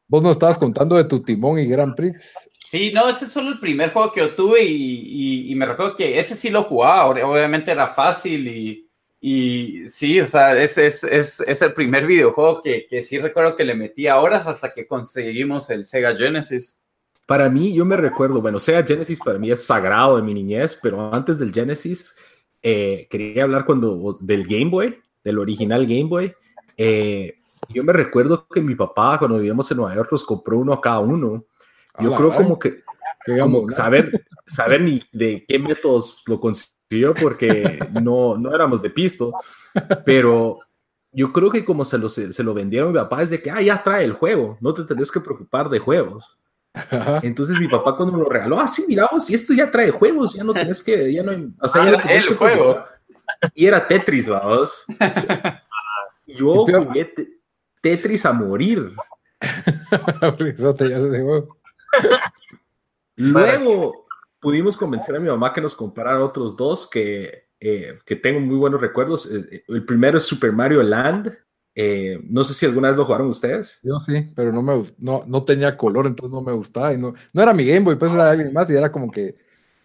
vos 0.07 0.23
nos 0.23 0.31
estabas 0.31 0.57
contando 0.57 0.95
de 0.95 1.05
tu 1.05 1.21
timón 1.21 1.59
y 1.59 1.65
Grand 1.65 1.95
Prix. 1.95 2.17
Sí, 2.65 2.91
no, 2.93 3.07
ese 3.07 3.25
es 3.25 3.31
solo 3.31 3.49
el 3.49 3.59
primer 3.59 3.93
juego 3.93 4.11
que 4.11 4.21
yo 4.21 4.35
tuve 4.35 4.63
y, 4.63 4.73
y, 4.73 5.51
y 5.51 5.55
me 5.55 5.65
recuerdo 5.65 5.95
que 5.95 6.17
ese 6.17 6.35
sí 6.35 6.49
lo 6.49 6.63
jugaba, 6.63 7.05
obviamente 7.05 7.71
era 7.71 7.87
fácil 7.87 8.47
y, 8.47 8.85
y 9.21 9.87
sí, 9.87 10.19
o 10.19 10.27
sea, 10.27 10.61
es, 10.61 10.77
es, 10.77 11.03
es, 11.03 11.39
es 11.39 11.61
el 11.61 11.73
primer 11.73 12.05
videojuego 12.05 12.61
que, 12.61 12.85
que, 12.87 13.01
sí 13.01 13.17
recuerdo 13.17 13.55
que 13.55 13.63
le 13.63 13.73
metí 13.73 14.07
a 14.07 14.19
horas 14.19 14.47
hasta 14.47 14.73
que 14.73 14.87
conseguimos 14.87 15.69
el 15.69 15.85
Sega 15.85 16.15
Genesis. 16.15 16.79
Para 17.25 17.49
mí, 17.49 17.73
yo 17.73 17.85
me 17.85 17.97
recuerdo, 17.97 18.41
bueno, 18.41 18.59
Sega 18.59 18.83
Genesis 18.83 19.19
para 19.23 19.39
mí 19.39 19.49
es 19.49 19.63
sagrado 19.63 20.17
de 20.17 20.21
mi 20.21 20.33
niñez, 20.33 20.77
pero 20.81 21.13
antes 21.13 21.39
del 21.39 21.51
Genesis, 21.53 22.15
eh, 22.61 23.07
quería 23.09 23.43
hablar 23.43 23.65
cuando, 23.65 24.17
del 24.21 24.45
Game 24.45 24.69
Boy, 24.69 24.99
del 25.23 25.39
original 25.39 25.87
Game 25.87 26.05
Boy. 26.05 26.33
Eh, 26.77 27.39
yo 27.69 27.83
me 27.83 27.93
recuerdo 27.93 28.47
que 28.47 28.61
mi 28.61 28.75
papá, 28.75 29.17
cuando 29.17 29.37
vivíamos 29.37 29.69
en 29.71 29.77
Nueva 29.77 29.95
York, 29.95 30.09
nos 30.11 30.23
compró 30.23 30.57
uno 30.57 30.73
a 30.73 30.81
cada 30.81 30.99
uno. 30.99 31.45
Yo 31.99 32.13
ah, 32.13 32.17
creo 32.17 32.35
como 32.35 32.59
que, 32.59 32.83
como 33.39 33.69
saber, 33.69 34.25
saber 34.45 34.81
ni 34.81 35.01
de 35.11 35.45
qué 35.47 35.59
métodos 35.59 36.23
lo 36.27 36.39
consiguió 36.39 37.13
porque 37.19 37.79
no, 38.01 38.37
no 38.37 38.53
éramos 38.53 38.81
de 38.81 38.89
pisto, 38.89 39.33
pero 40.05 40.59
yo 41.11 41.31
creo 41.31 41.49
que 41.49 41.63
como 41.63 41.85
se 41.85 41.97
lo, 41.97 42.09
se, 42.09 42.43
lo 42.43 42.53
vendieron 42.53 42.89
a 42.89 42.91
mi 42.91 42.99
papá 42.99 43.23
es 43.23 43.29
de 43.29 43.41
que, 43.41 43.49
ah, 43.49 43.61
ya 43.61 43.81
trae 43.81 44.03
el 44.03 44.13
juego, 44.13 44.57
no 44.59 44.73
te 44.73 44.83
tenés 44.83 45.11
que 45.11 45.21
preocupar 45.21 45.69
de 45.69 45.79
juegos. 45.79 46.37
Entonces 47.21 47.57
mi 47.57 47.69
papá 47.69 47.95
cuando 47.95 48.17
me 48.17 48.21
lo 48.21 48.29
regaló, 48.29 48.59
ah, 48.59 48.67
sí, 48.67 48.83
miramos, 48.87 49.29
y 49.29 49.33
esto 49.33 49.53
ya 49.53 49.71
trae 49.71 49.91
juegos, 49.91 50.33
ya 50.33 50.43
no 50.43 50.53
tenés 50.53 50.83
que, 50.83 51.13
ya 51.13 51.23
no, 51.23 51.53
o 51.61 51.69
sea, 51.69 51.85
ya 51.85 51.91
no 51.91 51.97
tenés 51.97 52.23
el 52.23 52.29
que 52.29 52.35
juego. 52.35 52.83
Y 53.53 53.65
era 53.65 53.87
Tetris, 53.87 54.27
vamos. 54.27 54.85
Yo 56.27 56.65
jugué 56.65 57.13
Tetris 57.85 58.25
a 58.25 58.33
morir. 58.33 58.91
Luego, 63.15 64.07
pudimos 64.39 64.75
convencer 64.75 65.15
a 65.15 65.19
mi 65.19 65.27
mamá 65.27 65.53
que 65.53 65.61
nos 65.61 65.75
comprara 65.75 66.23
otros 66.23 66.57
dos 66.57 66.89
que, 66.89 67.45
eh, 67.59 67.99
que 68.03 68.15
tengo 68.15 68.39
muy 68.39 68.55
buenos 68.55 68.81
recuerdos. 68.81 69.31
Eh, 69.31 69.45
eh, 69.51 69.63
el 69.67 69.85
primero 69.85 70.17
es 70.17 70.23
Super 70.23 70.51
Mario 70.51 70.81
Land. 70.81 71.31
Eh, 71.75 72.19
no 72.27 72.43
sé 72.43 72.55
si 72.55 72.65
alguna 72.65 72.87
vez 72.87 72.97
lo 72.97 73.05
jugaron 73.05 73.27
ustedes. 73.27 73.77
Yo 73.83 73.99
sí, 73.99 74.31
pero 74.35 74.51
no 74.51 74.63
me 74.63 74.83
no, 74.97 75.23
no 75.27 75.43
tenía 75.43 75.77
color, 75.77 76.07
entonces 76.07 76.33
no 76.33 76.41
me 76.41 76.53
gustaba. 76.53 76.91
Y 76.91 76.97
no, 76.97 77.13
no 77.33 77.41
era 77.43 77.53
mi 77.53 77.67
Game 77.67 77.81
Boy, 77.81 77.97
pues 77.97 78.11
era 78.11 78.31
alguien 78.31 78.51
más 78.51 78.67
y 78.67 78.73
era 78.73 78.91
como 78.91 79.11
que, 79.11 79.35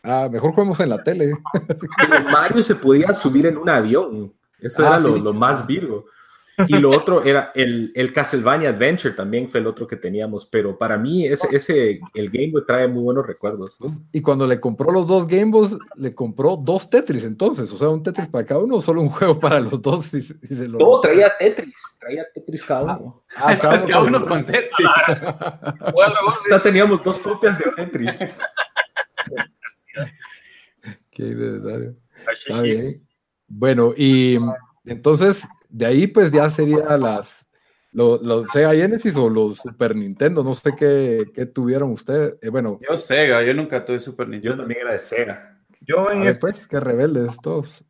ah, 0.02 0.26
mejor 0.32 0.52
juguemos 0.52 0.80
en 0.80 0.88
la 0.88 1.02
tele. 1.02 1.34
Pero 1.98 2.30
Mario 2.32 2.62
se 2.62 2.76
podía 2.76 3.12
subir 3.12 3.44
en 3.44 3.58
un 3.58 3.68
avión. 3.68 4.32
Eso 4.58 4.84
ah, 4.84 4.86
era 4.86 5.00
lo, 5.00 5.18
lo 5.18 5.34
más 5.34 5.66
virgo. 5.66 6.06
Y 6.68 6.78
lo 6.78 6.90
otro 6.90 7.22
era 7.22 7.52
el, 7.54 7.92
el, 7.94 8.12
Castlevania 8.12 8.70
Adventure, 8.70 9.14
también 9.14 9.48
fue 9.48 9.60
el 9.60 9.66
otro 9.66 9.86
que 9.86 9.96
teníamos, 9.96 10.46
pero 10.46 10.76
para 10.76 10.96
mí 10.96 11.26
ese, 11.26 11.48
ese, 11.54 12.00
el 12.14 12.30
Game 12.30 12.50
Boy 12.52 12.64
trae 12.66 12.88
muy 12.88 13.02
buenos 13.02 13.26
recuerdos. 13.26 13.76
Y 14.12 14.20
cuando 14.20 14.46
le 14.46 14.60
compró 14.60 14.90
los 14.92 15.06
dos 15.06 15.26
Game 15.26 15.50
Boys, 15.50 15.76
le 15.96 16.14
compró 16.14 16.56
dos 16.56 16.88
Tetris 16.90 17.24
entonces, 17.24 17.72
o 17.72 17.78
sea, 17.78 17.88
un 17.88 18.02
Tetris 18.02 18.28
para 18.28 18.44
cada 18.44 18.60
uno 18.60 18.76
o 18.76 18.80
solo 18.80 19.00
un 19.00 19.10
juego 19.10 19.38
para 19.38 19.60
los 19.60 19.80
dos. 19.80 20.12
Y, 20.14 20.18
y 20.18 20.54
se 20.54 20.68
lo... 20.68 20.78
No, 20.78 21.00
traía 21.00 21.32
Tetris, 21.38 21.74
traía 21.98 22.24
Tetris 22.34 22.64
cada 22.64 22.82
uno. 22.82 23.24
Ah, 23.36 23.50
ah 23.50 23.58
cada, 23.58 23.76
uno, 23.76 23.86
cada 23.88 24.04
uno 24.04 24.26
con 24.26 24.44
Tetris. 24.44 24.88
bueno, 25.94 26.14
o 26.26 26.48
sea, 26.48 26.60
teníamos 26.60 27.02
dos 27.02 27.18
copias 27.18 27.58
de 27.58 27.64
Tetris. 27.76 28.18
Qué 31.10 31.22
necesario. 31.22 31.96
Está 32.32 32.62
bien. 32.62 33.06
Bueno, 33.48 33.92
y 33.96 34.38
entonces 34.84 35.46
de 35.70 35.86
ahí 35.86 36.06
pues 36.06 36.32
ya 36.32 36.50
sería 36.50 36.96
las 36.96 37.46
los, 37.92 38.22
los, 38.22 38.46
Sega 38.48 38.72
Genesis 38.72 39.16
o 39.16 39.28
los 39.28 39.56
Super 39.56 39.96
Nintendo, 39.96 40.44
no 40.44 40.54
sé 40.54 40.76
qué, 40.78 41.24
qué 41.34 41.46
tuvieron 41.46 41.90
ustedes. 41.90 42.38
Eh, 42.40 42.48
bueno, 42.48 42.78
yo 42.88 42.96
Sega, 42.96 43.42
yo 43.42 43.52
nunca 43.52 43.84
tuve 43.84 43.98
Super 43.98 44.28
Nintendo. 44.28 44.54
Yo 44.54 44.60
también 44.60 44.80
era 44.82 44.92
de 44.92 45.00
Sega. 45.00 45.58
Yo 45.80 46.10
en 46.10 46.22
este, 46.22 46.40
pues, 46.40 46.68
qué 46.68 46.78
rebeldes 46.78 47.36
todos. 47.42 47.84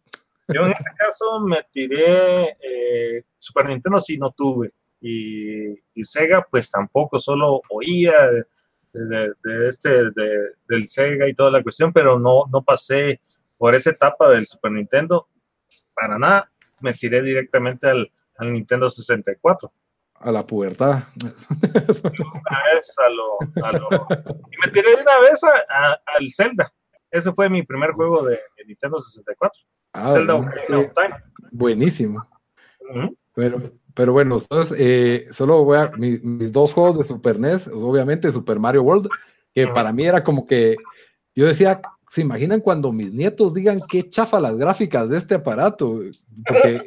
Yo 0.48 0.62
en 0.64 0.72
ese 0.72 0.90
caso 0.96 1.40
me 1.40 1.58
tiré 1.70 2.56
eh, 2.60 3.24
Super 3.36 3.66
Nintendo 3.66 4.00
sí 4.00 4.16
no 4.16 4.32
tuve 4.32 4.72
y, 5.00 5.70
y, 5.94 6.04
Sega 6.04 6.46
pues 6.50 6.70
tampoco, 6.70 7.20
solo 7.20 7.60
oía 7.70 8.14
de, 8.30 8.44
de, 8.92 9.32
de 9.44 9.68
este 9.68 9.90
de, 9.90 10.52
del 10.68 10.88
Sega 10.88 11.28
y 11.28 11.34
toda 11.34 11.50
la 11.50 11.62
cuestión, 11.62 11.92
pero 11.92 12.18
no, 12.18 12.44
no 12.50 12.62
pasé 12.62 13.20
por 13.58 13.74
esa 13.74 13.90
etapa 13.90 14.30
del 14.30 14.46
Super 14.46 14.72
Nintendo 14.72 15.28
para 15.94 16.18
nada 16.18 16.50
me 16.80 16.92
tiré 16.94 17.22
directamente 17.22 17.88
al, 17.88 18.10
al 18.38 18.52
Nintendo 18.52 18.88
64. 18.88 19.72
A 20.22 20.30
la 20.32 20.46
pubertad. 20.46 21.04
Una 21.22 22.60
vez 22.74 22.94
a 22.98 23.08
lo, 23.08 23.64
a 23.66 23.72
lo, 23.72 23.88
y 24.50 24.66
me 24.66 24.70
tiré 24.72 24.96
de 24.96 25.02
una 25.02 25.18
vez 25.20 25.42
a, 25.44 25.48
a, 25.68 25.92
al 26.18 26.30
Zelda. 26.32 26.72
Ese 27.10 27.32
fue 27.32 27.48
mi 27.48 27.62
primer 27.62 27.92
juego 27.92 28.24
de, 28.24 28.38
de, 28.56 28.64
Nintendo 28.66 29.00
64. 29.00 29.62
Ah, 29.94 30.12
Zelda 30.12 30.34
bueno, 30.34 30.50
Ocarina 30.50 30.66
sí, 30.66 30.86
of 30.86 30.94
Time. 30.94 31.14
buenísimo. 31.50 32.28
Pero, 33.34 33.72
pero 33.94 34.12
bueno, 34.12 34.36
entonces, 34.36 34.76
eh, 34.78 35.26
solo 35.30 35.64
voy 35.64 35.78
a 35.78 35.88
mi- 35.96 36.18
mis 36.18 36.52
dos 36.52 36.72
juegos 36.72 36.98
de 36.98 37.04
Super 37.04 37.38
NES, 37.38 37.68
obviamente 37.68 38.30
Super 38.30 38.58
Mario 38.58 38.82
World, 38.82 39.08
que 39.54 39.66
para 39.68 39.92
mí 39.92 40.04
era 40.06 40.22
como 40.22 40.46
que 40.46 40.76
yo 41.34 41.46
decía, 41.46 41.80
¿se 42.10 42.22
imaginan 42.22 42.60
cuando 42.60 42.90
mis 42.90 43.12
nietos 43.12 43.54
digan 43.54 43.78
qué 43.88 44.10
chafa 44.10 44.40
las 44.40 44.56
gráficas 44.56 45.08
de 45.08 45.16
este 45.16 45.36
aparato? 45.36 46.00
Porque 46.44 46.82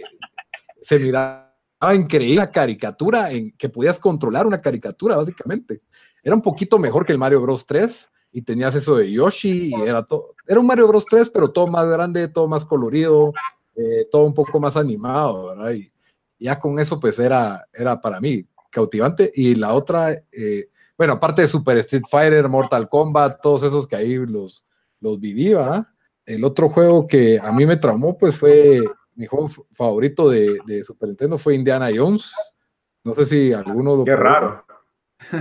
se 0.83 0.99
miraba 0.99 1.49
increíble 1.95 2.35
la 2.35 2.51
caricatura, 2.51 3.31
en 3.31 3.53
que 3.53 3.69
podías 3.69 3.99
controlar 3.99 4.45
una 4.45 4.59
caricatura, 4.59 5.15
básicamente. 5.15 5.81
Era 6.21 6.35
un 6.35 6.41
poquito 6.41 6.77
mejor 6.77 7.05
que 7.05 7.13
el 7.13 7.17
Mario 7.17 7.41
Bros 7.41 7.65
3 7.65 8.09
y 8.33 8.41
tenías 8.41 8.75
eso 8.75 8.97
de 8.97 9.09
Yoshi 9.13 9.73
y 9.73 9.81
era 9.81 10.03
todo, 10.03 10.35
era 10.45 10.59
un 10.59 10.67
Mario 10.67 10.89
Bros 10.89 11.05
3, 11.05 11.29
pero 11.29 11.51
todo 11.51 11.67
más 11.67 11.87
grande, 11.87 12.27
todo 12.27 12.49
más 12.49 12.65
colorido, 12.65 13.31
eh, 13.77 14.05
todo 14.11 14.23
un 14.25 14.33
poco 14.33 14.59
más 14.59 14.75
animado, 14.75 15.55
¿verdad? 15.55 15.71
Y 15.71 15.89
ya 16.37 16.59
con 16.59 16.79
eso 16.79 16.99
pues 16.99 17.17
era, 17.17 17.65
era 17.73 18.01
para 18.01 18.19
mí 18.19 18.45
cautivante. 18.69 19.31
Y 19.33 19.55
la 19.55 19.73
otra, 19.73 20.11
eh, 20.33 20.67
bueno, 20.97 21.13
aparte 21.13 21.43
de 21.43 21.47
Super 21.47 21.77
Street 21.77 22.03
Fighter, 22.11 22.49
Mortal 22.49 22.89
Kombat, 22.89 23.39
todos 23.41 23.63
esos 23.63 23.87
que 23.87 23.95
ahí 23.95 24.15
los, 24.17 24.65
los 25.03 25.19
viví, 25.19 25.53
¿verdad? 25.53 25.85
El 26.25 26.43
otro 26.45 26.69
juego 26.69 27.05
que 27.05 27.39
a 27.39 27.51
mí 27.51 27.65
me 27.65 27.77
traumó 27.77 28.17
pues 28.17 28.39
fue 28.39 28.81
mi 29.15 29.27
juego 29.27 29.49
favorito 29.73 30.29
de, 30.29 30.57
de 30.65 30.83
Super 30.83 31.09
Nintendo 31.09 31.37
fue 31.37 31.55
Indiana 31.55 31.89
Jones. 31.93 32.33
No 33.03 33.13
sé 33.13 33.25
si 33.25 33.53
alguno 33.53 33.97
lo 33.97 34.05
Qué 34.05 34.15
raro. 34.15 34.65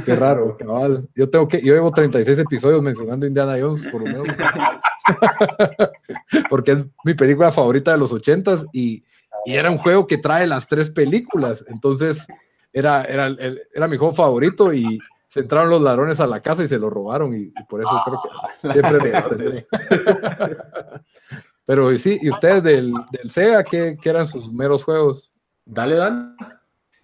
Qué 0.04 0.14
raro, 0.14 0.56
cabal. 0.56 1.08
Yo 1.14 1.30
tengo 1.30 1.48
que, 1.48 1.60
yo 1.60 1.74
llevo 1.74 1.92
36 1.92 2.38
episodios 2.38 2.82
mencionando 2.82 3.26
Indiana 3.26 3.56
Jones, 3.60 3.86
por 3.86 4.02
lo 4.02 4.06
menos. 4.06 4.26
Porque 6.50 6.72
es 6.72 6.84
mi 7.04 7.14
película 7.14 7.52
favorita 7.52 7.92
de 7.92 7.98
los 7.98 8.12
80s 8.12 8.68
y, 8.72 9.04
y 9.44 9.54
era 9.54 9.70
un 9.70 9.78
juego 9.78 10.06
que 10.06 10.18
trae 10.18 10.46
las 10.46 10.66
tres 10.66 10.90
películas. 10.90 11.64
Entonces, 11.68 12.24
era, 12.72 13.04
era, 13.04 13.34
era 13.74 13.88
mi 13.88 13.96
juego 13.96 14.14
favorito 14.14 14.72
y 14.72 14.98
se 15.32 15.40
entraron 15.40 15.70
los 15.70 15.80
ladrones 15.80 16.20
a 16.20 16.26
la 16.26 16.40
casa 16.42 16.62
y 16.62 16.68
se 16.68 16.78
lo 16.78 16.90
robaron 16.90 17.32
y, 17.34 17.44
y 17.44 17.64
por 17.66 17.80
eso 17.80 17.90
creo 18.04 18.20
que 18.60 18.72
siempre 18.72 18.92
lo 18.92 19.28
tendré. 19.30 19.66
Pero 21.64 21.96
sí, 21.96 22.18
¿y 22.20 22.28
ustedes 22.28 22.62
del, 22.62 22.92
del 23.10 23.30
Sega 23.30 23.64
qué, 23.64 23.96
qué 24.00 24.10
eran 24.10 24.26
sus 24.26 24.52
meros 24.52 24.84
juegos? 24.84 25.30
Dale, 25.64 25.96
Dan. 25.96 26.36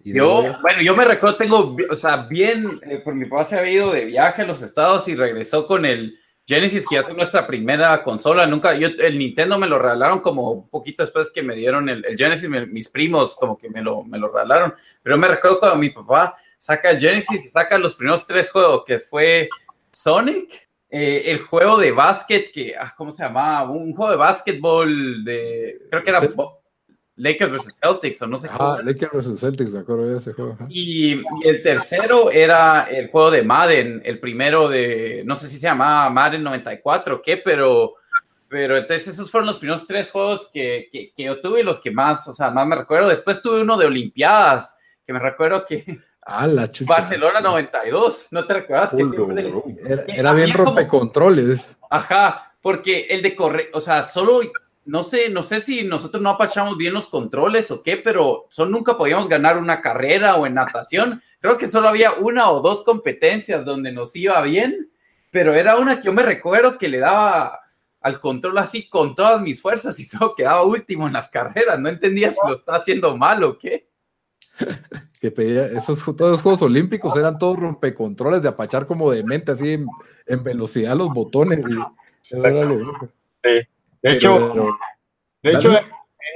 Y 0.03 0.13
Yo, 0.13 0.43
bueno, 0.61 0.81
yo 0.83 0.95
me 0.95 1.05
recuerdo, 1.05 1.37
tengo, 1.37 1.75
o 1.89 1.95
sea, 1.95 2.27
bien, 2.27 2.79
eh, 2.83 2.99
por 3.03 3.15
mi 3.15 3.25
papá 3.25 3.45
se 3.45 3.57
había 3.57 3.71
ido 3.71 3.91
de 3.91 4.05
viaje 4.05 4.43
a 4.43 4.45
los 4.45 4.61
estados 4.61 5.07
y 5.07 5.15
regresó 5.15 5.65
con 5.65 5.85
el 5.85 6.17
Genesis, 6.45 6.85
que 6.87 6.95
ya 6.95 7.03
fue 7.03 7.15
nuestra 7.15 7.47
primera 7.47 8.03
consola. 8.03 8.45
Nunca, 8.45 8.75
yo, 8.75 8.89
el 8.99 9.17
Nintendo 9.17 9.57
me 9.57 9.67
lo 9.67 9.79
regalaron 9.79 10.19
como 10.19 10.51
un 10.51 10.69
poquito 10.69 11.03
después 11.03 11.31
que 11.33 11.41
me 11.43 11.55
dieron 11.55 11.89
el, 11.89 12.05
el 12.05 12.15
Genesis, 12.17 12.47
me- 12.49 12.65
mis 12.67 12.89
primos 12.89 13.35
como 13.35 13.57
que 13.57 13.69
me 13.69 13.81
lo, 13.81 14.03
me 14.03 14.17
lo 14.19 14.27
regalaron. 14.27 14.73
Pero 15.01 15.17
me 15.17 15.27
recuerdo 15.27 15.59
cuando 15.59 15.77
mi 15.77 15.89
papá 15.89 16.35
saca 16.59 16.95
Genesis 16.95 17.45
y 17.45 17.47
saca 17.47 17.77
los 17.79 17.95
primeros 17.95 18.27
tres 18.27 18.51
juegos, 18.51 18.83
que 18.85 18.99
fue 18.99 19.49
Sonic, 19.91 20.69
eh, 20.89 21.23
el 21.27 21.39
juego 21.39 21.77
de 21.77 21.91
básquet, 21.91 22.51
que, 22.51 22.75
ah, 22.77 22.93
¿cómo 22.95 23.11
se 23.11 23.23
llamaba? 23.23 23.69
Un 23.69 23.93
juego 23.93 24.11
de 24.11 24.17
básquetbol 24.17 25.23
de, 25.23 25.81
creo 25.89 26.03
que 26.03 26.09
era 26.09 26.21
Sí. 26.21 26.29
Lakers 27.15 27.51
vs. 27.51 27.79
Celtics 27.83 28.21
o 28.21 28.27
no 28.27 28.37
sé 28.37 28.47
cómo. 28.47 28.61
Ah, 28.61 28.81
Lakers 28.81 29.27
vs 29.27 29.39
Celtics, 29.39 29.71
me 29.71 29.79
acuerdo 29.79 30.07
de 30.07 30.17
ese 30.17 30.33
juego. 30.33 30.57
y 30.69 31.21
el 31.43 31.61
tercero 31.61 32.31
era 32.31 32.83
el 32.83 33.09
juego 33.09 33.31
de 33.31 33.43
Madden, 33.43 34.01
el 34.05 34.19
primero 34.19 34.69
de, 34.69 35.23
no 35.25 35.35
sé 35.35 35.49
si 35.49 35.57
se 35.57 35.67
llamaba 35.67 36.09
Madden 36.09 36.43
94 36.43 37.15
o 37.15 37.21
qué, 37.21 37.37
pero, 37.37 37.95
pero 38.47 38.77
entonces 38.77 39.09
esos 39.09 39.29
fueron 39.29 39.47
los 39.47 39.57
primeros 39.57 39.85
tres 39.85 40.11
juegos 40.11 40.49
que, 40.53 40.87
que, 40.91 41.11
que 41.13 41.23
yo 41.23 41.41
tuve 41.41 41.59
y 41.59 41.63
los 41.63 41.81
que 41.81 41.91
más, 41.91 42.25
o 42.27 42.33
sea, 42.33 42.51
más 42.51 42.65
me 42.65 42.77
recuerdo. 42.77 43.09
Después 43.09 43.41
tuve 43.41 43.61
uno 43.61 43.77
de 43.77 43.85
Olimpiadas, 43.85 44.77
que 45.05 45.11
me 45.11 45.19
recuerdo 45.19 45.65
que 45.65 45.99
Ah, 46.31 46.47
la 46.47 46.69
chucha. 46.71 46.93
Barcelona 46.93 47.41
92, 47.41 48.27
¿no 48.31 48.45
te 48.45 48.53
recuerdas? 48.53 48.91
Que 48.91 49.03
siempre-. 49.03 49.51
Era, 49.85 50.03
bien 50.05 50.27
había 50.27 50.53
como- 50.53 50.65
rompecontroles. 50.65 51.61
Ajá, 51.89 52.53
porque 52.61 53.07
el 53.09 53.21
de 53.21 53.35
correr, 53.35 53.69
o 53.73 53.79
sea, 53.81 54.03
solo, 54.03 54.41
no 54.85 55.03
sé, 55.03 55.29
no 55.29 55.41
sé 55.41 55.59
si 55.59 55.83
nosotros 55.83 56.21
no 56.21 56.29
apachamos 56.29 56.77
bien 56.77 56.93
los 56.93 57.07
controles 57.07 57.71
o 57.71 57.81
qué, 57.81 57.97
pero 57.97 58.45
solo 58.49 58.71
nunca 58.71 58.97
podíamos 58.97 59.27
ganar 59.27 59.57
una 59.57 59.81
carrera 59.81 60.35
o 60.35 60.45
en 60.45 60.53
natación. 60.55 61.21
Creo 61.39 61.57
que 61.57 61.67
solo 61.67 61.87
había 61.87 62.11
una 62.13 62.49
o 62.51 62.59
dos 62.61 62.83
competencias 62.83 63.63
donde 63.65 63.91
nos 63.91 64.15
iba 64.15 64.41
bien, 64.41 64.91
pero 65.31 65.53
era 65.53 65.77
una 65.77 65.99
que 65.99 66.07
yo 66.07 66.13
me 66.13 66.23
recuerdo 66.23 66.77
que 66.77 66.89
le 66.89 66.99
daba 66.99 67.59
al 68.01 68.19
control 68.19 68.57
así 68.57 68.87
con 68.89 69.13
todas 69.15 69.41
mis 69.41 69.61
fuerzas 69.61 69.99
y 69.99 70.03
solo 70.05 70.35
quedaba 70.35 70.63
último 70.63 71.07
en 71.07 71.13
las 71.13 71.27
carreras. 71.29 71.79
No 71.79 71.89
entendía 71.89 72.31
si 72.31 72.39
lo 72.47 72.53
estaba 72.53 72.77
haciendo 72.77 73.15
mal 73.17 73.43
o 73.43 73.57
qué. 73.57 73.89
que 75.19 75.31
pedía, 75.31 75.65
esos, 75.65 76.03
todos 76.15 76.31
los 76.31 76.41
Juegos 76.41 76.61
Olímpicos 76.61 77.15
eran 77.17 77.37
todos 77.37 77.57
rompecontroles 77.59 78.41
de 78.41 78.49
apachar 78.49 78.87
como 78.87 79.11
de 79.11 79.23
mente, 79.23 79.51
así 79.51 79.73
en, 79.73 79.85
en 80.27 80.43
velocidad 80.43 80.95
los 80.95 81.13
botones. 81.13 81.59
Y 81.59 82.35
eso 82.35 82.45
era 82.47 82.63
lo 82.65 82.75
único. 82.75 83.09
De 83.43 83.67
hecho, 84.03 84.51
Pero- 84.53 84.77
de 85.43 85.53
hecho, 85.53 85.69
Dale. 85.71 85.87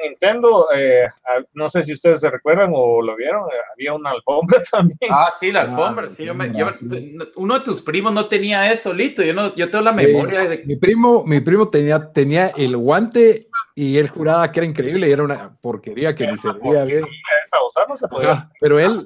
En 0.01 0.09
Nintendo, 0.09 0.67
eh, 0.75 1.03
a- 1.05 1.43
no 1.53 1.69
sé 1.69 1.83
si 1.83 1.93
ustedes 1.93 2.21
se 2.21 2.29
recuerdan 2.29 2.71
o 2.73 3.01
lo 3.01 3.15
vieron, 3.15 3.43
eh, 3.49 3.55
había 3.73 3.93
una 3.93 4.11
alfombra 4.11 4.57
también. 4.71 4.97
Ah, 5.09 5.29
sí, 5.39 5.51
la 5.51 5.61
alfombra. 5.61 6.07
sí, 6.09 6.25
yo 6.25 6.33
me- 6.33 6.51
yo- 6.57 6.67
Ah, 6.67 7.25
uno 7.35 7.59
de 7.59 7.65
tus 7.65 7.81
primos 7.81 8.13
no 8.13 8.25
tenía 8.27 8.71
eso, 8.71 8.93
Lito. 8.93 9.23
Yo, 9.23 9.33
no, 9.33 9.55
yo 9.55 9.69
tengo 9.69 9.83
la 9.83 9.91
memoria 9.93 10.47
de 10.47 10.63
mi 10.65 10.75
primo, 10.75 11.23
mi 11.25 11.39
primo 11.41 11.69
tenía, 11.69 12.11
tenía 12.11 12.47
el 12.49 12.75
guante 12.77 13.47
y 13.75 13.97
él 13.97 14.07
juraba 14.09 14.51
que 14.51 14.59
era 14.59 14.67
increíble 14.67 15.07
y 15.07 15.11
era 15.11 15.23
una 15.23 15.55
porquería 15.59 16.13
que 16.15 16.27
ni 16.27 16.37
servía 16.37 16.83
bien. 16.85 17.05
Esa 17.45 17.57
usar 17.67 17.89
no 17.89 17.95
se 17.95 18.07
podía. 18.07 18.31
Ajá, 18.31 18.51
pero 18.59 18.79
él 18.79 19.03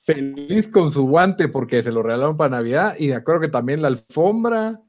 feliz 0.00 0.68
con 0.68 0.90
su 0.90 1.06
guante 1.06 1.48
porque 1.48 1.82
se 1.82 1.92
lo 1.92 2.02
regalaron 2.02 2.36
para 2.36 2.50
Navidad 2.56 2.96
y 2.98 3.08
de 3.08 3.14
acuerdo 3.14 3.42
que 3.42 3.48
también 3.48 3.82
la 3.82 3.88
alfombra 3.88 4.80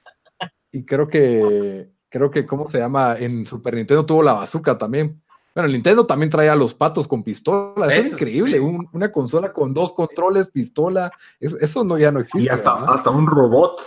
y 0.71 0.85
creo 0.85 1.07
que 1.07 1.89
creo 2.09 2.29
que 2.31 2.45
cómo 2.45 2.67
se 2.69 2.77
llama 2.79 3.15
en 3.19 3.45
Super 3.45 3.73
Nintendo 3.75 4.05
tuvo 4.05 4.21
la 4.23 4.33
bazooka 4.33 4.77
también. 4.77 5.22
Bueno, 5.55 5.67
el 5.67 5.73
Nintendo 5.73 6.05
también 6.07 6.31
traía 6.31 6.55
los 6.55 6.73
patos 6.73 7.07
con 7.07 7.23
pistola, 7.23 7.87
eso 7.87 7.99
es 8.07 8.13
increíble, 8.13 8.53
sí. 8.53 8.59
un- 8.59 8.89
una 8.91 9.11
consola 9.11 9.53
con 9.53 9.73
dos 9.73 9.93
controles, 9.93 10.49
pistola, 10.49 11.11
eso, 11.39 11.57
eso 11.59 11.83
no 11.83 11.97
ya 11.97 12.11
no 12.11 12.19
existe. 12.21 12.47
Y 12.47 12.49
hasta, 12.49 12.73
¿verdad? 12.73 12.93
hasta 12.95 13.09
un 13.11 13.27
robot. 13.27 13.79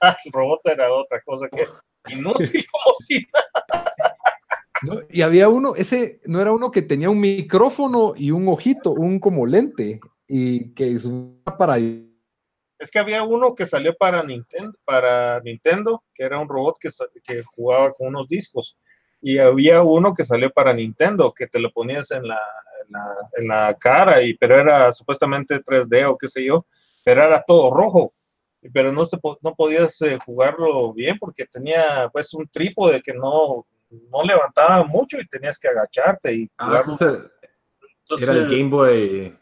Ah, 0.00 0.16
el 0.24 0.32
robot 0.32 0.60
era 0.64 0.92
otra 0.92 1.20
cosa 1.22 1.48
que 1.48 1.66
inútil 2.12 2.66
como 2.70 2.94
si 3.06 3.26
¿no? 4.82 5.00
Y 5.10 5.22
había 5.22 5.48
uno, 5.48 5.74
ese 5.74 6.20
no 6.26 6.40
era 6.40 6.52
uno 6.52 6.70
que 6.70 6.82
tenía 6.82 7.10
un 7.10 7.20
micrófono 7.20 8.12
y 8.16 8.30
un 8.30 8.46
ojito, 8.48 8.92
un 8.92 9.18
como 9.18 9.46
lente 9.46 10.00
y 10.28 10.72
que 10.74 10.94
usaba 10.94 11.56
para 11.58 11.78
Es 11.78 12.90
que 12.92 12.98
había 12.98 13.24
uno 13.24 13.54
que 13.54 13.66
salió 13.66 13.96
para 13.96 14.22
Nintendo, 14.22 14.78
para 14.84 15.40
Nintendo, 15.40 16.04
que 16.14 16.22
era 16.22 16.38
un 16.38 16.48
robot 16.48 16.76
que, 16.78 16.90
que 17.24 17.42
jugaba 17.42 17.92
con 17.94 18.08
unos 18.08 18.28
discos. 18.28 18.76
Y 19.20 19.38
había 19.38 19.82
uno 19.82 20.14
que 20.14 20.24
salió 20.24 20.50
para 20.50 20.72
Nintendo, 20.72 21.32
que 21.32 21.46
te 21.46 21.58
lo 21.58 21.70
ponías 21.72 22.10
en 22.12 22.26
la, 22.28 22.40
en 22.86 22.92
la, 22.92 23.16
en 23.36 23.48
la 23.48 23.74
cara, 23.74 24.22
y, 24.22 24.34
pero 24.34 24.58
era 24.58 24.92
supuestamente 24.92 25.62
3D 25.62 26.08
o 26.08 26.16
qué 26.16 26.28
sé 26.28 26.44
yo, 26.44 26.66
pero 27.04 27.24
era 27.24 27.42
todo 27.46 27.72
rojo. 27.72 28.14
Pero 28.72 28.92
no, 28.92 29.04
se, 29.04 29.18
no 29.42 29.54
podías 29.54 30.00
eh, 30.02 30.18
jugarlo 30.24 30.92
bien 30.92 31.16
porque 31.18 31.46
tenía 31.46 32.08
pues 32.12 32.34
un 32.34 32.48
trípode 32.48 33.00
que 33.02 33.14
no, 33.14 33.66
no 33.90 34.22
levantaba 34.24 34.82
mucho 34.84 35.20
y 35.20 35.26
tenías 35.28 35.58
que 35.58 35.68
agacharte 35.68 36.34
y 36.34 36.50
Ah, 36.58 36.80
ese 36.80 37.04
era 37.04 37.30
Entonces, 38.02 38.28
el 38.28 38.48
Game 38.48 38.68
Boy. 38.68 39.38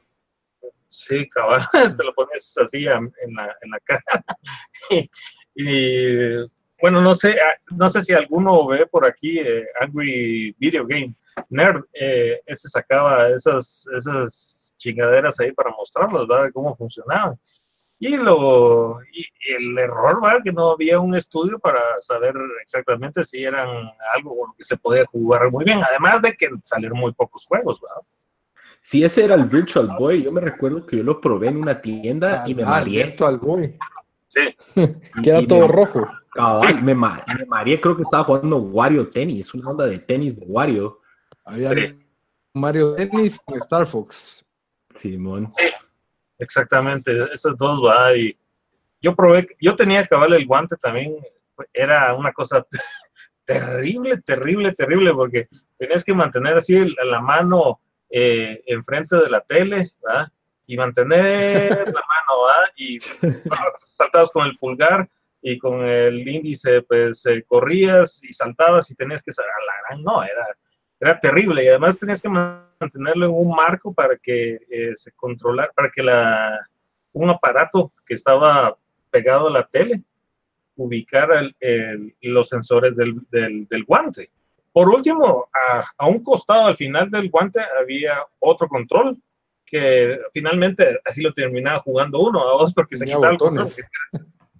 Sí, 0.90 1.28
cabal, 1.28 1.66
te 1.96 2.04
lo 2.04 2.14
pones 2.14 2.56
así 2.58 2.84
en 2.86 3.34
la, 3.34 3.56
en 3.60 3.70
la 3.70 3.80
cara. 3.84 4.02
y, 4.90 5.10
y, 5.54 6.46
bueno, 6.80 7.00
no 7.00 7.14
sé, 7.14 7.36
ah, 7.40 7.58
no 7.76 7.88
sé 7.88 8.02
si 8.02 8.12
alguno 8.12 8.66
ve 8.66 8.86
por 8.86 9.04
aquí 9.06 9.38
eh, 9.38 9.66
Angry 9.80 10.54
Video 10.58 10.86
Game 10.86 11.14
Nerd, 11.50 11.84
eh, 11.92 12.40
este 12.46 12.68
sacaba 12.68 13.28
esas, 13.28 13.86
esas 13.96 14.74
chingaderas 14.78 15.38
ahí 15.40 15.52
para 15.52 15.70
mostrarlas, 15.70 16.26
¿verdad? 16.26 16.50
Cómo 16.52 16.76
funcionaban. 16.76 17.38
Y, 17.98 18.14
lo, 18.16 18.98
y, 19.10 19.24
el 19.54 19.78
error, 19.78 20.20
¿verdad? 20.20 20.40
Que 20.44 20.52
no 20.52 20.72
había 20.72 20.98
un 21.00 21.14
estudio 21.14 21.58
para 21.58 21.80
saber 22.00 22.34
exactamente 22.60 23.24
si 23.24 23.42
eran 23.42 23.68
algo 24.14 24.36
con 24.36 24.48
lo 24.50 24.54
que 24.54 24.64
se 24.64 24.76
podía 24.76 25.06
jugar 25.06 25.50
muy 25.50 25.64
bien, 25.64 25.80
además 25.82 26.20
de 26.20 26.34
que 26.36 26.48
salieron 26.62 26.98
muy 26.98 27.12
pocos 27.12 27.46
juegos, 27.46 27.80
¿verdad? 27.80 28.02
Si 28.82 29.02
ese 29.02 29.24
era 29.24 29.34
el 29.34 29.44
Virtual 29.46 29.88
Boy, 29.98 30.22
yo 30.22 30.30
me 30.30 30.40
recuerdo 30.42 30.84
que 30.86 30.98
yo 30.98 31.02
lo 31.02 31.20
probé 31.20 31.48
en 31.48 31.56
una 31.56 31.80
tienda 31.80 32.44
y 32.46 32.54
me 32.54 32.62
Ah, 32.64 32.66
mareé. 32.66 33.04
Virtual 33.06 33.38
Boy, 33.38 33.76
Sí, 34.28 34.54
que 35.22 35.30
era 35.30 35.40
Y 35.40 35.46
todo 35.46 35.66
me- 35.66 35.74
rojo. 35.74 36.06
Cabal, 36.36 36.82
me, 36.82 36.94
ma- 36.94 37.24
me 37.38 37.44
mareé, 37.46 37.80
creo 37.80 37.96
que 37.96 38.02
estaba 38.02 38.24
jugando 38.24 38.58
Wario 38.58 39.08
Tennis, 39.08 39.52
una 39.54 39.70
onda 39.70 39.86
de 39.86 39.98
tenis 39.98 40.38
de 40.38 40.46
Wario. 40.46 41.00
Había 41.44 41.70
Sí. 41.74 41.98
Mario 42.54 42.94
Tennis 42.94 43.40
y 43.48 43.54
Star 43.58 43.86
Fox. 43.86 44.44
Simón. 44.90 45.48
Exactamente, 46.38 47.12
esas 47.32 47.56
dos 47.56 47.80
va 47.84 48.14
y 48.16 48.38
yo 49.00 49.14
probé, 49.14 49.46
yo 49.60 49.74
tenía 49.76 50.06
cabal 50.06 50.32
el 50.34 50.46
guante 50.46 50.76
también, 50.76 51.16
era 51.72 52.14
una 52.14 52.32
cosa 52.32 52.66
terrible, 53.44 54.18
terrible, 54.22 54.72
terrible, 54.72 55.12
porque 55.14 55.48
tenías 55.78 56.04
que 56.04 56.14
mantener 56.14 56.56
así 56.56 56.94
la 57.04 57.20
mano 57.20 57.80
eh, 58.10 58.62
enfrente 58.66 59.16
de 59.16 59.30
la 59.30 59.40
tele, 59.40 59.90
¿verdad? 60.02 60.28
Y 60.66 60.76
mantener 60.76 61.70
la 61.70 61.84
mano, 61.84 62.42
¿verdad? 62.44 62.70
Y 62.76 62.98
saltabas 63.96 64.30
con 64.30 64.46
el 64.46 64.56
pulgar 64.58 65.08
y 65.48 65.58
con 65.58 65.86
el 65.86 66.26
índice, 66.26 66.82
pues 66.82 67.24
eh, 67.26 67.44
corrías 67.46 68.20
y 68.24 68.32
saltabas 68.32 68.90
y 68.90 68.96
tenías 68.96 69.22
que 69.22 69.32
salir 69.32 69.48
no, 70.00 70.20
era, 70.24 70.44
era 70.98 71.20
terrible 71.20 71.62
y 71.62 71.68
además 71.68 72.00
tenías 72.00 72.20
que 72.20 72.28
mantenerlo 72.28 73.26
en 73.26 73.32
un 73.32 73.54
marco 73.54 73.94
para 73.94 74.16
que 74.16 74.58
eh, 74.68 74.90
se 74.96 75.12
controlara, 75.12 75.70
para 75.72 75.88
que 75.88 76.02
la, 76.02 76.58
un 77.12 77.30
aparato 77.30 77.92
que 78.04 78.14
estaba 78.14 78.76
pegado 79.08 79.46
a 79.46 79.52
la 79.52 79.66
tele 79.68 80.02
ubicara 80.74 81.48
los 82.22 82.48
sensores 82.48 82.96
del, 82.96 83.14
del 83.30 83.84
guante. 83.84 84.30
Por 84.72 84.88
último, 84.88 85.48
a, 85.96 86.08
un 86.08 86.24
costado 86.24 86.66
al 86.66 86.76
final 86.76 87.08
del 87.08 87.30
guante 87.30 87.60
había 87.80 88.18
otro 88.40 88.66
control 88.66 89.16
que 89.64 90.18
finalmente 90.32 90.98
así 91.04 91.22
lo 91.22 91.32
terminaba 91.32 91.78
jugando 91.78 92.18
uno 92.18 92.42
a 92.42 92.58
dos 92.58 92.74
porque 92.74 92.96
se 92.96 93.04
quitaba 93.04 93.30
el 93.30 93.38
control. 93.38 93.70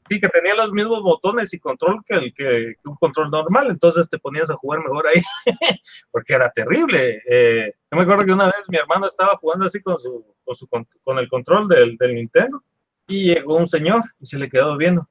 Sí, 0.09 0.21
que 0.21 0.29
tenía 0.29 0.55
los 0.55 0.73
mismos 0.73 1.03
botones 1.03 1.53
y 1.53 1.59
control 1.59 2.03
que, 2.05 2.15
el, 2.15 2.35
que, 2.35 2.75
un 2.85 2.97
control 2.97 3.31
normal, 3.31 3.69
entonces 3.71 4.09
te 4.09 4.19
ponías 4.19 4.51
a 4.51 4.57
jugar 4.57 4.81
mejor 4.81 5.07
ahí, 5.09 5.23
porque 6.11 6.35
era 6.35 6.51
terrible. 6.51 7.23
Eh, 7.29 7.73
yo 7.91 7.97
me 7.97 8.03
acuerdo 8.03 8.25
que 8.25 8.33
una 8.33 8.47
vez 8.47 8.65
mi 8.69 8.79
hermano 8.79 9.07
estaba 9.07 9.37
jugando 9.37 9.67
así 9.67 9.81
con, 9.81 9.99
su, 9.99 10.35
con, 10.45 10.57
su, 10.57 10.69
con 10.69 11.19
el 11.19 11.29
control 11.29 11.69
del, 11.69 11.97
del 11.97 12.15
Nintendo 12.15 12.63
y 13.07 13.35
llegó 13.35 13.57
un 13.57 13.69
señor 13.69 14.03
y 14.21 14.27
se 14.27 14.39
le 14.39 14.49
quedó 14.49 14.77
viendo 14.77 15.09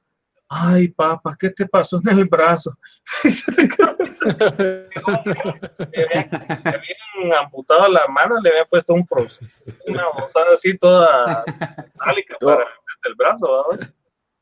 ay 0.50 0.90
papá, 0.90 1.36
¿qué 1.40 1.50
te 1.50 1.68
pasó 1.68 2.00
en 2.04 2.18
el 2.18 2.26
brazo? 2.26 2.78
le 3.24 4.90
habían 6.66 7.34
amputado 7.40 7.90
la 7.90 8.08
mano, 8.08 8.40
le 8.42 8.50
habían 8.50 8.68
puesto 8.70 8.94
un 8.94 9.06
pros, 9.06 9.40
una 9.88 10.08
bolsada 10.10 10.54
así 10.54 10.78
toda 10.78 11.44
metálica 11.46 12.38
para 12.42 12.66
el 13.06 13.16
brazo. 13.16 13.70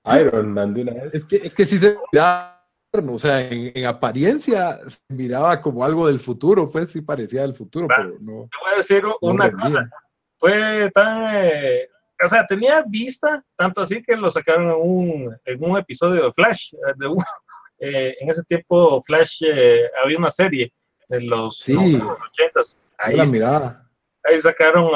Iron 0.06 0.54
Man 0.54 0.74
de 0.74 0.82
una 0.82 0.94
vez. 0.94 1.16
Es 1.16 1.24
que, 1.24 1.36
es 1.38 1.54
que 1.54 1.66
si 1.66 1.80
se 1.80 1.98
miraba, 2.12 2.66
o 2.94 3.20
sea, 3.20 3.42
en, 3.42 3.86
apariencia 3.86 4.80
se 4.88 5.00
miraba 5.10 5.62
como 5.62 5.84
algo 5.84 6.08
del 6.08 6.20
futuro, 6.20 6.70
pues 6.70 6.92
sí 6.92 7.02
parecía 7.02 7.42
del 7.42 7.54
futuro, 7.54 7.88
pero 7.88 8.16
no. 8.20 8.50
Te 8.52 8.58
voy 8.62 8.74
a 8.74 8.78
decir 8.78 9.04
una 9.22 9.52
cosa, 9.52 9.90
fue 10.38 10.92
tan... 10.94 11.36
Eh, 11.36 11.90
o 12.24 12.30
sea, 12.30 12.46
tenía 12.46 12.84
vista, 12.88 13.44
tanto 13.56 13.82
así 13.82 14.02
que 14.02 14.16
lo 14.16 14.32
sacaron 14.32 14.70
en 14.70 14.78
un, 14.80 15.38
en 15.46 15.64
un 15.64 15.78
episodio 15.78 16.26
de 16.26 16.34
Flash. 16.34 16.74
Eh, 16.74 16.94
de 16.96 17.08
eh, 17.80 18.16
en 18.20 18.30
ese 18.30 18.44
tiempo, 18.44 19.02
Flash 19.02 19.44
eh, 19.46 19.90
había 20.04 20.18
una 20.18 20.32
serie 20.32 20.74
en 21.10 21.30
los, 21.30 21.58
sí, 21.58 21.76
80 21.76 22.62
Ahí, 22.98 23.18
la 23.18 23.83
ahí 24.24 24.42
sacaron 24.42 24.90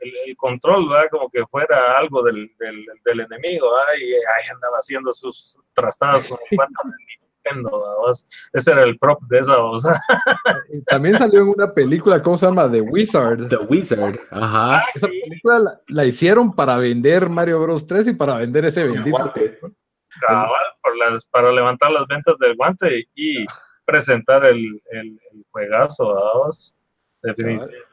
el, 0.00 0.36
control, 0.36 0.88
¿verdad? 0.88 1.08
Como 1.10 1.30
que 1.30 1.44
fuera 1.46 1.98
algo 1.98 2.22
del, 2.22 2.50
del, 2.58 2.86
del 3.04 3.20
enemigo, 3.20 3.70
¿verdad? 3.70 3.94
Y 4.00 4.14
ahí 4.14 4.50
andaba 4.52 4.78
haciendo 4.78 5.12
sus 5.12 5.58
trastadas 5.74 6.26
con 6.28 6.38
el 6.50 6.58
ese 8.52 8.72
era 8.72 8.84
el 8.84 8.98
prop 8.98 9.22
de 9.24 9.40
esa 9.40 9.56
voz. 9.58 9.84
También 10.86 11.18
salió 11.18 11.40
en 11.40 11.48
una 11.48 11.72
película, 11.72 12.22
¿cómo 12.22 12.38
se 12.38 12.46
llama? 12.46 12.70
The 12.70 12.80
Wizard. 12.80 13.48
The 13.48 13.56
Wizard, 13.56 14.18
ajá. 14.30 14.76
Ah, 14.76 14.84
esa 14.94 15.08
película 15.08 15.80
la, 15.88 16.04
hicieron 16.04 16.54
para 16.54 16.78
vender 16.78 17.28
Mario 17.28 17.60
Bros 17.62 17.86
3 17.86 18.08
y 18.08 18.14
para 18.14 18.38
vender 18.38 18.64
ese 18.66 18.84
bendito. 18.84 19.32
para 21.30 21.52
levantar 21.52 21.92
las 21.92 22.06
ventas 22.06 22.38
del 22.38 22.56
guante 22.56 23.08
y 23.14 23.44
presentar 23.84 24.44
el, 24.44 24.80
el, 24.90 25.18
juegazo, 25.50 26.52
Definitivamente. 27.22 27.91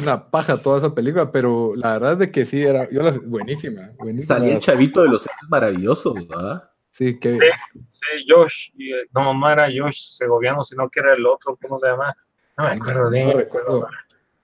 Una 0.00 0.30
paja 0.30 0.56
toda 0.56 0.78
esa 0.78 0.94
película, 0.94 1.30
pero 1.30 1.74
la 1.76 1.94
verdad 1.94 2.12
es 2.12 2.18
de 2.18 2.30
que 2.30 2.44
sí 2.44 2.62
era 2.62 2.88
yo 2.90 3.02
buenísima, 3.22 3.90
buenísima. 3.98 4.36
Salía 4.36 4.54
el 4.54 4.60
chavito 4.60 5.02
de 5.02 5.08
los 5.08 5.26
años 5.26 5.50
maravillosos, 5.50 6.14
¿verdad? 6.28 6.70
Sí, 6.92 7.18
que... 7.18 7.38
sí, 7.88 8.26
Josh, 8.28 8.70
eh, 8.78 9.06
no, 9.14 9.32
no 9.34 9.50
era 9.50 9.66
Josh 9.66 10.16
Segoviano, 10.16 10.64
sino 10.64 10.88
que 10.88 11.00
era 11.00 11.14
el 11.14 11.24
otro, 11.26 11.58
¿cómo 11.60 11.78
se 11.78 11.86
llama? 11.86 12.14
No 12.56 12.64
me 12.64 12.70
acuerdo 12.70 13.10
bien. 13.10 13.32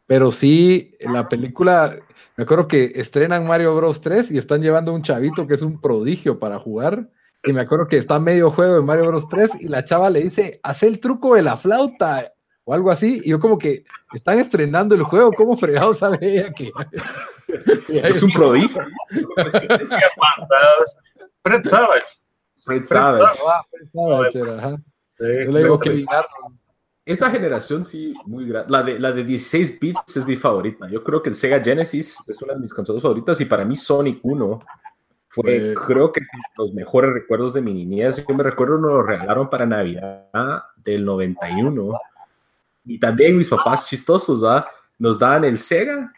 Pero 0.07 0.31
sí, 0.31 0.97
la 1.01 1.29
película, 1.29 1.97
me 2.37 2.45
acuerdo 2.45 2.69
que 2.69 2.93
estrenan 2.95 3.47
Mario 3.47 3.75
Bros 3.77 4.01
3 4.01 4.31
y 4.31 4.39
están 4.39 4.63
llevando 4.63 4.95
un 4.95 5.03
chavito 5.03 5.47
que 5.47 5.55
es 5.55 5.63
un 5.63 5.81
prodigio 5.81 6.39
para 6.39 6.59
jugar. 6.59 7.11
Y 7.45 7.53
me 7.53 7.61
acuerdo 7.61 7.89
que 7.89 7.99
está 7.99 8.19
medio 8.19 8.51
juego 8.51 8.77
de 8.77 8.83
Mario 8.83 9.07
Bros 9.07 9.29
3 9.29 9.51
y 9.61 9.69
la 9.69 9.85
chava 9.85 10.11
le 10.11 10.23
dice, 10.23 10.61
haz 10.63 10.83
el 10.83 11.01
truco 11.01 11.35
de 11.35 11.43
la 11.43 11.57
flauta 11.57 12.33
o 12.67 12.75
algo 12.75 12.91
así. 12.91 13.23
Y 13.25 13.31
yo 13.31 13.41
como 13.41 13.57
que 13.57 13.85
están 14.13 14.39
estrenando 14.39 14.95
el 14.95 15.03
juego, 15.05 15.33
¿cómo 15.33 15.57
fregado 15.57 15.95
sabe 15.95 16.19
ella 16.21 16.53
que... 16.53 16.71
es 17.89 18.23
un 18.23 18.31
prodigio? 18.33 18.83
Fred 21.43 21.65
Savage. 21.65 22.07
Fred 22.57 22.85
Savage. 22.85 23.39
Esa 27.05 27.31
generación 27.31 27.87
sí, 27.87 28.13
muy 28.27 28.49
grande. 28.49 28.71
La 28.71 28.83
de, 28.83 28.99
la 28.99 29.13
de 29.13 29.23
16 29.23 29.79
bits 29.79 30.17
es 30.17 30.27
mi 30.27 30.35
favorita. 30.35 30.89
Yo 30.91 31.05
creo 31.05 31.23
que 31.23 31.31
el 31.31 31.37
Sega 31.37 31.63
Genesis 31.63 32.19
es 32.27 32.43
una 32.43 32.55
de 32.55 32.61
mis 32.61 32.73
consolas 32.73 33.01
favoritas 33.01 33.41
y 33.41 33.45
para 33.45 33.65
mí 33.65 33.77
Sonic 33.77 34.19
1 34.25 34.59
fue, 35.29 35.75
creo 35.87 36.11
que 36.11 36.23
los 36.59 36.73
mejores 36.73 37.13
recuerdos 37.13 37.55
de 37.55 37.61
mi 37.61 37.73
niñez. 37.75 38.17
Yo 38.17 38.35
me 38.35 38.43
recuerdo, 38.43 38.79
nos 38.79 38.91
lo 38.91 39.03
regalaron 39.03 39.49
para 39.49 39.67
Navidad 39.67 40.65
del 40.77 41.05
91. 41.05 42.01
Y 42.87 42.99
también 42.99 43.37
mis 43.37 43.51
papás 43.51 43.87
chistosos, 43.87 44.41
¿verdad? 44.41 44.67
Nos 44.99 45.19
daban 45.19 45.45
el 45.45 45.59
Sega 45.59 46.13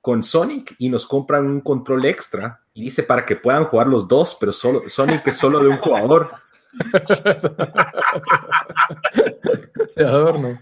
con 0.00 0.22
Sonic 0.22 0.74
y 0.78 0.88
nos 0.88 1.06
compran 1.06 1.46
un 1.46 1.60
control 1.60 2.04
extra 2.04 2.60
y 2.74 2.84
dice 2.84 3.02
para 3.02 3.24
que 3.24 3.36
puedan 3.36 3.64
jugar 3.64 3.86
los 3.86 4.08
dos, 4.08 4.36
pero 4.38 4.52
solo 4.52 4.82
Sonic 4.88 5.26
es 5.26 5.36
solo 5.36 5.60
de 5.60 5.68
un 5.68 5.78
jugador. 5.78 6.30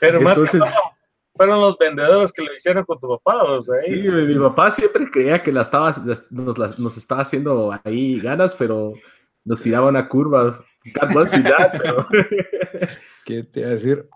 Pero 0.00 0.20
más 0.20 0.38
que 0.38 0.58
fueron 1.36 1.60
los 1.60 1.76
vendedores 1.78 2.32
que 2.32 2.42
lo 2.42 2.54
hicieron 2.54 2.84
con 2.84 2.98
tu 2.98 3.08
papá. 3.08 3.44
O 3.44 3.62
sea, 3.62 3.76
sí, 3.82 3.92
mi 3.92 4.38
papá 4.38 4.70
siempre 4.70 5.10
creía 5.10 5.42
que 5.42 5.52
la 5.52 5.62
estaba, 5.62 5.94
nos, 6.30 6.78
nos, 6.78 6.96
estaba 6.96 7.22
haciendo 7.22 7.78
ahí 7.84 8.20
ganas, 8.20 8.54
pero 8.54 8.92
nos 9.44 9.60
tiraba 9.60 9.88
una 9.88 10.08
curva. 10.08 10.64
pero... 11.72 12.06
¿Qué 13.24 13.42
te 13.42 13.60
iba 13.60 13.68
a 13.68 13.72
decir? 13.72 14.08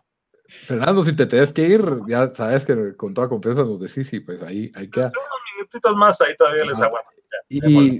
Fernando, 0.49 1.03
si 1.05 1.15
te 1.15 1.27
tienes 1.27 1.53
que 1.53 1.63
ir, 1.63 1.83
ya 2.09 2.33
sabes 2.33 2.65
que 2.65 2.97
con 2.97 3.13
toda 3.13 3.29
confianza 3.29 3.63
nos 3.63 3.81
decís, 3.81 4.11
y 4.15 4.21
pues 4.21 4.43
ahí, 4.43 4.73
ahí 4.75 4.89
queda. 4.89 5.09
Unos 5.09 5.41
minutitos 5.57 5.97
más, 5.97 6.21
ahí 6.23 6.35
todavía 6.37 6.65
les 6.65 6.81
aguanto. 6.81 7.11
Y 7.51 7.99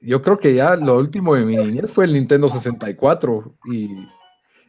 yo 0.00 0.22
creo 0.22 0.38
que 0.38 0.54
ya 0.54 0.76
lo 0.76 0.96
último 0.96 1.34
de 1.34 1.44
mi 1.44 1.56
niñez 1.56 1.92
fue 1.92 2.04
el 2.04 2.12
Nintendo 2.12 2.48
64 2.48 3.56
y, 3.66 3.90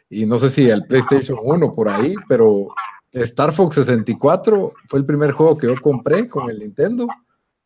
y 0.09 0.26
no 0.26 0.39
sé 0.39 0.49
si 0.49 0.69
el 0.69 0.86
PlayStation 0.86 1.38
1 1.41 1.76
por 1.76 1.89
ahí, 1.89 2.15
pero 2.28 2.69
Star 3.13 3.53
Fox 3.53 3.76
64 3.76 4.74
fue 4.88 4.99
el 4.99 5.05
primer 5.05 5.32
juego 5.32 5.57
que 5.57 5.67
yo 5.67 5.76
compré 5.80 6.28
con 6.28 6.49
el 6.49 6.59
Nintendo 6.59 7.07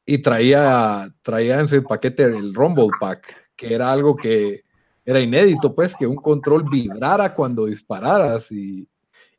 y 0.05 0.21
traía, 0.21 1.09
traía 1.21 1.61
en 1.61 1.67
su 1.69 1.81
paquete 1.81 2.23
el 2.23 2.53
Rumble 2.53 2.89
Pack, 2.99 3.51
que 3.55 3.73
era 3.73 3.91
algo 3.91 4.15
que 4.17 4.63
era 5.05 5.19
inédito, 5.21 5.73
pues, 5.73 5.95
que 5.95 6.05
un 6.05 6.17
control 6.17 6.65
vibrara 6.69 7.33
cuando 7.33 7.65
dispararas 7.65 8.51
y, 8.51 8.87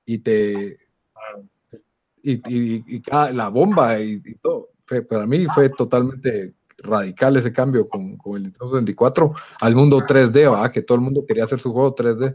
y 0.07 0.19
te... 0.19 0.79
Y, 2.23 3.03
la 3.11 3.49
bomba 3.51 4.01
y, 4.01 4.21
todo. 4.43 4.71
para 5.09 5.27
mí 5.27 5.47
fue 5.47 5.69
totalmente 5.69 6.55
radical 6.79 7.37
ese 7.37 7.53
cambio 7.53 7.89
con, 7.89 8.17
con 8.17 8.37
el 8.37 8.43
Nintendo 8.45 8.69
64 8.71 9.35
al 9.61 9.75
mundo 9.75 10.01
3D, 10.01 10.53
¿va? 10.53 10.73
que 10.73 10.83
todo 10.83 10.97
el 10.97 11.05
mundo 11.05 11.25
quería 11.27 11.45
hacer 11.45 11.61
su 11.61 11.73
juego 11.73 11.95
3D. 11.95 12.33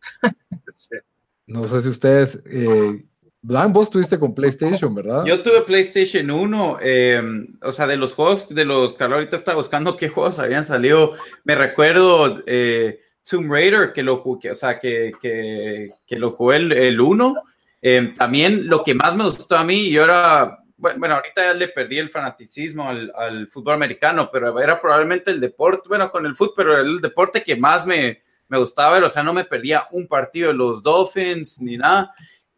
No 1.48 1.68
sé 1.68 1.80
si 1.80 1.90
ustedes, 1.90 2.42
eh, 2.46 3.04
Blanc, 3.40 3.72
vos 3.72 3.88
tuviste 3.88 4.18
con 4.18 4.34
PlayStation, 4.34 4.92
¿verdad? 4.92 5.24
Yo 5.24 5.42
tuve 5.42 5.62
PlayStation 5.62 6.28
1, 6.28 6.78
eh, 6.82 7.22
o 7.62 7.70
sea, 7.70 7.86
de 7.86 7.96
los 7.96 8.14
juegos, 8.14 8.48
de 8.48 8.64
los 8.64 8.94
que 8.94 9.04
ahorita 9.04 9.36
estaba 9.36 9.58
buscando 9.58 9.96
qué 9.96 10.08
juegos 10.08 10.40
habían 10.40 10.64
salido, 10.64 11.12
me 11.44 11.54
recuerdo 11.54 12.42
eh, 12.46 12.98
Tomb 13.28 13.50
Raider, 13.50 13.92
que 13.92 14.02
lo 14.02 14.18
jugué, 14.18 14.50
o 14.50 14.54
sea, 14.54 14.78
que, 14.78 15.12
que, 15.20 15.90
que 16.06 16.18
lo 16.18 16.30
jugué 16.30 16.56
el, 16.56 17.00
1. 17.00 17.34
Eh, 17.82 18.12
también 18.16 18.68
lo 18.68 18.84
que 18.84 18.94
más 18.94 19.14
me 19.16 19.24
gustó 19.24 19.56
a 19.56 19.64
mí, 19.64 19.90
yo 19.90 20.04
era 20.04 20.58
bueno, 20.78 21.14
ahorita 21.14 21.42
ya 21.42 21.54
le 21.54 21.68
perdí 21.68 21.98
el 21.98 22.10
fanaticismo 22.10 22.88
al, 22.88 23.48
fútbol 23.48 23.74
americano, 23.74 24.28
pero 24.30 24.60
era 24.60 24.80
probablemente 24.80 25.30
el 25.30 25.40
deporte, 25.40 25.88
bueno, 25.88 26.10
con 26.10 26.26
el 26.26 26.34
fútbol, 26.34 26.54
pero 26.56 26.78
el 26.78 27.00
deporte 27.00 27.42
que 27.42 27.56
más 27.56 27.86
me, 27.86 28.20
me 28.48 28.58
gustaba 28.58 28.92
ver, 28.92 29.04
o 29.04 29.08
sea, 29.08 29.22
no 29.22 29.32
me 29.32 29.44
perdía 29.44 29.86
un 29.90 30.06
partido 30.06 30.48
de 30.48 30.54
los 30.54 30.82
Dolphins 30.82 31.60
ni 31.60 31.78
nada. 31.78 32.12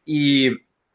Y 0.04 0.48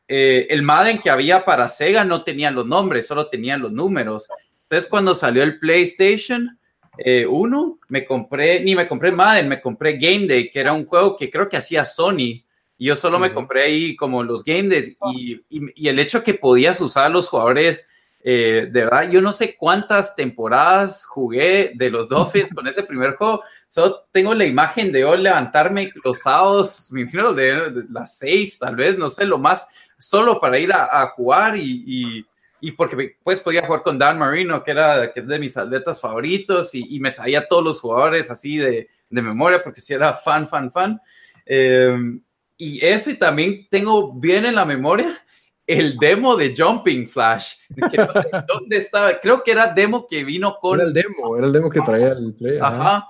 eh, 0.07 0.47
el 0.49 0.63
Madden 0.63 0.99
que 0.99 1.09
había 1.09 1.45
para 1.45 1.69
Sega 1.69 2.03
no 2.03 2.23
tenía 2.23 2.51
los 2.51 2.65
nombres, 2.65 3.07
solo 3.07 3.27
tenían 3.27 3.61
los 3.61 3.71
números. 3.71 4.27
Entonces, 4.63 4.89
cuando 4.89 5.15
salió 5.15 5.43
el 5.43 5.59
PlayStation 5.59 6.59
1, 6.97 7.77
eh, 7.79 7.85
me 7.87 8.05
compré, 8.05 8.59
ni 8.59 8.75
me 8.75 8.87
compré 8.87 9.11
Madden, 9.11 9.47
me 9.47 9.61
compré 9.61 9.93
Game 9.97 10.27
Day, 10.27 10.49
que 10.49 10.59
era 10.59 10.73
un 10.73 10.85
juego 10.85 11.15
que 11.15 11.29
creo 11.29 11.49
que 11.49 11.57
hacía 11.57 11.85
Sony 11.85 12.43
Y 12.77 12.85
yo 12.85 12.95
solo 12.95 13.17
me 13.19 13.33
compré 13.33 13.63
ahí 13.63 13.95
como 13.95 14.23
los 14.23 14.43
game 14.43 14.69
days 14.69 14.95
y, 15.13 15.41
y, 15.49 15.87
el 15.87 15.99
hecho 15.99 16.23
que 16.23 16.33
podías 16.33 16.79
usar 16.81 17.09
los 17.09 17.29
jugadores, 17.29 17.85
eh, 18.23 18.67
de 18.71 18.83
verdad, 18.83 19.09
yo 19.09 19.21
no 19.21 19.31
sé 19.31 19.55
cuántas 19.55 20.15
temporadas 20.15 21.05
jugué 21.05 21.71
de 21.75 21.89
los 21.89 22.09
Dolphins 22.09 22.51
con 22.55 22.67
ese 22.67 22.83
primer 22.83 23.15
juego. 23.15 23.41
Solo 23.67 24.05
tengo 24.11 24.33
la 24.33 24.45
imagen 24.45 24.91
de 24.91 25.01
yo 25.01 25.15
levantarme 25.15 25.91
los 26.03 26.19
sábados, 26.19 26.89
me 26.91 27.01
imagino 27.01 27.33
de, 27.33 27.85
las 27.89 28.17
seis, 28.17 28.59
tal 28.59 28.75
vez, 28.75 28.97
no 28.97 29.09
sé, 29.09 29.25
lo 29.25 29.39
más, 29.39 29.67
solo 29.97 30.39
para 30.39 30.59
ir 30.59 30.71
a, 30.73 31.07
jugar 31.15 31.57
y 31.57 31.83
y 31.85 32.25
porque 32.71 33.17
pues 33.23 33.39
podía 33.39 33.65
jugar 33.65 33.83
con 33.83 33.99
Dan 33.99 34.17
Marino, 34.17 34.63
que 34.63 34.71
era 34.71 35.11
que 35.11 35.19
es 35.19 35.27
de 35.27 35.37
mis 35.37 35.57
atletas 35.57 35.99
favoritos, 35.99 36.73
y, 36.73 36.99
me 36.99 37.09
sabía 37.09 37.47
todos 37.47 37.63
los 37.63 37.81
jugadores 37.81 38.31
así 38.31 38.57
de, 38.57 38.87
de 39.09 39.21
memoria, 39.21 39.61
porque 39.61 39.81
sí 39.81 39.93
era 39.93 40.13
fan, 40.13 40.47
fan, 40.47 40.71
fan. 40.71 41.01
Em, 41.45 42.21
y 42.57 42.83
eso, 42.85 43.11
y 43.11 43.15
también 43.15 43.67
tengo 43.69 44.13
bien 44.13 44.45
en 44.45 44.55
la 44.55 44.65
memoria 44.65 45.23
el 45.67 45.97
demo 45.97 46.35
de 46.35 46.53
Jumping 46.55 47.07
Flash. 47.07 47.55
¿Dónde 48.47 48.77
estaba? 48.77 49.19
Creo 49.19 49.43
que 49.43 49.51
era 49.51 49.73
demo 49.73 50.07
que 50.07 50.23
vino 50.23 50.57
con. 50.59 50.79
Era 50.79 50.87
el 50.87 50.93
demo, 50.93 51.37
era 51.37 51.47
el 51.47 51.53
demo 51.53 51.69
que 51.69 51.81
traía 51.81 52.09
el 52.09 52.33
play. 52.33 52.57
Ajá. 52.61 53.07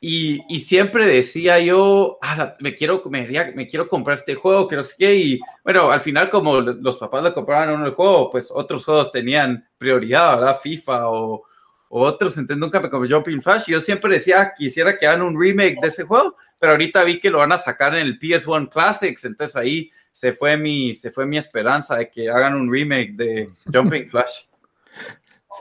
Y, 0.00 0.44
y, 0.48 0.60
siempre 0.60 1.06
decía 1.06 1.58
yo, 1.58 2.18
ah, 2.22 2.54
me, 2.60 2.72
quiero, 2.72 3.02
me, 3.10 3.26
me, 3.56 3.66
quiero 3.66 3.88
comprar 3.88 4.16
este 4.16 4.36
juego, 4.36 4.68
que 4.68 4.76
no 4.76 4.82
sé 4.84 4.94
qué. 4.96 5.16
Y 5.16 5.40
bueno, 5.64 5.90
al 5.90 6.00
final, 6.00 6.30
como 6.30 6.60
los 6.60 6.96
papás 6.98 7.24
le 7.24 7.34
compraron 7.34 7.84
el 7.84 7.94
juego, 7.94 8.30
pues 8.30 8.48
otros 8.54 8.84
juegos 8.84 9.10
tenían 9.10 9.68
prioridad, 9.76 10.36
¿verdad? 10.36 10.60
FIFA 10.62 11.08
o, 11.10 11.42
o 11.88 12.00
otros. 12.02 12.38
Entonces 12.38 12.60
nunca 12.60 12.80
me 12.80 12.90
compré 12.90 13.12
Jumping 13.12 13.42
Flash. 13.42 13.64
Yo 13.66 13.80
siempre 13.80 14.12
decía, 14.12 14.52
quisiera 14.56 14.96
que 14.96 15.06
hagan 15.06 15.22
un 15.22 15.40
remake 15.40 15.80
de 15.80 15.88
ese 15.88 16.04
juego, 16.04 16.36
pero 16.60 16.72
ahorita 16.72 17.02
vi 17.02 17.18
que 17.18 17.30
lo 17.30 17.38
van 17.38 17.52
a 17.52 17.58
sacar 17.58 17.94
en 17.96 18.06
el 18.06 18.20
PS1 18.20 18.68
Classics. 18.68 19.24
Entonces 19.24 19.56
ahí 19.56 19.90
se 20.12 20.32
fue 20.32 20.56
mi, 20.56 20.94
se 20.94 21.10
fue 21.10 21.26
mi 21.26 21.38
esperanza 21.38 21.96
de 21.96 22.08
que 22.08 22.30
hagan 22.30 22.54
un 22.54 22.72
remake 22.72 23.12
de 23.14 23.50
Jumping 23.72 24.08
Flash. 24.08 24.47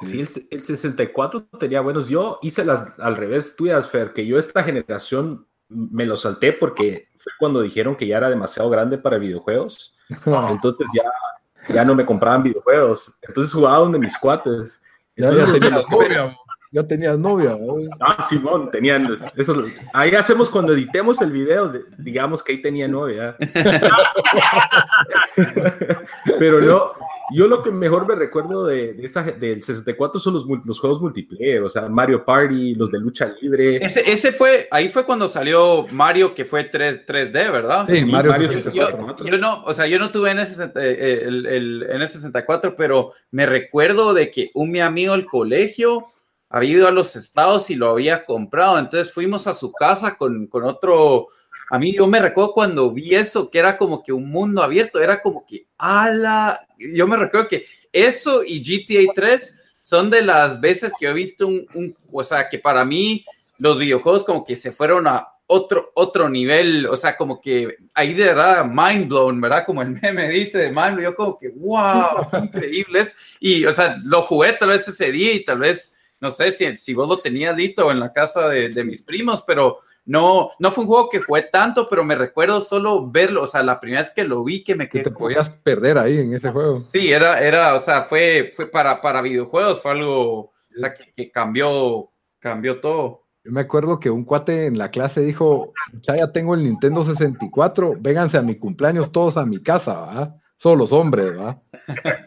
Sí, 0.02 0.24
el, 0.52 0.62
64 0.62 1.48
tenía 1.60 1.82
buenos. 1.82 2.08
Yo 2.08 2.40
hice 2.42 2.64
las 2.64 2.88
al 3.00 3.16
revés 3.16 3.56
tuyas, 3.56 3.90
Fer, 3.90 4.14
que 4.14 4.26
yo 4.26 4.38
esta 4.38 4.64
generación 4.64 5.46
me 5.70 6.06
lo 6.06 6.18
salté 6.18 6.54
porque 6.54 7.10
fue 7.18 7.34
cuando 7.40 7.62
dijeron 7.62 7.96
que 7.96 8.08
ya 8.08 8.18
era 8.18 8.30
demasiado 8.30 8.70
grande 8.70 8.98
para 8.98 9.18
videojuegos. 9.18 9.96
Entonces 10.50 10.88
ya, 10.94 11.74
ya 11.74 11.84
no 11.84 11.96
me 11.96 12.06
compraban 12.06 12.44
videojuegos. 12.44 13.14
Entonces 13.28 13.54
jugaba 13.54 13.80
donde 13.80 14.00
mis 14.00 14.18
cuates. 14.18 14.82
Ya, 15.16 15.34
ya 15.34 15.52
tenías 15.52 15.90
novia. 15.90 16.38
Ya 16.72 16.86
tenías 16.86 17.18
novia. 17.18 17.58
Ah, 18.02 18.22
Simón, 18.22 18.70
tenían. 18.72 19.08
Eso, 19.36 19.66
ahí 19.94 20.14
hacemos 20.16 20.50
cuando 20.50 20.74
editemos 20.74 21.22
el 21.22 21.32
video, 21.32 21.72
digamos 21.98 22.44
que 22.44 22.52
ahí 22.52 22.62
tenía 22.62 22.90
novia. 22.90 23.38
Pero 26.40 26.62
no, 26.62 26.92
yo 27.32 27.48
lo 27.48 27.62
que 27.62 27.72
mejor 27.72 28.08
me 28.08 28.16
recuerdo 28.16 28.66
de, 28.66 28.96
esa, 29.04 29.24
del 29.24 29.62
64 29.62 30.20
son 30.20 30.34
los, 30.34 30.46
los, 30.66 30.80
juegos 30.80 31.02
multiplayer, 31.02 31.62
o 31.62 31.70
sea, 31.70 31.90
Mario 31.90 32.24
Party, 32.24 32.76
los 32.76 32.92
de 32.92 33.00
lucha 33.00 33.36
libre. 33.42 33.78
Ese, 33.78 34.10
ese 34.10 34.32
fue, 34.32 34.68
ahí 34.72 34.88
fue 34.88 35.06
cuando 35.06 35.28
salió 35.28 35.86
Mario, 35.92 36.34
que 36.34 36.46
fue 36.46 36.64
3, 36.64 37.06
3D, 37.06 37.32
¿verdad? 37.52 37.86
Sí, 37.88 38.06
Mario, 38.06 38.34
64. 38.34 39.26
Yo, 39.26 39.38
no, 39.38 39.64
o 39.64 39.74
sea, 39.74 39.88
yo 39.88 40.00
no 40.00 40.12
tuve 40.12 40.32
en 40.32 40.40
ese, 40.40 40.72
eh, 40.76 41.24
el, 41.26 41.46
el, 41.46 41.88
en 41.90 42.08
64, 42.08 42.76
pero 42.76 43.12
me 43.32 43.46
recuerdo 43.46 44.14
de 44.14 44.32
que 44.32 44.52
un 44.54 44.72
mi 44.72 44.80
amigo 44.80 45.14
del 45.14 45.26
colegio 45.26 46.08
había 46.50 46.72
ido 46.72 46.88
a 46.88 46.92
los 46.92 47.16
estados 47.16 47.70
y 47.70 47.76
lo 47.76 47.90
había 47.90 48.26
comprado, 48.26 48.80
entonces 48.80 49.14
fuimos 49.14 49.48
a 49.48 49.54
su 49.54 49.72
casa 49.74 50.18
con, 50.18 50.48
con 50.48 50.64
otro 50.64 51.28
a 51.70 51.80
mí 51.80 51.96
yo 51.96 52.08
me 52.08 52.20
recuerdo 52.20 52.54
cuando 52.54 52.92
vi 52.92 53.16
eso, 53.16 53.50
que 53.50 53.60
era 53.60 53.78
como 53.78 54.04
que 54.04 54.14
un 54.14 54.30
mundo 54.30 54.64
abierto, 54.64 55.02
era 55.02 55.22
como 55.22 55.46
que, 55.46 55.68
ala, 55.78 56.68
yo 56.78 57.08
me 57.08 57.18
recuerdo 57.18 57.50
que 57.50 57.66
eso 57.92 58.44
y 58.46 58.62
GTA 58.62 59.12
3 59.14 59.56
son 59.84 60.10
de 60.10 60.22
las 60.22 60.62
veces 60.62 60.92
que 61.00 61.08
he 61.08 61.14
visto 61.14 61.48
un, 61.48 61.96
o 62.12 62.24
sea, 62.24 62.48
que 62.50 62.60
para 62.60 62.86
mí 62.86 63.26
los 63.58 63.80
videojuegos 63.80 64.24
como 64.24 64.44
que 64.44 64.56
se 64.56 64.72
fueron 64.72 65.08
a 65.08 65.28
otro, 65.48 65.92
otro 65.96 66.30
nivel, 66.30 66.86
o 66.88 66.96
sea, 66.96 67.16
como 67.18 67.40
que 67.42 67.78
ahí 67.96 68.14
de 68.14 68.26
verdad, 68.26 68.66
mind 68.66 69.08
blown, 69.08 69.40
¿verdad? 69.40 69.66
Como 69.66 69.82
el 69.82 69.90
meme 70.02 70.30
dice 70.30 70.58
de 70.58 70.72
mind 70.72 71.00
yo 71.02 71.16
como 71.16 71.38
que, 71.38 71.50
wow, 71.50 72.30
qué 72.30 72.38
increíbles. 72.44 73.16
Y, 73.40 73.66
o 73.66 73.74
sea, 73.74 73.98
lo 74.04 74.24
jugué 74.24 74.54
tal 74.54 74.70
vez 74.70 74.88
ese 74.88 75.12
día 75.12 75.34
y 75.34 75.44
tal 75.44 75.60
vez, 75.60 75.94
no 76.20 76.30
sé 76.30 76.52
si, 76.52 76.76
si 76.76 76.94
vos 76.94 77.08
lo 77.08 77.20
tenías 77.20 77.56
dito 77.56 77.90
en 77.92 78.00
la 78.00 78.12
casa 78.12 78.50
de, 78.50 78.70
de 78.70 78.84
mis 78.84 79.02
primos, 79.02 79.44
pero 79.46 79.80
no, 80.08 80.52
no 80.58 80.72
fue 80.72 80.86
un 80.86 80.90
juego 80.90 81.10
que 81.10 81.20
jugué 81.20 81.44
tanto, 81.52 81.90
pero 81.90 82.02
me 82.06 82.16
recuerdo 82.16 82.62
solo 82.62 83.12
verlo, 83.12 83.44
o 83.44 83.46
sea, 83.46 83.62
la 83.62 83.78
primera 83.78 84.02
vez 84.02 84.12
que 84.12 84.24
lo 84.24 84.42
vi 84.42 84.64
que 84.64 84.74
me 84.74 84.88
quedé. 84.88 85.04
Que 85.04 85.10
te 85.10 85.16
podías 85.16 85.50
perder 85.50 85.98
ahí 85.98 86.20
en 86.20 86.34
ese 86.34 86.50
juego. 86.50 86.78
Sí, 86.78 87.12
era, 87.12 87.42
era, 87.42 87.76
o 87.76 87.80
sea, 87.80 88.04
fue, 88.04 88.50
fue 88.56 88.68
para, 88.68 89.02
para 89.02 89.22
videojuegos, 89.22 89.82
fue 89.82 89.92
algo, 89.92 90.40
o 90.40 90.54
sea, 90.74 90.94
que, 90.94 91.30
cambió, 91.30 92.10
cambió 92.40 92.80
todo. 92.80 93.26
Yo 93.44 93.52
me 93.52 93.60
acuerdo 93.60 94.00
que 94.00 94.10
un 94.10 94.24
cuate 94.24 94.68
en 94.68 94.78
la 94.78 94.90
clase 94.92 95.20
dijo, 95.20 95.74
ya, 96.02 96.32
tengo 96.32 96.56
el 96.56 96.64
Nintendo 96.64 97.04
64, 97.04 97.96
vénganse 98.00 98.38
a 98.38 98.42
mi 98.42 98.58
cumpleaños 98.58 99.12
todos 99.12 99.36
a 99.36 99.46
mi 99.46 99.62
casa, 99.62 100.06
¿verdad? 100.06 100.36
Solo 100.56 100.78
los 100.78 100.94
hombres, 100.94 101.26
¿verdad? 101.26 101.62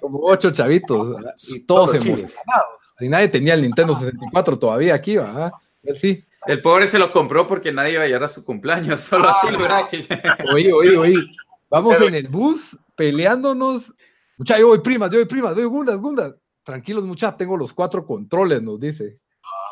Como 0.02 0.20
ocho 0.22 0.50
chavitos, 0.50 1.16
y 1.48 1.60
todos 1.60 1.94
emocionados. 1.94 2.34
Y 3.00 3.08
nadie 3.08 3.28
tenía 3.28 3.54
el 3.54 3.62
Nintendo 3.62 3.94
64 3.94 4.58
todavía 4.58 4.94
aquí, 4.94 5.16
¿verdad? 5.16 5.50
Él 5.82 5.96
sí. 5.96 6.22
El 6.46 6.62
pobre 6.62 6.86
se 6.86 6.98
lo 6.98 7.12
compró 7.12 7.46
porque 7.46 7.72
nadie 7.72 7.94
iba 7.94 8.04
a 8.04 8.06
llegar 8.06 8.24
a 8.24 8.28
su 8.28 8.44
cumpleaños, 8.44 9.00
solo 9.00 9.28
así 9.28 9.48
ah. 9.48 9.50
lo 9.50 9.58
Oye, 10.54 10.72
oye, 10.72 10.96
oye, 10.96 11.30
vamos 11.70 12.00
en 12.00 12.14
el 12.14 12.28
bus 12.28 12.78
peleándonos. 12.96 13.94
Muchachos, 14.38 14.60
yo 14.60 14.68
voy 14.68 14.80
primas, 14.80 15.10
yo 15.10 15.18
voy 15.18 15.26
primas, 15.26 15.54
doy 15.54 15.64
gundas, 15.64 16.00
gundas. 16.00 16.34
Tranquilos, 16.62 17.04
muchachos, 17.04 17.38
tengo 17.38 17.56
los 17.56 17.74
cuatro 17.74 18.06
controles, 18.06 18.62
nos 18.62 18.80
dice. 18.80 19.18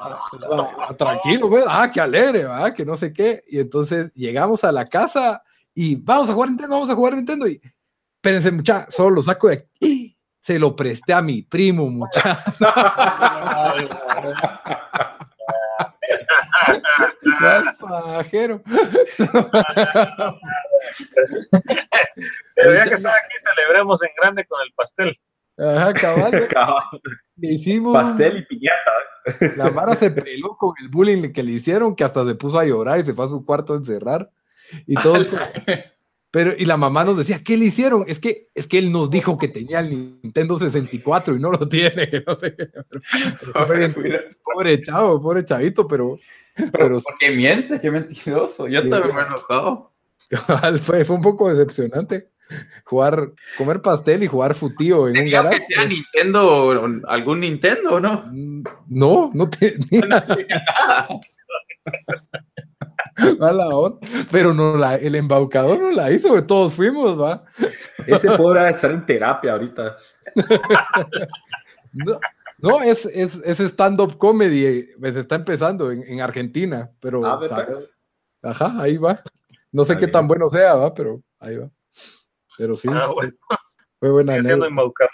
Ah, 0.01 0.95
tranquilo, 0.97 1.51
¿ves? 1.51 1.65
ah, 1.67 1.91
qué 1.91 2.01
alegre, 2.01 2.45
¿verdad? 2.45 2.75
que 2.75 2.85
no 2.85 2.97
sé 2.97 3.13
qué. 3.13 3.43
Y 3.49 3.59
entonces 3.59 4.13
llegamos 4.15 4.65
a 4.65 4.73
la 4.73 4.85
casa 4.85 5.43
y 5.75 5.97
vamos 5.97 6.29
a 6.29 6.35
jugar 6.35 6.51
Nintendo, 6.51 6.77
vamos 6.77 6.91
a 6.91 6.95
jugar 6.95 7.15
Nintendo. 7.15 7.49
Y 7.49 7.61
espérense, 8.17 8.53
muchachos, 8.53 8.95
solo 8.95 9.17
lo 9.17 9.23
saco 9.23 9.49
de 9.49 9.55
aquí. 9.55 10.17
Se 10.43 10.59
lo 10.59 10.75
presté 10.75 11.13
a 11.13 11.21
mi 11.21 11.43
primo, 11.43 12.09
muchachos. 17.23 17.75
pajero. 17.81 18.63
Pero 22.55 22.75
ya 22.75 22.85
que 22.85 22.95
está 22.95 23.11
aquí, 23.11 23.35
celebremos 23.39 24.03
en 24.03 24.11
grande 24.21 24.45
con 24.47 24.61
el 24.61 24.73
pastel. 24.75 25.19
Ajá, 25.59 25.93
cabal. 25.93 26.49
Hicimos. 27.37 27.93
Pastel 27.93 28.39
y 28.39 28.47
piñata. 28.47 28.93
La 29.57 29.71
Mara 29.71 29.95
se 29.97 30.11
peló 30.11 30.57
con 30.57 30.75
el 30.81 30.89
bullying 30.89 31.33
que 31.33 31.43
le 31.43 31.53
hicieron, 31.53 31.97
que 31.97 32.05
hasta 32.05 32.25
se 32.25 32.35
puso 32.35 32.59
a 32.59 32.65
llorar 32.65 33.01
y 33.01 33.05
se 33.05 33.13
fue 33.13 33.25
a 33.25 33.29
su 33.29 33.45
cuarto 33.45 33.75
a 33.75 33.77
encerrar. 33.77 34.31
Y 34.87 34.95
todos. 34.95 35.29
Pero, 36.31 36.53
y 36.57 36.67
la 36.67 36.77
mamá 36.77 37.05
nos 37.05 37.17
decía, 37.17 37.43
¿qué 37.43 37.57
le 37.57 37.65
hicieron? 37.67 38.05
Es 38.07 38.21
que, 38.21 38.49
es 38.55 38.67
que 38.67 38.79
él 38.79 38.93
nos 38.93 39.11
dijo 39.11 39.39
que 39.39 39.49
tenía 39.49 39.81
el 39.81 40.21
Nintendo 40.23 40.59
64 40.59 41.37
y 41.37 41.41
no 41.41 41.53
lo 41.53 41.67
tiene. 41.67 42.07
pobre, 44.45 44.81
chavo, 44.83 45.23
pobre 45.23 45.45
chavito, 45.45 45.89
pero. 45.89 46.19
Pero, 46.73 47.01
¿por 47.01 47.19
qué 47.19 47.31
miente? 47.31 47.81
Qué 47.81 47.91
mentiroso. 47.91 48.69
Yo 48.69 48.89
también 48.89 49.15
me 49.15 49.23
he 49.23 49.27
enojado. 49.27 49.93
fue, 50.83 51.05
fue 51.05 51.17
un 51.17 51.23
poco 51.23 51.49
decepcionante 51.53 52.29
jugar, 52.85 53.33
comer 53.57 53.83
pastel 53.83 54.23
y 54.23 54.27
jugar 54.27 54.55
futío 54.55 55.09
en 55.09 55.19
un 55.19 55.31
garaje. 55.31 55.59
que 55.59 55.75
sea 55.75 55.85
Nintendo, 55.85 57.03
algún 57.07 57.41
Nintendo, 57.41 58.01
¿no? 58.01 58.25
Mm, 58.27 58.63
no, 58.89 59.31
no 59.35 59.51
tenía. 59.51 59.79
No 60.11 60.35
tenía 60.35 60.65
nada. 60.79 61.09
Pero 64.31 64.55
no 64.55 64.77
la, 64.77 64.95
el 64.97 65.15
embaucador 65.15 65.81
no 65.81 65.91
la 65.91 66.13
hizo, 66.13 66.45
todos 66.45 66.75
fuimos, 66.75 67.21
¿va? 67.21 67.45
Ese 68.07 68.31
pobre 68.33 68.69
estar 68.69 68.91
en 68.91 69.05
terapia 69.05 69.53
ahorita. 69.53 69.97
No, 71.93 72.21
es, 72.85 73.07
es, 73.07 73.35
es 73.45 73.61
stand-up 73.61 74.19
comedy, 74.19 74.89
pues 74.99 75.17
está 75.17 75.37
empezando 75.37 75.91
en, 75.91 76.21
Argentina, 76.21 76.91
pero 77.01 77.25
ah, 77.25 77.41
ajá, 78.43 78.75
ahí 78.81 78.97
va. 78.97 79.21
No 79.71 79.85
sé 79.85 79.97
qué 79.97 80.09
tan 80.09 80.27
bueno 80.27 80.49
sea, 80.49 80.75
¿va? 80.75 80.95
Pero 80.95 81.23
ahí 81.39 81.57
va. 81.57 81.71
Pero 82.57 82.75
sí, 82.77 82.89
ah, 82.93 83.11
fue 84.01 84.11
buena. 84.11 84.37
embaucador. 84.37 85.11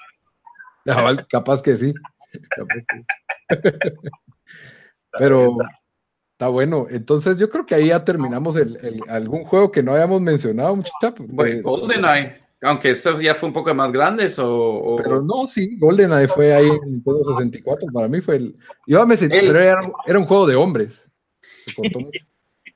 capaz 1.28 1.62
que 1.62 1.76
sí. 1.76 1.95
pero 5.18 5.57
Está 6.34 6.49
bueno. 6.49 6.88
Entonces 6.90 7.38
yo 7.38 7.49
creo 7.49 7.64
que 7.64 7.76
ahí 7.76 7.88
ya 7.88 8.05
terminamos 8.05 8.57
el, 8.57 9.01
algún 9.09 9.45
juego 9.45 9.70
que 9.70 9.84
no 9.84 9.92
habíamos 9.92 10.20
mencionado, 10.20 10.74
muchacha. 10.74 11.14
Pues, 11.34 11.62
GoldenEye, 11.62 12.43
aunque 12.64 12.90
esto 12.90 13.20
ya 13.20 13.34
fue 13.34 13.48
un 13.48 13.52
poco 13.52 13.72
más 13.74 13.92
grande, 13.92 14.28
o, 14.38 14.96
Pero 15.02 15.22
no, 15.22 15.46
sí, 15.46 15.76
GoldenEye 15.78 16.28
fue 16.28 16.54
ahí 16.54 16.66
en 16.66 16.92
Nintendo 16.92 17.22
64. 17.22 17.88
Para 17.92 18.08
mí 18.08 18.20
fue 18.20 18.36
el... 18.36 18.56
Yo 18.86 19.06
me 19.06 19.16
sentí, 19.16 19.38
pero 19.40 19.60
era, 19.60 20.18
un 20.18 20.24
juego 20.24 20.46
de 20.46 20.56
hombres. 20.56 21.10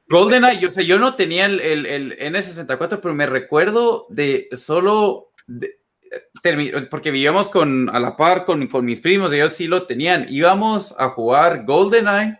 GoldenEye, 0.08 0.60
yo, 0.60 0.68
o 0.68 0.70
sea, 0.70 0.84
yo 0.84 0.98
no 0.98 1.14
tenía 1.16 1.46
el, 1.46 1.60
el, 1.60 1.86
el, 1.86 2.18
N64, 2.18 3.00
pero 3.02 3.14
me 3.14 3.26
recuerdo 3.26 4.06
de 4.10 4.48
solo. 4.52 5.32
porque 6.90 7.10
vivíamos 7.10 7.48
con, 7.48 7.88
a 7.90 7.98
la 7.98 8.16
par 8.16 8.44
con, 8.44 8.66
con, 8.68 8.84
mis 8.84 9.00
primos, 9.00 9.32
ellos 9.32 9.52
sí 9.52 9.66
lo 9.66 9.86
tenían. 9.86 10.26
Íbamos 10.28 10.94
a 10.98 11.10
jugar 11.10 11.64
GoldenEye. 11.64 12.38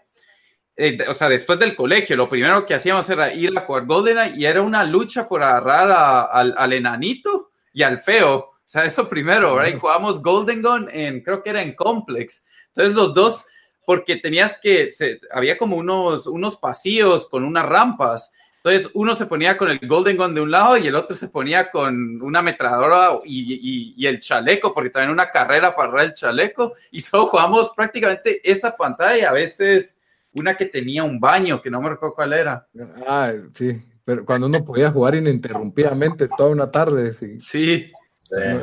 Eh, 0.80 0.96
o 1.08 1.12
sea, 1.12 1.28
después 1.28 1.58
del 1.58 1.74
colegio, 1.74 2.16
lo 2.16 2.28
primero 2.28 2.64
que 2.64 2.72
hacíamos 2.72 3.10
era 3.10 3.34
ir 3.34 3.50
a 3.58 3.62
jugar 3.62 3.84
GoldenEye 3.84 4.38
y 4.38 4.44
era 4.46 4.62
una 4.62 4.84
lucha 4.84 5.28
por 5.28 5.42
agarrar 5.42 6.28
al, 6.30 6.54
al 6.56 6.72
enanito 6.72 7.50
y 7.72 7.82
al 7.82 7.98
feo. 7.98 8.36
O 8.36 8.54
sea, 8.64 8.84
eso 8.84 9.08
primero, 9.08 9.56
¿verdad? 9.56 9.74
Y 9.74 9.78
jugamos 9.80 10.22
Golden 10.22 10.62
Gun 10.62 10.88
en, 10.92 11.20
creo 11.22 11.42
que 11.42 11.50
era 11.50 11.62
en 11.62 11.74
Complex. 11.74 12.44
Entonces 12.68 12.94
los 12.94 13.12
dos 13.12 13.46
porque 13.84 14.16
tenías 14.16 14.56
que, 14.60 14.88
se, 14.90 15.20
había 15.32 15.58
como 15.58 15.76
unos, 15.76 16.28
unos 16.28 16.56
pasillos 16.56 17.26
con 17.26 17.42
unas 17.42 17.66
rampas. 17.66 18.30
Entonces 18.58 18.88
uno 18.94 19.14
se 19.14 19.26
ponía 19.26 19.56
con 19.56 19.70
el 19.70 19.80
Golden 19.80 20.16
Gun 20.16 20.34
de 20.34 20.42
un 20.42 20.50
lado 20.52 20.76
y 20.76 20.86
el 20.86 20.94
otro 20.94 21.16
se 21.16 21.26
ponía 21.28 21.72
con 21.72 22.22
una 22.22 22.38
ametralladora 22.38 23.18
y, 23.24 23.94
y, 23.96 24.06
el 24.06 24.20
chaleco, 24.20 24.72
porque 24.72 24.90
también 24.90 25.10
una 25.10 25.30
carrera 25.30 25.74
para 25.74 26.04
el 26.04 26.14
chaleco. 26.14 26.74
Y 26.92 27.00
solo 27.00 27.26
jugamos 27.26 27.70
prácticamente 27.74 28.40
esa 28.48 28.76
pantalla, 28.76 29.30
a 29.30 29.32
veces 29.32 29.98
una 30.32 30.56
que 30.56 30.66
tenía 30.66 31.04
un 31.04 31.18
baño, 31.18 31.60
que 31.60 31.70
no 31.70 31.80
me 31.80 31.90
recuerdo 31.90 32.14
cuál 32.14 32.32
era. 32.32 32.66
Ah, 33.06 33.32
sí, 33.52 33.82
pero 34.04 34.24
cuando 34.24 34.46
uno 34.46 34.64
podía 34.64 34.90
jugar 34.90 35.14
ininterrumpidamente 35.14 36.28
toda 36.36 36.50
una 36.50 36.70
tarde. 36.70 37.12
Sí. 37.12 37.38
sí. 37.38 37.92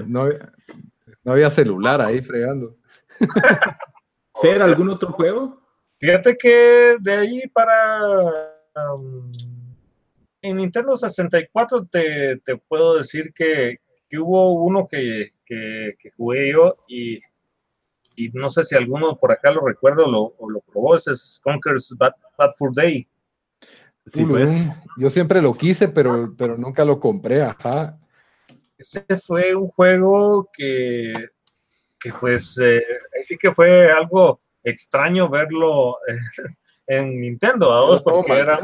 No, 0.05 0.29
no, 1.23 1.31
había 1.31 1.49
celular 1.49 2.01
ahí 2.01 2.21
fregando. 2.21 2.77
Fer, 4.41 4.61
¿algún 4.61 4.89
otro 4.89 5.11
juego? 5.13 5.61
Fíjate 5.99 6.37
que 6.37 6.97
de 6.99 7.13
ahí 7.13 7.47
para 7.47 7.99
um, 8.93 9.31
en 10.41 10.57
Nintendo 10.57 10.95
64 10.95 11.87
te, 11.87 12.37
te 12.37 12.57
puedo 12.57 12.97
decir 12.97 13.33
que, 13.33 13.79
que 14.09 14.19
hubo 14.19 14.63
uno 14.63 14.87
que, 14.87 15.31
que, 15.45 15.95
jugué 16.17 16.51
yo 16.51 16.77
y, 16.87 17.19
y, 18.15 18.29
no 18.29 18.49
sé 18.49 18.63
si 18.63 18.75
alguno 18.75 19.17
por 19.17 19.31
acá 19.31 19.51
lo 19.51 19.65
recuerdo 19.65 20.09
lo, 20.09 20.33
o 20.37 20.49
lo 20.49 20.61
probó, 20.61 20.95
ese 20.95 21.11
es 21.11 21.39
Conker's 21.43 21.93
Bad, 21.97 22.13
Bad 22.37 22.51
Fur 22.57 22.73
Day. 22.73 23.07
Sí, 24.05 24.23
pues. 24.25 24.51
Yo 24.97 25.09
siempre 25.09 25.41
lo 25.41 25.53
quise, 25.53 25.87
pero, 25.87 26.33
pero 26.37 26.57
nunca 26.57 26.85
lo 26.85 26.99
compré, 26.99 27.41
ajá. 27.41 27.97
Ese 28.77 29.03
fue 29.25 29.55
un 29.55 29.69
juego 29.69 30.49
que 30.53 31.13
que 32.05 32.13
pues 32.19 32.59
eh, 32.61 32.83
sí 33.23 33.35
que 33.35 33.51
fue 33.51 33.91
algo 33.91 34.39
extraño 34.63 35.27
verlo 35.27 35.97
en 36.87 37.19
Nintendo, 37.19 37.67
¿vos? 37.87 38.03
porque 38.03 38.33
era, 38.33 38.59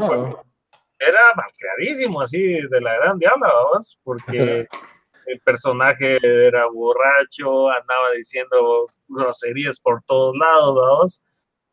era 0.99 1.19
malcriadísimo 1.35 2.21
así 2.21 2.39
de 2.39 2.81
la 2.81 2.97
gran 2.97 3.17
diabla, 3.17 3.51
¿vos? 3.73 3.99
porque 4.03 4.67
el 5.25 5.39
personaje 5.41 6.19
era 6.21 6.65
borracho, 6.67 7.69
andaba 7.69 8.11
diciendo 8.15 8.87
groserías 9.07 9.79
por 9.79 10.01
todos 10.03 10.35
lados, 10.37 10.75
¿vos? 10.75 11.21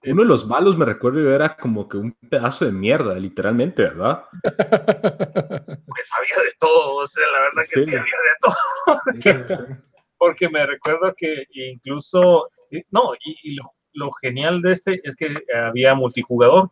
Uno 0.04 0.22
de 0.22 0.28
los 0.28 0.46
malos, 0.46 0.76
me 0.76 0.84
recuerdo, 0.84 1.34
era 1.34 1.56
como 1.56 1.88
que 1.88 1.96
un 1.96 2.12
pedazo 2.30 2.64
de 2.64 2.70
mierda, 2.72 3.14
literalmente, 3.16 3.82
¿verdad? 3.82 4.24
Pues 5.88 6.08
había 6.16 6.44
de 6.44 6.52
todo, 6.60 6.96
o 6.96 7.06
sea, 7.06 7.26
la 7.32 7.40
verdad 7.40 7.62
que 7.68 7.84
sí, 7.84 7.90
había 7.90 8.00
de 8.00 9.56
todo. 9.56 9.76
porque 10.18 10.48
me 10.48 10.64
recuerdo 10.66 11.14
que 11.16 11.44
incluso, 11.50 12.50
no, 12.90 13.14
y, 13.24 13.56
lo, 13.94 14.10
genial 14.22 14.62
de 14.62 14.72
este 14.72 15.00
es 15.02 15.16
que 15.16 15.34
había 15.54 15.94
multijugador. 15.94 16.70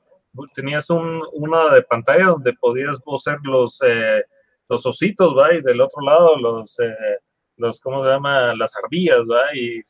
Tenías 0.55 0.91
un, 0.91 1.23
una 1.33 1.75
de 1.75 1.83
pantalla 1.83 2.27
donde 2.27 2.53
podías 2.53 3.01
vos 3.05 3.23
ser 3.23 3.39
los, 3.43 3.81
eh, 3.85 4.23
los 4.69 4.87
ositos, 4.87 5.37
¿va? 5.37 5.55
Y 5.55 5.63
del 5.63 5.81
otro 5.81 6.03
lado 6.03 6.37
los, 6.37 6.79
eh, 6.81 7.19
los 7.57 7.81
¿cómo 7.81 8.03
se 8.05 8.11
llama? 8.11 8.55
Las 8.55 8.77
ardillas, 8.77 9.21
¿va? 9.21 9.55
Y, 9.55 9.83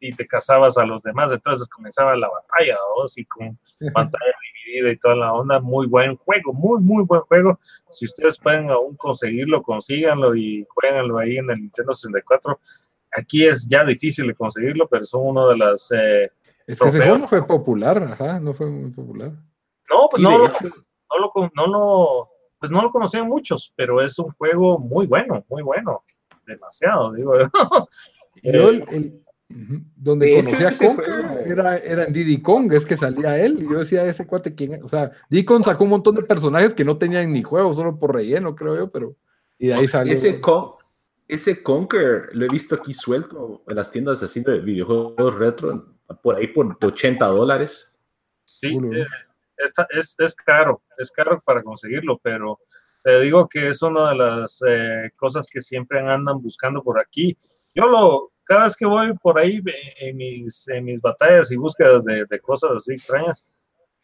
y, 0.00 0.12
te 0.12 0.26
cazabas 0.26 0.76
a 0.78 0.86
los 0.86 1.02
demás. 1.02 1.32
Entonces 1.32 1.68
comenzaba 1.68 2.16
la 2.16 2.28
batalla, 2.28 2.74
¿no? 2.74 3.04
Y 3.16 3.24
con 3.24 3.58
pantalla 3.94 4.34
dividida 4.64 4.92
y 4.92 4.98
toda 4.98 5.16
la 5.16 5.32
onda. 5.32 5.60
Muy 5.60 5.86
buen 5.86 6.16
juego, 6.16 6.52
muy, 6.52 6.80
muy 6.80 7.04
buen 7.04 7.22
juego. 7.22 7.58
Si 7.90 8.04
ustedes 8.04 8.38
pueden 8.38 8.70
aún 8.70 8.96
conseguirlo, 8.96 9.62
consíganlo 9.62 10.34
y 10.34 10.66
jueguenlo 10.68 11.18
ahí 11.18 11.36
en 11.38 11.50
el 11.50 11.60
Nintendo 11.60 11.94
64 11.94 12.58
Aquí 13.12 13.46
es 13.46 13.66
ya 13.68 13.84
difícil 13.84 14.28
de 14.28 14.34
conseguirlo, 14.34 14.88
pero 14.88 15.04
son 15.04 15.26
uno 15.26 15.48
de 15.48 15.56
las... 15.56 15.90
Eh, 15.92 16.30
es 16.66 16.78
que 16.78 16.88
ese 16.88 16.98
juego 16.98 17.18
no 17.18 17.28
fue 17.28 17.44
popular, 17.46 18.02
ajá, 18.02 18.38
no 18.38 18.54
fue 18.54 18.66
muy 18.66 18.90
popular. 18.90 19.32
No, 19.90 20.08
pues 20.08 20.22
no, 20.22 20.38
lo, 20.38 20.52
no, 21.56 21.66
lo, 21.66 22.29
pues 22.60 22.70
no 22.70 22.82
lo 22.82 22.92
conocían 22.92 23.26
muchos, 23.26 23.72
pero 23.74 24.00
es 24.02 24.18
un 24.18 24.30
juego 24.32 24.78
muy 24.78 25.06
bueno, 25.06 25.44
muy 25.48 25.62
bueno, 25.62 26.04
demasiado, 26.46 27.12
digo. 27.12 27.32
Yo 28.42 28.68
el, 28.92 29.22
donde 29.96 30.36
conocía 30.36 30.68
a 30.68 30.76
Kong 30.76 31.00
era, 31.44 31.78
era 31.78 32.04
en 32.04 32.12
Diddy 32.12 32.40
Kong, 32.40 32.72
es 32.72 32.86
que 32.86 32.96
salía 32.96 33.42
él, 33.42 33.58
y 33.62 33.64
yo 33.64 33.78
decía, 33.78 34.04
ese 34.04 34.26
cuate, 34.26 34.54
¿quién 34.54 34.82
O 34.84 34.88
sea, 34.88 35.10
Diddy 35.28 35.44
Kong 35.44 35.64
sacó 35.64 35.84
un 35.84 35.90
montón 35.90 36.14
de 36.14 36.22
personajes 36.22 36.74
que 36.74 36.84
no 36.84 36.98
tenían 36.98 37.32
ni 37.32 37.42
juego, 37.42 37.74
solo 37.74 37.98
por 37.98 38.14
relleno, 38.14 38.54
creo 38.54 38.76
yo, 38.76 38.90
pero... 38.90 39.16
Y 39.58 39.68
de 39.68 39.74
ahí 39.74 39.88
salió. 39.88 40.12
Ese 40.12 40.40
Kong, 40.40 40.74
ese 41.30 41.62
Conquer 41.62 42.30
lo 42.32 42.44
he 42.44 42.48
visto 42.48 42.74
aquí 42.74 42.92
suelto 42.92 43.62
en 43.68 43.76
las 43.76 43.90
tiendas 43.90 44.22
así 44.22 44.40
de 44.40 44.58
videojuegos 44.58 45.38
retro, 45.38 45.94
por 46.22 46.36
ahí 46.36 46.48
por 46.48 46.76
80 46.80 47.24
dólares. 47.26 47.92
Sí, 48.44 48.76
eh, 48.92 49.06
es, 49.90 50.16
es, 50.18 50.34
caro, 50.34 50.82
es 50.98 51.10
caro 51.10 51.40
para 51.44 51.62
conseguirlo, 51.62 52.18
pero 52.22 52.58
te 53.02 53.20
digo 53.20 53.48
que 53.48 53.68
es 53.68 53.82
una 53.82 54.10
de 54.10 54.16
las 54.16 54.60
eh, 54.66 55.10
cosas 55.16 55.48
que 55.50 55.60
siempre 55.60 56.00
andan 56.00 56.40
buscando 56.42 56.82
por 56.82 56.98
aquí. 56.98 57.36
Yo 57.74 57.86
lo, 57.86 58.32
cada 58.44 58.64
vez 58.64 58.76
que 58.76 58.86
voy 58.86 59.12
por 59.22 59.38
ahí 59.38 59.60
en 60.00 60.16
mis, 60.16 60.68
en 60.68 60.84
mis 60.84 61.00
batallas 61.00 61.50
y 61.50 61.56
búsquedas 61.56 62.04
de, 62.04 62.24
de 62.28 62.40
cosas 62.40 62.72
así 62.76 62.94
extrañas, 62.94 63.44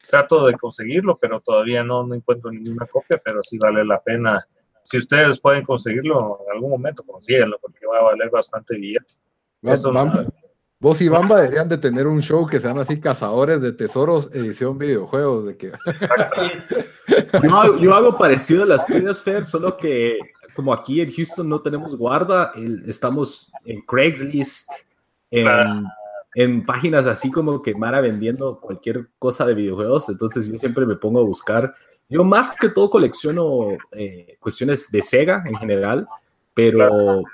trato 0.09 0.47
de 0.47 0.55
conseguirlo, 0.55 1.19
pero 1.19 1.41
todavía 1.41 1.83
no, 1.83 2.07
no 2.07 2.15
encuentro 2.15 2.51
ninguna 2.51 2.87
copia, 2.87 3.21
pero 3.23 3.43
sí 3.43 3.59
vale 3.59 3.85
la 3.85 4.01
pena 4.01 4.47
si 4.87 4.99
ustedes 4.99 5.41
pueden 5.41 5.65
conseguirlo 5.65 6.41
en 6.47 6.53
algún 6.53 6.71
momento, 6.71 7.03
consíguenlo, 7.03 7.59
porque 7.61 7.87
va 7.87 7.99
a 7.99 8.03
valer 8.03 8.31
bastante 8.31 8.77
billete. 8.77 9.15
Vos 10.87 11.01
y 11.01 11.09
Bamba 11.09 11.41
deberían 11.41 11.69
de 11.69 11.79
tener 11.79 12.07
un 12.07 12.23
show 12.23 12.47
que 12.47 12.61
sean 12.61 12.79
así 12.79 13.01
cazadores 13.01 13.61
de 13.61 13.73
tesoros, 13.73 14.31
edición 14.33 14.79
videojuegos. 14.79 15.47
De 15.47 15.57
que... 15.57 15.73
yo, 17.81 17.93
hago 17.93 18.17
parecido 18.17 18.63
a 18.63 18.67
las 18.67 18.87
tuyas, 18.87 19.21
Fer, 19.21 19.47
solo 19.47 19.77
que 19.77 20.17
como 20.55 20.73
aquí 20.73 21.01
en 21.01 21.13
Houston 21.13 21.49
no 21.49 21.61
tenemos 21.61 21.97
guarda, 21.97 22.53
estamos 22.87 23.51
en 23.65 23.81
Craigslist, 23.81 24.71
en, 25.33 25.49
en, 26.37 26.65
páginas 26.65 27.07
así 27.07 27.33
como 27.33 27.61
que 27.63 27.75
Mara 27.75 28.01
vendiendo 28.01 28.61
cualquier 28.61 29.09
cosa 29.19 29.45
de 29.45 29.55
videojuegos, 29.55 30.09
entonces 30.09 30.47
yo 30.47 30.57
siempre 30.57 30.87
me 30.87 30.95
pongo 30.95 31.19
a 31.19 31.25
buscar 31.25 31.75
yo 32.09 32.23
más 32.23 32.53
que 32.53 32.69
todo 32.69 32.91
colecciono 32.91 33.77
eh, 33.91 34.37
cuestiones 34.39 34.89
de 34.93 35.03
Sega 35.03 35.43
en 35.47 35.57
general, 35.57 36.07
pero, 36.55 37.25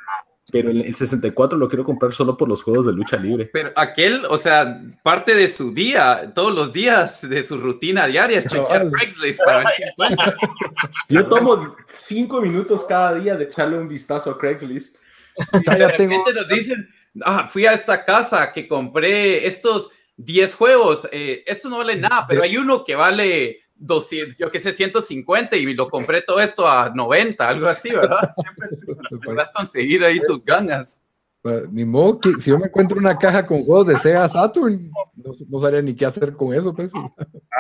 pero 0.50 0.70
el 0.70 0.94
64 0.94 1.56
lo 1.56 1.68
quiero 1.68 1.84
comprar 1.84 2.12
solo 2.12 2.36
por 2.36 2.48
los 2.48 2.62
juegos 2.62 2.86
de 2.86 2.92
lucha 2.92 3.16
libre. 3.16 3.48
Pero 3.52 3.72
aquel, 3.76 4.24
o 4.28 4.36
sea, 4.36 4.82
parte 5.02 5.34
de 5.34 5.46
su 5.48 5.72
día, 5.72 6.32
todos 6.34 6.52
los 6.52 6.72
días 6.72 7.28
de 7.28 7.42
su 7.42 7.58
rutina 7.58 8.06
diaria 8.06 8.38
es 8.38 8.48
chequear 8.48 8.90
Craigslist 8.90 9.40
para 9.44 9.70
Yo 11.08 11.26
tomo 11.26 11.76
cinco 11.88 12.40
minutos 12.40 12.84
cada 12.84 13.14
día 13.14 13.36
de 13.36 13.44
echarle 13.44 13.78
un 13.78 13.88
vistazo 13.88 14.30
a 14.30 14.38
Craigslist. 14.38 14.96
de 15.52 15.76
repente 15.76 16.32
nos 16.34 16.48
dicen, 16.48 16.88
ah, 17.24 17.48
fui 17.50 17.66
a 17.66 17.74
esta 17.74 18.04
casa 18.04 18.52
que 18.52 18.66
compré 18.66 19.46
estos 19.46 19.90
10 20.16 20.54
juegos, 20.54 21.08
eh, 21.12 21.42
estos 21.46 21.70
no 21.70 21.78
valen 21.78 22.00
nada, 22.00 22.26
pero 22.28 22.42
hay 22.42 22.56
uno 22.56 22.84
que 22.84 22.94
vale 22.94 23.60
200, 23.82 24.36
yo 24.36 24.50
qué 24.50 24.58
sé, 24.58 24.72
150 24.72 25.56
y 25.56 25.74
lo 25.74 25.88
compré 25.88 26.22
todo 26.22 26.40
esto 26.40 26.66
a 26.68 26.90
90, 26.94 27.48
algo 27.48 27.68
así, 27.68 27.90
¿verdad? 27.90 28.32
Siempre 29.08 29.34
vas 29.34 29.48
a 29.48 29.52
conseguir 29.52 30.04
ahí 30.04 30.20
tus 30.20 30.44
ganas. 30.44 31.00
Pues, 31.42 31.68
ni 31.70 31.84
modo 31.84 32.20
que 32.20 32.30
si 32.40 32.50
yo 32.50 32.58
me 32.58 32.66
encuentro 32.66 32.98
una 32.98 33.18
caja 33.18 33.44
con 33.44 33.64
juegos 33.64 33.88
de 33.88 33.98
Sega 33.98 34.28
Saturn, 34.28 34.90
no, 35.48 35.58
sabría 35.58 35.82
ni 35.82 35.94
qué 35.94 36.06
hacer 36.06 36.36
con 36.36 36.54
eso, 36.54 36.72
pues. 36.74 36.92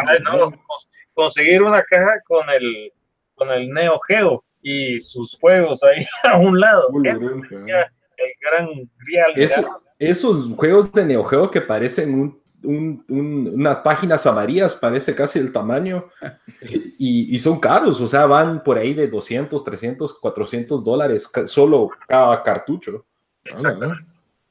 Ay, 0.06 0.18
no, 0.22 0.52
conseguir 1.14 1.62
una 1.62 1.82
caja 1.82 2.20
con 2.26 2.48
el, 2.50 2.92
con 3.34 3.50
el 3.50 3.68
Neo 3.70 3.98
Geo 4.06 4.44
y 4.62 5.00
sus 5.00 5.36
juegos 5.40 5.82
ahí 5.82 6.06
a 6.22 6.38
un 6.38 6.60
lado. 6.60 6.88
el 6.94 7.12
gran 8.40 8.68
esos 9.98 10.48
juegos 10.54 10.92
de 10.92 11.04
Neo 11.04 11.24
Geo 11.24 11.50
que 11.50 11.60
parecen 11.60 12.14
un 12.14 12.41
unas 12.64 13.78
páginas 13.78 14.26
amarillas, 14.26 14.76
parece 14.76 15.14
casi 15.14 15.38
el 15.38 15.52
tamaño, 15.52 16.08
y, 16.98 17.38
son 17.38 17.58
caros, 17.60 18.00
o 18.00 18.06
sea, 18.06 18.26
van 18.26 18.62
por 18.62 18.78
ahí 18.78 18.94
de 18.94 19.08
200, 19.08 19.62
300, 19.62 20.18
400 20.20 20.84
dólares 20.84 21.30
solo 21.46 21.90
cada 22.06 22.42
cartucho. 22.42 23.04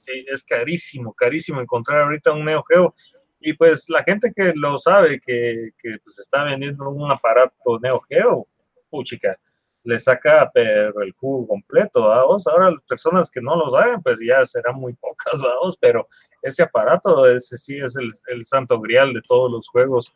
Sí, 0.01 0.25
es 0.27 0.43
carísimo, 0.43 1.13
carísimo 1.13 1.61
encontrar 1.61 2.01
ahorita 2.01 2.31
un 2.31 2.45
Neo 2.45 2.63
Geo. 2.63 2.95
Y 3.39 3.53
pues 3.53 3.89
la 3.89 4.03
gente 4.03 4.31
que 4.35 4.53
lo 4.55 4.77
sabe, 4.77 5.19
que, 5.19 5.71
que 5.81 5.97
pues 6.03 6.19
está 6.19 6.43
vendiendo 6.43 6.89
un 6.89 7.11
aparato 7.11 7.79
Neo 7.79 8.01
Geo, 8.01 8.47
puchica, 8.89 9.37
le 9.83 9.97
saca 9.97 10.49
pero 10.53 11.01
el 11.01 11.11
jugo 11.13 11.47
completo, 11.47 12.03
vamos. 12.03 12.45
Ahora 12.47 12.71
las 12.71 12.83
personas 12.83 13.31
que 13.31 13.41
no 13.41 13.55
lo 13.55 13.69
saben, 13.69 14.01
pues 14.01 14.19
ya 14.19 14.45
serán 14.45 14.75
muy 14.75 14.93
pocas, 14.93 15.33
vamos, 15.39 15.77
pero 15.79 16.07
ese 16.41 16.63
aparato, 16.63 17.27
ese 17.29 17.57
sí 17.57 17.77
es 17.77 17.95
el, 17.95 18.09
el 18.27 18.45
santo 18.45 18.79
grial 18.79 19.13
de 19.13 19.21
todos 19.27 19.51
los 19.51 19.67
juegos. 19.67 20.13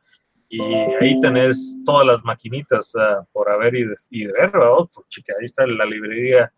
Y 0.47 0.61
ahí 0.61 1.19
tenés 1.21 1.80
todas 1.86 2.05
las 2.05 2.23
maquinitas 2.23 2.93
uh, 2.95 3.26
por 3.34 3.49
haber 3.49 3.76
y 3.76 3.86
y 4.11 4.28
ver, 4.28 4.51
puchica, 4.93 5.34
ahí 5.39 5.45
está 5.45 5.65
la 5.65 5.86
librería 5.86 6.51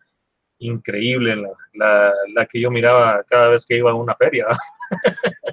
increíble, 0.59 1.35
la, 1.35 1.49
la, 1.73 2.13
la, 2.33 2.45
que 2.45 2.59
yo 2.59 2.71
miraba 2.71 3.23
cada 3.27 3.49
vez 3.49 3.65
que 3.65 3.77
iba 3.77 3.91
a 3.91 3.95
una 3.95 4.15
feria. 4.15 4.47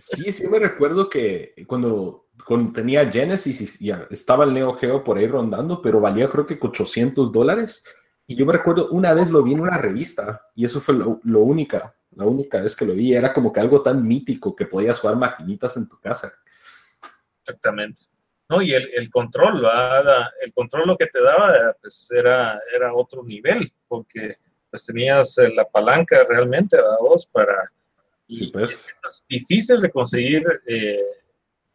Sí, 0.00 0.30
sí 0.30 0.46
me 0.46 0.60
recuerdo 0.60 1.08
que 1.08 1.54
cuando, 1.66 2.28
cuando 2.46 2.72
tenía 2.72 3.10
Genesis 3.10 3.80
y 3.80 3.90
estaba 4.10 4.44
el 4.44 4.54
Neo 4.54 4.74
Geo 4.74 5.02
por 5.02 5.18
ahí 5.18 5.26
rondando, 5.26 5.82
pero 5.82 6.00
valía 6.00 6.30
creo 6.30 6.46
que 6.46 6.58
800 6.60 7.32
dólares. 7.32 7.84
Y 8.28 8.36
yo 8.36 8.46
me 8.46 8.52
recuerdo 8.52 8.90
una 8.90 9.12
vez 9.12 9.30
lo 9.30 9.42
vi 9.42 9.54
en 9.54 9.60
una 9.60 9.76
revista 9.76 10.40
y 10.54 10.64
eso 10.64 10.80
fue 10.80 10.94
lo, 10.94 11.20
lo 11.24 11.40
única, 11.40 11.96
la 12.16 12.24
única 12.24 12.60
vez 12.60 12.74
que 12.76 12.84
lo 12.84 12.94
vi. 12.94 13.14
Era 13.14 13.32
como 13.32 13.52
que 13.52 13.60
algo 13.60 13.82
tan 13.82 14.06
mítico 14.06 14.54
que 14.54 14.66
podías 14.66 14.98
jugar 14.98 15.16
maquinitas 15.16 15.76
en 15.76 15.88
tu 15.88 15.98
casa. 16.00 16.32
Exactamente. 17.42 18.02
No, 18.48 18.60
y 18.60 18.72
el, 18.74 18.90
el 18.94 19.10
control, 19.10 19.62
¿verdad? 19.62 20.26
el 20.42 20.52
control 20.52 20.86
lo 20.88 20.96
que 20.98 21.06
te 21.06 21.20
daba 21.20 21.74
pues, 21.80 22.08
era, 22.10 22.60
era 22.74 22.94
otro 22.94 23.22
nivel, 23.24 23.72
porque 23.88 24.36
pues 24.70 24.84
tenías 24.84 25.38
eh, 25.38 25.48
la 25.54 25.64
palanca 25.64 26.24
realmente, 26.28 26.76
¿verdad? 26.76 26.96
Vos 27.00 27.26
para... 27.26 27.54
Sí, 28.28 28.50
pues. 28.52 28.88
es 29.08 29.24
difícil 29.28 29.80
de 29.80 29.90
conseguir 29.90 30.44
eh, 30.66 31.00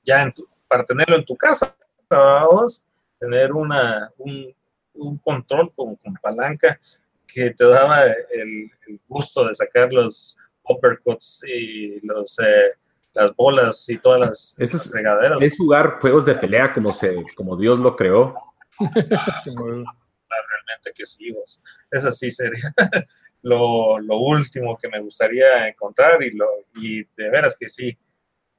ya 0.03 0.23
en 0.23 0.33
tu- 0.33 0.47
para 0.67 0.83
tenerlo 0.83 1.15
en 1.15 1.25
tu 1.25 1.35
casa, 1.35 1.75
¿verdad? 2.09 2.45
Vos, 2.51 2.85
tener 3.19 3.51
una, 3.53 4.11
un, 4.17 4.53
un 4.93 5.17
control 5.19 5.73
con, 5.73 5.95
con 5.95 6.13
palanca 6.15 6.79
que 7.34 7.51
te 7.51 7.65
daba 7.65 8.05
el, 8.05 8.71
el 8.88 8.99
gusto 9.07 9.47
de 9.47 9.55
sacar 9.55 9.91
los 9.93 10.38
uppercuts 10.63 11.43
y 11.47 12.05
los, 12.05 12.38
eh, 12.39 12.71
las 13.13 13.36
bolas 13.36 13.88
y 13.89 13.97
todas 13.97 14.19
las, 14.19 14.55
Eso 14.59 14.77
las 14.77 14.86
es- 14.86 14.91
fregaderas. 14.91 15.39
Es 15.41 15.57
jugar 15.57 15.99
juegos 15.99 16.25
de 16.25 16.36
pelea 16.36 16.73
como, 16.73 16.91
se, 16.91 17.15
como 17.36 17.55
Dios 17.57 17.80
lo 17.80 17.95
creó. 17.95 18.36
realmente 18.80 20.91
que 20.95 21.05
sí, 21.05 21.32
vos. 21.32 21.61
Eso 21.91 22.11
sí 22.11 22.32
sería 22.32 22.73
lo, 23.41 23.99
lo 23.99 24.17
último 24.17 24.77
que 24.77 24.88
me 24.89 24.99
gustaría 25.01 25.67
encontrar 25.67 26.21
y, 26.23 26.32
lo, 26.32 26.45
y 26.75 27.03
de 27.15 27.30
veras 27.30 27.57
que 27.59 27.69
sí, 27.69 27.97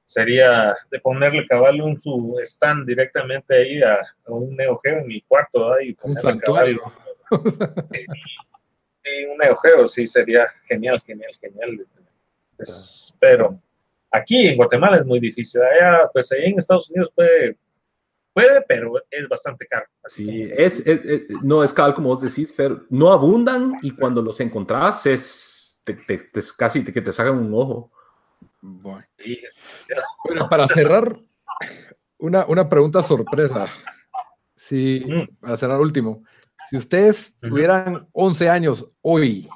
sería 0.04 0.74
de 0.90 1.00
ponerle 1.00 1.46
cabal 1.46 1.80
un 1.80 1.96
su 1.96 2.36
stand 2.42 2.86
directamente 2.86 3.54
ahí 3.54 3.82
a, 3.82 3.94
a 3.94 4.32
un 4.32 4.56
Neo 4.56 4.78
Geo 4.82 4.98
en 4.98 5.06
mi 5.06 5.22
cuarto 5.22 5.70
¿verdad? 5.70 5.80
y 5.84 5.90
Un 5.90 5.96
ponerle 6.14 6.40
cabal 6.40 6.40
santuario. 6.40 6.92
y 9.20 9.24
un 9.26 9.38
Neo 9.38 9.56
Geo, 9.56 9.88
sí, 9.88 10.06
sería 10.06 10.48
genial, 10.66 11.00
genial, 11.00 11.30
genial. 11.40 11.86
Es- 12.58 13.14
pero 13.18 13.58
aquí 14.11 14.48
en 14.48 14.56
Guatemala 14.56 14.98
es 14.98 15.06
muy 15.06 15.20
difícil. 15.20 15.61
Allá, 15.62 16.08
pues 16.12 16.30
ahí 16.32 16.50
en 16.50 16.58
Estados 16.58 16.90
Unidos 16.90 17.11
puede, 17.14 17.56
puede, 18.32 18.62
pero 18.68 18.92
es 19.11 19.28
bastante 19.28 19.66
caro. 19.66 19.86
Así 20.04 20.24
Sí, 20.26 20.48
que- 20.48 20.64
es, 20.64 20.86
es- 20.86 21.04
es- 21.04 21.22
no 21.42 21.62
es 21.64 21.72
cabal 21.72 21.94
como 21.94 22.08
vos 22.11 22.20
decís, 22.20 22.54
Fer, 22.54 22.76
no 22.90 23.12
abundan 23.12 23.74
y 23.82 23.90
cuando 23.92 24.22
los 24.22 24.40
encontrás 24.40 25.06
es 25.06 25.80
te- 25.84 25.94
te- 25.94 26.18
te- 26.18 26.40
casi 26.56 26.84
que 26.84 27.00
te 27.00 27.12
sacan 27.12 27.38
un 27.38 27.52
ojo. 27.54 27.90
Bueno. 28.61 29.04
sí, 29.18 29.40
Bueno, 30.24 30.48
para 30.48 30.66
cerrar, 30.68 31.16
una, 32.18 32.44
una 32.46 32.68
pregunta 32.68 33.02
sorpresa. 33.02 33.66
Mm. 34.72 35.24
para 35.40 35.56
cerrar 35.56 35.80
último, 35.80 36.22
si 36.70 36.76
ustedes 36.76 37.36
tuvieran 37.38 38.06
11 38.12 38.48
años 38.48 38.92
hoy, 39.02 39.48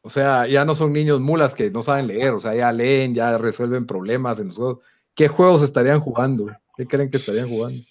o 0.00 0.08
sea, 0.08 0.46
ya 0.46 0.64
no 0.64 0.74
son 0.74 0.92
niños 0.92 1.20
mulas 1.20 1.54
que 1.54 1.70
no 1.70 1.82
saben 1.82 2.06
leer, 2.06 2.30
o 2.30 2.40
sea, 2.40 2.54
ya 2.54 2.72
leen, 2.72 3.14
ya 3.14 3.36
resuelven 3.36 3.86
problemas 3.86 4.38
en 4.40 4.48
los 4.48 4.56
juegos, 4.56 4.78
¿qué 5.14 5.28
juegos 5.28 5.62
estarían 5.62 6.00
jugando? 6.00 6.46
¿Qué 6.76 6.86
creen 6.86 7.10
que 7.10 7.18
estarían 7.18 7.48
jugando? 7.48 7.82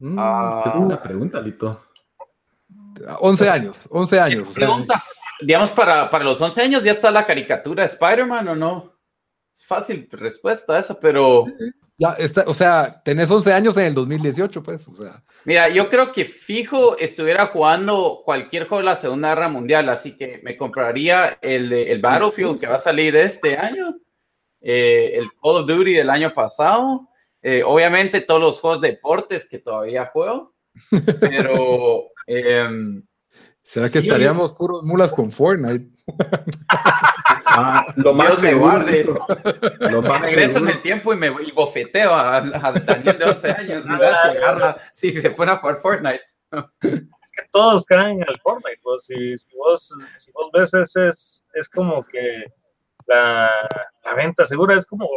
Mm, 0.00 0.16
Ah. 0.18 0.64
es 0.66 0.74
una 0.74 1.02
pregunta, 1.02 1.40
Lito. 1.40 1.80
11 3.20 3.48
años, 3.50 3.88
11 3.90 4.20
años. 4.20 4.48
o 4.50 4.52
sea, 4.52 4.66
Pregunta, 4.66 5.02
digamos, 5.40 5.70
para, 5.70 6.10
para 6.10 6.24
los 6.24 6.40
11 6.40 6.60
años 6.62 6.84
ya 6.84 6.92
está 6.92 7.10
la 7.10 7.24
caricatura 7.26 7.82
de 7.82 7.86
Spider-Man 7.90 8.48
o 8.48 8.54
no? 8.54 8.92
Fácil 9.54 10.08
respuesta 10.12 10.78
esa, 10.78 10.98
pero 11.00 11.46
ya 11.96 12.10
está, 12.18 12.44
o 12.46 12.54
sea, 12.54 12.86
tenés 13.04 13.30
11 13.30 13.52
años 13.52 13.76
en 13.76 13.84
el 13.84 13.94
2018, 13.94 14.62
pues, 14.62 14.88
o 14.88 14.96
sea, 14.96 15.22
mira, 15.44 15.68
yo 15.68 15.88
creo 15.88 16.12
que 16.12 16.24
fijo 16.24 16.96
estuviera 16.98 17.46
jugando 17.46 18.22
cualquier 18.24 18.66
juego 18.66 18.80
de 18.80 18.86
la 18.86 18.94
Segunda 18.96 19.28
Guerra 19.28 19.48
Mundial, 19.48 19.88
así 19.88 20.16
que 20.16 20.40
me 20.42 20.56
compraría 20.56 21.38
el, 21.40 21.68
de- 21.70 21.92
el 21.92 22.00
Battlefield 22.00 22.58
que 22.58 22.66
va 22.66 22.74
a 22.74 22.78
salir 22.78 23.14
este 23.16 23.56
año, 23.56 23.96
eh, 24.60 25.12
el 25.14 25.28
Call 25.40 25.56
of 25.62 25.66
Duty 25.66 25.92
del 25.94 26.10
año 26.10 26.32
pasado, 26.32 27.08
eh, 27.42 27.62
obviamente 27.64 28.20
todos 28.22 28.40
los 28.40 28.60
juegos 28.60 28.80
de 28.80 28.88
deportes 28.88 29.48
que 29.48 29.58
todavía 29.58 30.06
juego, 30.06 30.54
pero... 31.20 32.04
em, 32.26 33.02
¿será 33.62 33.90
que 33.90 34.00
Sí, 34.00 34.06
estaríamos 34.08 34.52
puros 34.54 34.82
mulas 34.82 35.12
con 35.12 35.30
Fortnite? 35.30 35.88
Ah, 37.56 37.86
lo 37.96 38.12
más 38.12 38.40
Dios 38.40 38.42
me 38.42 38.48
seguro. 38.50 39.26
Lo 39.90 40.02
más 40.02 40.22
Regreso 40.22 40.58
en 40.58 40.68
el 40.68 40.82
tiempo 40.82 41.12
y 41.12 41.16
me 41.16 41.28
y 41.42 41.52
bofeteo 41.52 42.12
a, 42.12 42.36
a 42.38 42.72
Daniel 42.72 43.18
de 43.18 43.24
11 43.24 43.50
años. 43.52 43.84
Agarra, 43.86 44.76
sí, 44.92 45.10
se 45.10 45.30
pone 45.30 45.52
a 45.52 45.56
jugar 45.58 45.76
Fortnite. 45.78 46.22
es 46.82 47.32
que 47.32 47.42
todos 47.50 47.84
caen 47.86 48.22
al 48.26 48.38
Fortnite. 48.40 48.80
pues, 48.82 49.04
si, 49.04 49.36
si 49.38 49.56
vos, 49.56 49.88
si 50.16 50.30
vos 50.32 50.50
ves, 50.52 50.74
ese 50.74 51.08
es, 51.08 51.44
es 51.54 51.68
como 51.68 52.04
que 52.04 52.44
la, 53.06 53.50
la 54.04 54.14
venta 54.14 54.46
segura 54.46 54.74
es 54.76 54.86
como 54.86 55.08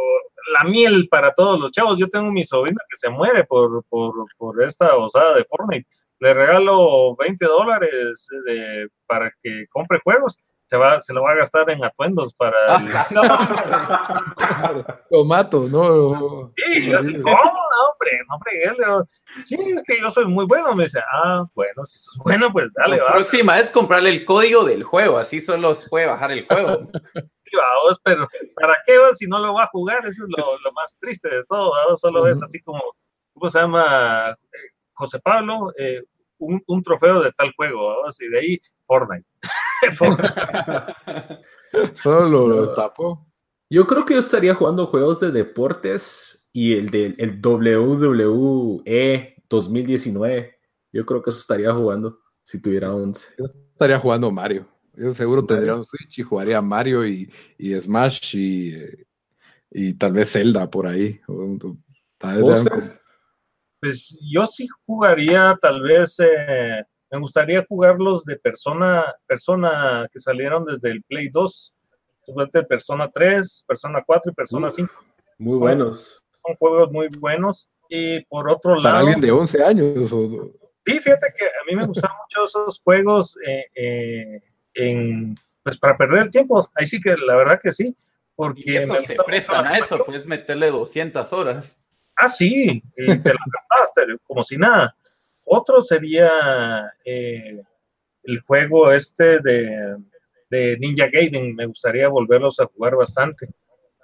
la 0.54 0.64
miel 0.68 1.08
para 1.10 1.32
todos 1.34 1.58
los 1.58 1.72
chavos. 1.72 1.98
Yo 1.98 2.08
tengo 2.08 2.30
mi 2.30 2.44
sobrina 2.44 2.80
que 2.88 2.96
se 2.96 3.08
muere 3.10 3.44
por, 3.44 3.84
por, 3.88 4.12
por 4.36 4.62
esta 4.62 4.94
osada 4.96 5.34
de 5.34 5.44
Fortnite. 5.44 5.88
Le 6.20 6.34
regalo 6.34 7.14
20 7.16 7.44
dólares 7.44 8.26
de- 8.46 8.88
para 9.06 9.32
que 9.42 9.66
compre 9.70 10.00
juegos. 10.02 10.36
Se, 10.68 10.76
va, 10.76 11.00
se 11.00 11.14
lo 11.14 11.22
va 11.22 11.30
a 11.32 11.36
gastar 11.36 11.70
en 11.70 11.82
atuendos 11.82 12.34
para 12.34 12.76
el, 12.76 12.92
No, 13.14 13.22
Tomato, 15.10 15.66
¿no? 15.68 16.52
Sí, 16.56 16.86
yo 16.90 16.98
así, 16.98 17.14
¿cómo? 17.22 17.36
No, 17.36 17.90
hombre, 17.90 18.20
no 18.88 19.08
Sí, 19.44 19.56
es 19.56 19.82
que 19.84 19.98
yo 20.00 20.10
soy 20.10 20.26
muy 20.26 20.44
bueno. 20.44 20.74
Me 20.74 20.84
dice, 20.84 21.00
ah, 21.12 21.46
bueno, 21.54 21.84
si 21.86 21.98
sos 21.98 22.16
bueno, 22.18 22.52
pues 22.52 22.68
dale, 22.74 22.98
la 22.98 23.04
va. 23.04 23.12
próxima 23.12 23.58
es 23.58 23.70
comprarle 23.70 24.10
el 24.10 24.24
código 24.26 24.64
del 24.64 24.84
juego, 24.84 25.16
así 25.16 25.40
solo 25.40 25.74
se 25.74 25.88
puede 25.88 26.06
bajar 26.06 26.32
el 26.32 26.46
juego. 26.46 26.90
Sí, 27.44 27.56
vamos, 27.56 28.00
pero 28.04 28.28
¿para 28.54 28.76
qué 28.84 28.98
va 28.98 29.14
si 29.14 29.26
no 29.26 29.38
lo 29.38 29.54
va 29.54 29.62
a 29.64 29.68
jugar? 29.68 30.04
Eso 30.06 30.24
es 30.24 30.30
lo, 30.36 30.44
lo 30.62 30.72
más 30.72 30.98
triste 31.00 31.30
de 31.30 31.44
todo. 31.48 31.70
vamos, 31.72 31.98
Solo 32.00 32.26
es 32.28 32.42
así 32.42 32.60
como, 32.60 32.82
¿cómo 33.32 33.48
se 33.50 33.58
llama? 33.58 34.32
Eh, 34.32 34.68
José 34.92 35.18
Pablo, 35.20 35.72
eh, 35.78 36.02
un, 36.38 36.62
un 36.66 36.82
trofeo 36.82 37.22
de 37.22 37.32
tal 37.32 37.52
juego. 37.56 37.96
vamos, 38.00 38.20
Y 38.20 38.28
de 38.28 38.38
ahí, 38.38 38.60
Fortnite. 38.86 39.26
Solo 42.02 42.28
lo, 42.28 42.48
lo 42.48 42.74
tapó. 42.74 43.26
Yo 43.70 43.86
creo 43.86 44.04
que 44.04 44.14
yo 44.14 44.20
estaría 44.20 44.54
jugando 44.54 44.86
juegos 44.86 45.20
de 45.20 45.30
deportes 45.30 46.48
y 46.52 46.74
el 46.74 46.90
del 46.90 47.14
el 47.18 47.40
WWE 47.40 49.36
2019. 49.48 50.58
Yo 50.92 51.04
creo 51.04 51.22
que 51.22 51.30
eso 51.30 51.38
estaría 51.38 51.72
jugando 51.72 52.20
si 52.42 52.62
tuviera 52.62 52.94
11. 52.94 53.34
Yo 53.38 53.44
estaría 53.44 53.98
jugando 53.98 54.30
Mario. 54.30 54.66
Yo 54.94 55.10
seguro 55.12 55.42
Mario. 55.42 55.54
tendría 55.54 55.74
un 55.74 55.84
Switch 55.84 56.18
y 56.18 56.22
jugaría 56.22 56.62
Mario 56.62 57.06
y, 57.06 57.30
y 57.58 57.78
Smash 57.78 58.36
y, 58.36 58.74
y 59.70 59.92
tal 59.94 60.14
vez 60.14 60.32
Zelda 60.32 60.70
por 60.70 60.86
ahí. 60.86 61.20
Tal 62.16 62.42
vez. 62.42 62.64
Pues 63.80 64.18
yo 64.32 64.46
sí 64.46 64.66
jugaría, 64.86 65.56
tal 65.62 65.82
vez, 65.82 66.18
eh, 66.18 66.84
me 67.10 67.18
gustaría 67.18 67.64
jugarlos 67.68 68.24
de 68.24 68.36
persona, 68.36 69.04
persona 69.26 70.08
que 70.12 70.18
salieron 70.20 70.64
desde 70.64 70.90
el 70.90 71.02
Play 71.04 71.28
2. 71.30 71.74
Suponte 72.26 72.62
Persona 72.64 73.10
3, 73.10 73.64
Persona 73.66 74.02
4 74.06 74.32
y 74.32 74.34
Persona 74.34 74.66
Uf. 74.68 74.74
5. 74.74 74.92
Muy 75.38 75.58
buenos. 75.58 76.22
Son 76.46 76.56
juegos 76.56 76.90
muy 76.92 77.08
buenos. 77.18 77.68
Y 77.88 78.20
por 78.26 78.50
otro 78.50 78.72
para 78.72 78.82
lado, 78.82 78.96
alguien 78.98 79.20
de 79.20 79.30
11 79.30 79.64
años. 79.64 80.12
o- 80.12 80.52
sí, 80.84 81.00
fíjate 81.00 81.32
que 81.38 81.46
a 81.46 81.64
mí 81.66 81.74
me 81.74 81.86
gustan 81.86 82.10
mucho 82.22 82.44
esos 82.44 82.80
juegos 82.84 83.36
eh, 83.46 83.64
eh, 83.74 84.40
en, 84.74 85.34
pues 85.62 85.78
para 85.78 85.96
perder 85.96 86.24
el 86.24 86.30
tiempo. 86.30 86.68
Ahí 86.74 86.86
sí 86.86 87.00
que 87.00 87.16
la 87.16 87.36
verdad 87.36 87.58
que 87.62 87.72
sí. 87.72 87.96
Porque 88.36 88.62
Y 88.66 88.76
eso 88.76 88.94
se 88.96 89.16
prestan 89.26 89.66
a 89.66 89.78
eso, 89.78 90.04
puedes 90.04 90.26
meterle 90.26 90.70
200 90.70 91.32
horas. 91.32 91.82
Ah, 92.14 92.28
sí, 92.28 92.82
y 92.96 93.06
te 93.20 93.32
la 93.32 93.40
gastaste, 93.70 94.02
como 94.26 94.44
si 94.44 94.56
nada. 94.58 94.94
Otro 95.50 95.80
sería 95.80 96.92
eh, 97.04 97.62
el 98.24 98.40
juego 98.40 98.92
este 98.92 99.40
de, 99.40 99.96
de 100.50 100.78
Ninja 100.78 101.08
Gaiden. 101.10 101.54
Me 101.54 101.66
gustaría 101.66 102.08
volverlos 102.08 102.60
a 102.60 102.66
jugar 102.66 102.96
bastante. 102.96 103.48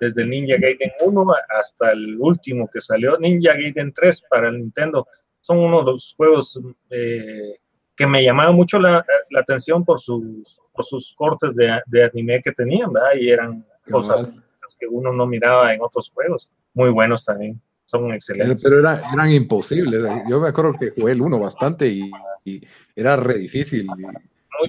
desde 0.01 0.23
el 0.23 0.31
Ninja 0.31 0.57
Gaiden 0.59 0.93
1 1.01 1.27
hasta 1.61 1.93
el 1.93 2.17
último 2.19 2.69
que 2.73 2.81
salió, 2.81 3.19
Ninja 3.19 3.53
Gaiden 3.53 3.93
3 3.93 4.25
para 4.31 4.49
el 4.49 4.59
Nintendo. 4.59 5.07
Son 5.41 5.59
uno 5.59 5.85
de 5.85 5.93
los 5.93 6.15
juegos 6.17 6.59
eh, 6.89 7.59
que 7.95 8.07
me 8.07 8.25
llamaba 8.25 8.53
mucho 8.53 8.79
la, 8.79 9.05
la 9.31 9.41
atención 9.41 9.85
por 9.85 10.01
sus, 10.01 10.59
por 10.73 10.85
sus 10.85 11.15
cortes 11.15 11.55
de, 11.55 11.81
de, 11.87 12.05
anime 12.05 12.41
que 12.43 12.53
tenían, 12.53 12.93
¿verdad? 12.93 13.15
Y 13.21 13.31
eran 13.31 13.67
cosas 13.91 14.33
que 14.79 14.87
uno 14.87 15.13
no 15.13 15.27
miraba 15.27 15.75
en 15.75 15.83
otros 15.83 16.11
juegos. 16.11 16.51
Muy 16.73 16.91
buenos 16.91 17.25
también, 17.25 17.61
son 17.99 18.13
excelentes. 18.13 18.63
Pero 18.63 18.81
era, 18.81 19.03
eran 19.13 19.31
imposibles. 19.31 20.03
Yo 20.29 20.41
me 20.41 20.49
acuerdo 20.49 20.75
que 20.79 20.91
jugué 20.91 21.13
el 21.13 21.23
1 21.23 21.39
bastante 21.39 21.89
y, 21.89 22.11
y 22.45 22.61
era 22.95 23.17
re 23.17 23.39
difícil. 23.39 23.87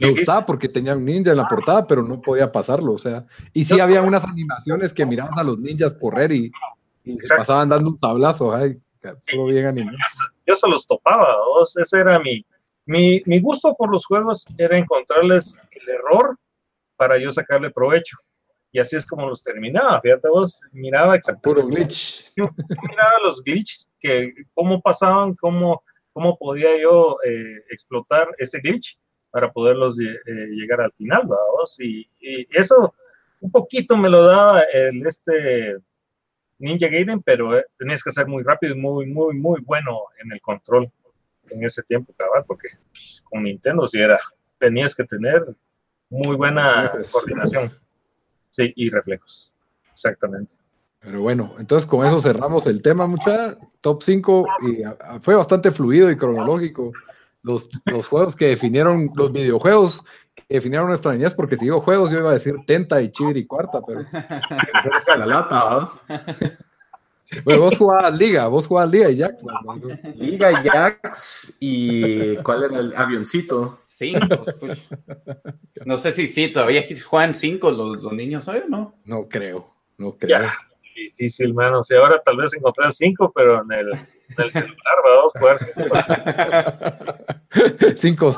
me 0.02 0.10
gustaba 0.12 0.46
porque 0.46 0.70
tenía 0.70 0.96
un 0.96 1.06
ninja 1.06 1.32
en 1.32 1.38
la 1.38 1.48
portada, 1.48 1.86
pero 1.86 2.04
no 2.04 2.22
podía 2.22 2.52
pasarlo, 2.52 2.94
o 2.94 2.98
sea, 2.98 3.26
y 3.54 3.66
sí 3.66 3.80
había 3.80 4.02
unas 4.02 4.24
animaciones 4.26 4.94
que 4.94 5.06
miraban 5.06 5.38
a 5.38 5.44
los 5.44 5.60
ninjas 5.60 5.94
correr 5.94 6.32
y, 6.32 6.52
y 7.04 7.18
pasaban 7.28 7.70
dando 7.70 7.90
un 7.90 7.98
tablazo, 7.98 8.54
ay, 8.54 8.78
todo 9.32 9.46
bien 9.46 9.68
animado. 9.68 9.98
Yo 10.48 10.56
se 10.56 10.68
los 10.68 10.88
topaba, 10.88 11.36
ese 11.76 12.00
era 12.00 12.20
mi, 12.20 12.46
mi, 12.86 13.22
mi, 13.26 13.40
gusto 13.40 13.76
por 13.76 13.92
los 13.92 14.06
juegos, 14.06 14.46
era 14.58 14.78
encontrarles 14.78 15.56
el 15.72 15.90
error 15.90 16.38
para 16.96 17.18
yo 17.18 17.32
sacarle 17.32 17.70
provecho. 17.70 18.18
Y 18.76 18.80
así 18.80 18.98
es 18.98 19.06
como 19.06 19.30
los 19.30 19.42
terminaba, 19.42 20.02
fíjate 20.02 20.28
vos, 20.28 20.60
miraba 20.74 21.16
exactamente. 21.16 21.62
Puro 21.62 21.66
glitch. 21.66 22.34
Yo 22.36 22.44
miraba 22.90 23.20
los 23.24 23.42
glitches, 23.42 23.90
que 24.02 24.34
cómo 24.54 24.82
pasaban, 24.82 25.34
cómo, 25.36 25.82
cómo 26.12 26.38
podía 26.38 26.78
yo 26.82 27.16
eh, 27.24 27.64
explotar 27.70 28.28
ese 28.38 28.60
glitch 28.60 29.00
para 29.32 29.50
poderlos 29.50 29.98
eh, 29.98 30.20
llegar 30.50 30.82
al 30.82 30.92
final, 30.92 31.22
vamos. 31.26 31.80
Y, 31.80 32.06
y, 32.20 32.46
eso 32.52 32.94
un 33.40 33.50
poquito 33.50 33.96
me 33.96 34.10
lo 34.10 34.26
daba 34.26 34.64
el 34.64 35.08
este 35.08 35.78
Ninja 36.60 36.90
Gaiden, 36.90 37.22
pero 37.22 37.58
eh, 37.58 37.66
tenías 37.78 38.04
que 38.04 38.12
ser 38.12 38.28
muy 38.28 38.44
rápido 38.44 38.76
y 38.76 38.78
muy, 38.78 39.06
muy, 39.06 39.36
muy 39.36 39.62
bueno 39.62 40.02
en 40.22 40.34
el 40.34 40.42
control 40.42 40.92
en 41.50 41.64
ese 41.64 41.82
tiempo, 41.82 42.14
cabal, 42.18 42.44
porque 42.46 42.68
pues, 42.92 43.24
con 43.24 43.44
Nintendo 43.44 43.88
si 43.88 44.02
era, 44.02 44.20
tenías 44.58 44.94
que 44.94 45.06
tener 45.06 45.46
muy 46.10 46.36
buena 46.36 46.92
coordinación 47.10 47.72
sí, 48.56 48.74
y 48.76 48.90
reflejos, 48.90 49.52
exactamente. 49.92 50.56
Pero 51.06 51.22
bueno, 51.22 51.54
entonces 51.60 51.86
con 51.86 52.06
eso 52.06 52.20
cerramos 52.20 52.66
el 52.66 52.82
tema, 52.82 53.06
mucha 53.06 53.58
top 53.82 54.02
5 54.02 54.48
y 54.68 55.20
fue 55.22 55.36
bastante 55.36 55.72
fluido 55.72 56.10
y 56.10 56.18
cronológico. 56.18 56.92
Los, 57.44 57.70
los 57.86 58.08
juegos 58.08 58.36
que 58.36 58.48
definieron, 58.48 59.12
los 59.14 59.32
videojuegos 59.32 60.04
que 60.34 60.56
definieron 60.56 60.88
nuestra 60.88 61.12
niñez, 61.12 61.36
porque 61.36 61.58
si 61.58 61.66
digo 61.66 61.80
juegos, 61.80 62.10
yo 62.10 62.18
iba 62.18 62.32
a 62.32 62.34
decir 62.34 62.56
Tenta 62.66 63.00
y 63.04 63.12
Chiviri 63.12 63.46
Cuarta, 63.46 63.82
pero 63.86 64.04
la 65.18 65.26
lata, 65.28 65.76
¿vos? 65.76 66.02
Pues 67.44 67.60
vos 67.60 67.78
jugabas 67.78 68.18
Liga, 68.18 68.48
vos 68.48 68.66
jugabas 68.66 68.92
Liga 68.92 69.10
y 69.12 69.20
Jax. 69.20 69.44
Liga 70.16 70.52
y 70.52 70.68
Jax 70.68 71.58
y 71.60 72.38
¿cuál 72.38 72.64
era 72.64 72.80
el 72.80 72.96
avioncito? 72.96 73.78
Cinco. 73.98 74.46
Pues. 74.60 74.88
No 75.86 75.98
sé 75.98 76.12
si 76.12 76.28
sí, 76.28 76.52
todavía 76.52 76.84
juegan 77.04 77.34
cinco 77.34 77.72
los, 77.72 78.02
los 78.02 78.14
niños 78.14 78.48
hoy 78.48 78.60
o 78.66 78.68
no. 78.68 78.96
No 79.06 79.28
creo, 79.28 79.74
no 79.98 80.18
creo. 80.18 80.40
Ya, 80.40 80.54
difícil, 80.96 81.54
mano. 81.54 81.80
O 81.80 81.84
sea, 81.84 82.00
ahora 82.00 82.22
tal 82.24 82.38
vez 82.38 82.54
encontrar 82.54 82.92
cinco, 82.92 83.32
pero 83.34 83.62
en 83.62 83.72
el, 83.72 83.94
en 83.94 84.00
el 84.38 84.52
celular, 84.52 84.76
vamos 85.04 85.36
a 85.36 85.40
jugar 85.40 85.60
cinco. 85.60 85.84
cinco 87.98 88.32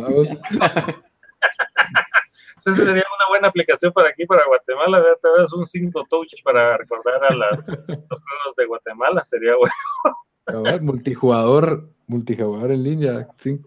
vamos. 0.00 0.28
Esa 2.58 2.74
sería 2.74 2.90
una 2.92 3.28
buena 3.28 3.48
aplicación 3.48 3.92
para 3.92 4.10
aquí, 4.10 4.26
para 4.26 4.44
Guatemala. 4.46 5.02
Tal 5.22 5.40
vez 5.40 5.52
un 5.52 5.66
5 5.66 6.06
touch 6.10 6.42
para 6.44 6.76
recordar 6.76 7.24
a 7.24 7.34
los 7.34 7.64
juegos 7.64 8.56
de 8.56 8.66
Guatemala. 8.66 9.24
Sería 9.24 9.54
bueno. 9.56 10.62
ver, 10.62 10.82
multijugador, 10.82 11.88
multijugador 12.10 12.72
en 12.72 12.82
línea. 12.82 13.28
Sí. 13.38 13.60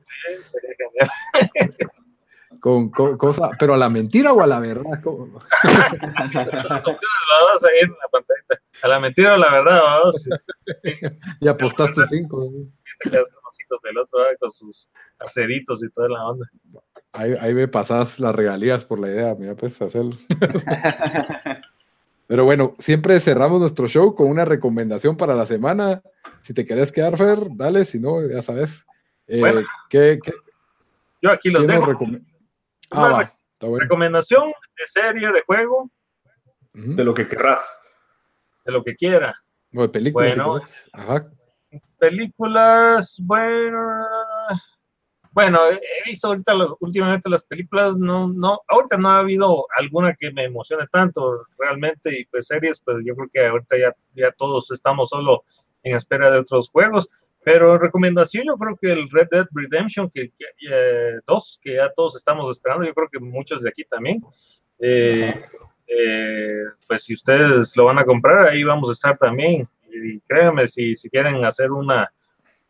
Con, 2.59 2.91
con 2.91 3.17
cosa, 3.17 3.49
pero 3.59 3.73
a 3.73 3.77
la 3.77 3.89
mentira 3.89 4.31
o 4.31 4.39
a 4.39 4.47
la 4.47 4.61
verdad. 4.61 4.85
a 8.81 8.87
la 8.87 8.99
mentira 9.01 9.31
o 9.31 9.33
a 9.33 9.37
la 9.37 9.51
verdad, 9.51 9.81
vamos. 9.83 10.29
Y 11.41 11.47
apostaste 11.49 12.05
cinco. 12.05 12.53
Te 13.03 13.09
quedas 13.09 13.27
con 13.27 13.43
los 13.43 13.59
hijos 13.59 13.81
del 13.83 13.97
otro, 13.97 14.19
con 14.39 14.53
sus 14.53 14.87
aceritos 15.19 15.83
y 15.83 15.89
toda 15.89 16.07
la 16.07 16.25
onda. 16.25 16.49
Ahí, 17.11 17.35
ahí 17.41 17.53
me 17.53 17.67
pasas 17.67 18.17
las 18.21 18.33
regalías 18.33 18.85
por 18.85 18.97
la 18.97 19.09
idea, 19.09 19.35
mira, 19.37 19.55
pues 19.55 19.81
hacerlo. 19.81 20.11
Pero 22.27 22.45
bueno, 22.45 22.75
siempre 22.79 23.19
cerramos 23.19 23.59
nuestro 23.59 23.89
show 23.89 24.15
con 24.15 24.27
una 24.27 24.45
recomendación 24.45 25.17
para 25.17 25.35
la 25.35 25.45
semana. 25.45 26.01
Si 26.41 26.53
te 26.53 26.65
querés 26.65 26.91
quedar, 26.91 27.17
Fer, 27.17 27.39
dale, 27.51 27.85
si 27.85 27.99
no, 27.99 28.27
ya 28.27 28.41
sabes. 28.41 28.85
Eh, 29.27 29.39
bueno, 29.39 29.61
¿qué, 29.89 30.19
qué, 30.23 30.33
yo 31.21 31.31
aquí 31.31 31.49
lo 31.49 31.65
tengo. 31.65 31.97
ah, 32.91 33.09
va, 33.09 33.21
está 33.21 33.67
bueno. 33.67 33.83
Recomendación 33.83 34.51
de 34.77 34.87
serie, 34.87 35.31
de 35.31 35.41
juego. 35.43 35.89
De 36.73 37.03
lo 37.03 37.13
que 37.13 37.27
querrás. 37.27 37.61
De 38.65 38.71
lo 38.71 38.83
que 38.83 38.95
quiera. 38.95 39.33
O 39.73 39.83
de 39.83 39.89
películas. 39.89 40.35
Bueno, 40.35 40.61
Ajá. 40.91 41.31
películas, 41.97 43.17
bueno 43.21 44.05
bueno, 45.33 45.59
he 45.71 45.79
visto 46.05 46.27
ahorita 46.27 46.53
últimamente 46.79 47.27
las 47.27 47.43
películas, 47.43 47.97
no, 47.97 48.27
no, 48.27 48.61
ahorita 48.67 48.97
no 48.97 49.09
ha 49.09 49.19
habido 49.19 49.65
alguna 49.79 50.13
que 50.13 50.31
me 50.31 50.43
emocione 50.43 50.85
tanto 50.91 51.47
realmente 51.57 52.19
y 52.19 52.25
pues 52.25 52.45
series, 52.45 52.79
pues 52.81 52.97
yo 53.03 53.15
creo 53.15 53.29
que 53.33 53.47
ahorita 53.47 53.77
ya, 53.79 53.95
ya 54.13 54.31
todos 54.33 54.69
estamos 54.69 55.09
solo 55.09 55.43
en 55.83 55.95
espera 55.95 56.31
de 56.31 56.39
otros 56.39 56.69
juegos, 56.69 57.09
pero 57.43 57.77
recomendación 57.77 58.45
yo 58.47 58.57
creo 58.57 58.77
que 58.77 58.91
el 58.91 59.09
Red 59.09 59.27
Dead 59.29 59.45
Redemption 59.53 60.09
que, 60.09 60.29
que 60.29 60.45
eh, 60.69 61.19
que 61.61 61.75
ya 61.75 61.91
todos 61.93 62.15
estamos 62.15 62.49
esperando, 62.49 62.85
yo 62.85 62.93
creo 62.93 63.09
que 63.11 63.19
muchos 63.19 63.61
de 63.61 63.69
aquí 63.69 63.83
también. 63.83 64.23
Eh, 64.79 65.33
eh, 65.87 66.63
pues 66.87 67.03
si 67.03 67.13
ustedes 67.13 67.75
lo 67.75 67.85
van 67.85 67.99
a 67.99 68.05
comprar, 68.05 68.47
ahí 68.47 68.63
vamos 68.63 68.89
a 68.89 68.93
estar 68.93 69.17
también. 69.17 69.67
Y 69.89 70.19
créanme, 70.21 70.67
si, 70.67 70.95
si 70.95 71.09
quieren 71.09 71.43
hacer 71.45 71.71
una, 71.71 72.11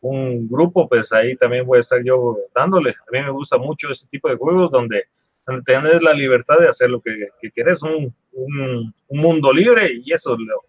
un 0.02 0.48
grupo, 0.50 0.88
pues 0.90 1.12
ahí 1.14 1.36
también 1.36 1.66
voy 1.66 1.78
a 1.78 1.82
estar 1.82 2.04
yo 2.04 2.38
dándole. 2.54 2.92
A 2.92 3.12
mí 3.12 3.22
me 3.22 3.32
gusta 3.32 3.58
mucho 3.58 3.90
ese 3.90 4.08
tipo 4.08 4.28
de 4.28 4.36
juegos 4.36 4.72
donde, 4.72 5.06
donde 5.46 5.64
tienes 5.64 6.02
la 6.02 6.14
libertad 6.14 6.58
de 6.60 6.68
hacer 6.68 6.90
lo 6.90 7.02
que, 7.02 7.30
que 7.42 7.52
quieres, 7.52 7.82
un, 7.84 8.14
un, 8.34 8.94
mundo 9.10 9.54
libre 9.54 9.90
y 10.04 10.12
eso 10.12 10.36
lo, 10.38 10.64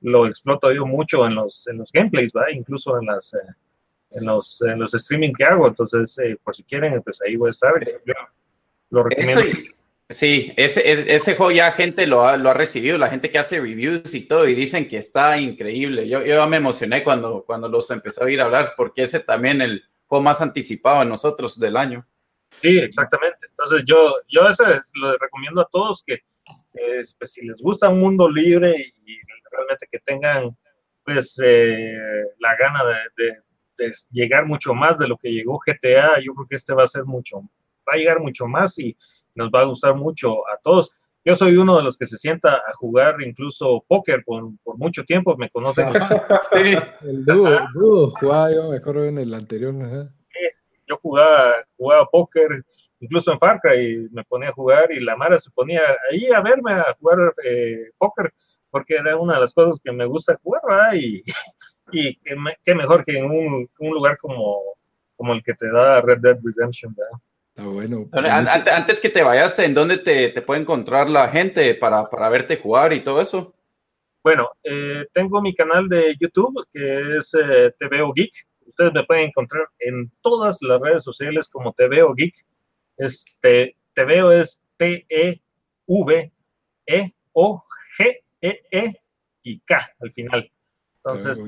lo, 0.00 0.26
exploto 0.26 0.72
yo 0.72 0.86
mucho 0.86 1.26
en 1.26 1.34
los, 1.34 1.66
en 1.68 1.78
los 1.78 1.92
gameplays, 1.92 2.32
¿va? 2.34 2.50
incluso 2.50 2.98
en, 2.98 3.06
las, 3.06 3.34
eh, 3.34 3.38
en, 4.12 4.26
los, 4.26 4.60
en 4.62 4.80
los 4.80 4.94
streaming 4.94 5.32
que 5.32 5.44
hago. 5.44 5.68
Entonces, 5.68 6.18
eh, 6.18 6.36
por 6.42 6.54
si 6.54 6.64
quieren, 6.64 7.02
pues 7.02 7.20
ahí 7.22 7.36
voy 7.36 7.48
a 7.48 7.50
estar. 7.50 7.72
Yo 8.04 8.14
lo 8.90 9.02
recomiendo. 9.04 9.42
Sí, 10.08 10.52
ese, 10.56 11.14
ese, 11.14 11.36
juego 11.36 11.52
ya 11.52 11.70
gente 11.70 12.04
lo 12.04 12.26
ha, 12.26 12.36
lo 12.36 12.50
ha 12.50 12.54
recibido, 12.54 12.98
la 12.98 13.08
gente 13.08 13.30
que 13.30 13.38
hace 13.38 13.60
reviews 13.60 14.12
y 14.12 14.22
todo, 14.22 14.48
y 14.48 14.56
dicen 14.56 14.88
que 14.88 14.96
está 14.96 15.38
increíble. 15.38 16.08
Yo, 16.08 16.24
yo 16.24 16.48
me 16.48 16.56
emocioné 16.56 17.04
cuando, 17.04 17.44
cuando 17.46 17.68
los 17.68 17.88
empecé 17.92 18.20
a 18.20 18.26
oír 18.26 18.40
hablar, 18.40 18.74
porque 18.76 19.04
ese 19.04 19.20
también 19.20 19.60
el 19.60 19.84
juego 20.06 20.24
más 20.24 20.42
anticipado 20.42 21.02
en 21.02 21.10
nosotros 21.10 21.60
del 21.60 21.76
año. 21.76 22.04
Sí, 22.60 22.76
exactamente. 22.80 23.46
Entonces 23.50 23.84
yo, 23.86 24.16
yo 24.28 24.48
ese 24.48 24.64
lo 24.94 25.16
recomiendo 25.16 25.60
a 25.60 25.68
todos 25.70 26.02
que 26.04 26.24
pues, 27.18 27.32
si 27.32 27.46
les 27.46 27.60
gusta 27.60 27.88
un 27.88 28.00
mundo 28.00 28.28
libre 28.28 28.92
y, 29.06 29.18
realmente 29.50 29.88
que 29.90 29.98
tengan 30.00 30.56
pues 31.04 31.40
eh, 31.42 32.24
la 32.38 32.56
gana 32.56 32.82
de, 33.16 33.36
de 33.78 33.92
llegar 34.10 34.46
mucho 34.46 34.74
más 34.74 34.98
de 34.98 35.08
lo 35.08 35.16
que 35.16 35.30
llegó 35.32 35.58
GTA, 35.58 36.20
yo 36.22 36.34
creo 36.34 36.46
que 36.48 36.56
este 36.56 36.74
va 36.74 36.84
a 36.84 36.88
ser 36.88 37.04
mucho, 37.04 37.40
va 37.88 37.94
a 37.94 37.96
llegar 37.96 38.20
mucho 38.20 38.46
más 38.46 38.78
y 38.78 38.96
nos 39.34 39.50
va 39.50 39.60
a 39.60 39.64
gustar 39.64 39.94
mucho 39.94 40.46
a 40.48 40.58
todos. 40.62 40.94
Yo 41.24 41.34
soy 41.34 41.56
uno 41.56 41.76
de 41.76 41.82
los 41.82 41.98
que 41.98 42.06
se 42.06 42.16
sienta 42.16 42.54
a 42.54 42.72
jugar 42.74 43.20
incluso 43.20 43.84
póker 43.86 44.24
por, 44.24 44.50
por 44.62 44.78
mucho 44.78 45.04
tiempo, 45.04 45.36
me 45.36 45.50
conocen. 45.50 45.88
sí. 46.52 46.74
El 47.02 47.24
dúo, 47.24 48.10
jugaba 48.18 48.52
yo, 48.52 48.70
me 48.70 48.76
acuerdo 48.76 49.04
en 49.04 49.18
el 49.18 49.34
anterior. 49.34 49.74
yo 50.86 50.96
jugaba, 51.02 51.56
jugaba 51.76 52.06
póker, 52.06 52.64
incluso 53.00 53.32
en 53.32 53.38
Farca, 53.38 53.74
y 53.74 54.08
me 54.12 54.24
ponía 54.24 54.48
a 54.48 54.54
jugar 54.54 54.90
y 54.92 55.00
la 55.00 55.16
Mara 55.16 55.38
se 55.38 55.50
ponía 55.50 55.82
ahí 56.10 56.28
a 56.32 56.40
verme 56.40 56.72
a 56.72 56.96
jugar 56.98 57.34
eh, 57.44 57.90
póker, 57.98 58.32
porque 58.70 58.94
era 58.94 59.16
una 59.16 59.34
de 59.34 59.40
las 59.40 59.54
cosas 59.54 59.80
que 59.82 59.92
me 59.92 60.06
gusta 60.06 60.38
jugar, 60.42 60.62
Y, 60.96 61.22
y 61.92 62.16
qué, 62.64 62.74
mejor 62.74 63.04
que 63.04 63.18
en 63.18 63.24
un, 63.24 63.68
un, 63.78 63.90
lugar 63.90 64.18
como, 64.18 64.60
como 65.16 65.32
el 65.34 65.42
que 65.42 65.54
te 65.54 65.70
da 65.70 66.00
Red 66.00 66.18
Dead 66.18 66.38
Redemption, 66.42 66.94
¿verdad? 66.94 67.18
bueno. 67.68 68.08
Antes 68.12 69.00
que 69.00 69.08
te 69.10 69.22
vayas, 69.22 69.58
¿en 69.58 69.74
dónde 69.74 69.98
te, 69.98 70.30
te 70.30 70.42
puede 70.42 70.60
encontrar 70.60 71.10
la 71.10 71.28
gente 71.28 71.74
para, 71.74 72.08
para, 72.08 72.28
verte 72.28 72.56
jugar 72.56 72.92
y 72.92 73.02
todo 73.02 73.20
eso? 73.20 73.54
Bueno, 74.22 74.50
eh, 74.62 75.06
tengo 75.12 75.42
mi 75.42 75.54
canal 75.54 75.88
de 75.88 76.16
YouTube 76.18 76.66
que 76.72 77.16
es 77.16 77.34
eh, 77.34 77.72
TVO 77.78 78.12
Geek. 78.12 78.32
Ustedes 78.66 78.92
me 78.92 79.04
pueden 79.04 79.26
encontrar 79.26 79.66
en 79.78 80.10
todas 80.20 80.58
las 80.62 80.80
redes 80.80 81.02
sociales 81.02 81.48
como 81.48 81.72
TVO 81.72 82.14
Geek. 82.14 82.34
Este, 82.98 83.76
TVO 83.94 84.32
es 84.32 84.62
T-E-V-E-O-G 84.76 85.40
E, 88.40 88.62
E 88.70 89.00
y 89.42 89.60
K 89.60 89.94
al 90.00 90.12
final. 90.12 90.50
Entonces, 91.02 91.42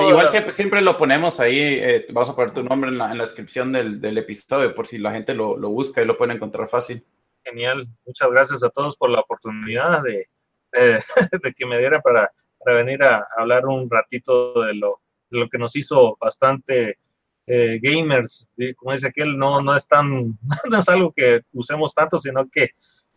igual 0.00 0.28
siempre, 0.28 0.52
siempre, 0.52 0.80
lo 0.80 0.96
ponemos 0.96 1.40
ahí, 1.40 1.58
eh, 1.58 2.06
vamos 2.10 2.30
a 2.30 2.36
poner 2.36 2.54
tu 2.54 2.62
nombre 2.62 2.90
en 2.90 2.98
la, 2.98 3.10
en 3.10 3.18
la 3.18 3.24
descripción 3.24 3.72
del, 3.72 4.00
del, 4.00 4.18
episodio 4.18 4.72
por 4.72 4.86
si 4.86 4.98
la 4.98 5.10
gente 5.10 5.34
lo, 5.34 5.56
lo, 5.56 5.70
busca 5.70 6.00
y 6.00 6.04
lo 6.04 6.16
pueden 6.16 6.36
encontrar 6.36 6.68
fácil. 6.68 7.04
Genial, 7.42 7.88
muchas 8.06 8.30
gracias 8.30 8.62
a 8.62 8.70
todos 8.70 8.96
por 8.96 9.10
la 9.10 9.18
oportunidad 9.20 10.00
de, 10.02 10.28
de 10.72 11.02
que 11.56 11.66
me 11.66 11.78
diera 11.78 12.00
para, 12.00 12.30
para, 12.58 12.76
venir 12.76 13.02
a 13.02 13.26
hablar 13.36 13.66
un 13.66 13.90
ratito 13.90 14.62
de 14.62 14.74
lo, 14.74 15.00
de 15.28 15.40
lo 15.40 15.48
que 15.48 15.58
nos 15.58 15.74
hizo 15.74 16.16
bastante 16.20 16.98
eh, 17.46 17.78
gamers, 17.82 18.52
como 18.76 18.92
dice 18.92 19.08
aquel, 19.08 19.36
no, 19.36 19.60
no, 19.60 19.74
es 19.74 19.88
tan, 19.88 20.38
no 20.70 20.78
es 20.78 20.88
algo 20.88 21.12
que 21.12 21.42
usemos 21.52 21.92
tanto, 21.94 22.20
sino 22.20 22.48
que 22.48 22.70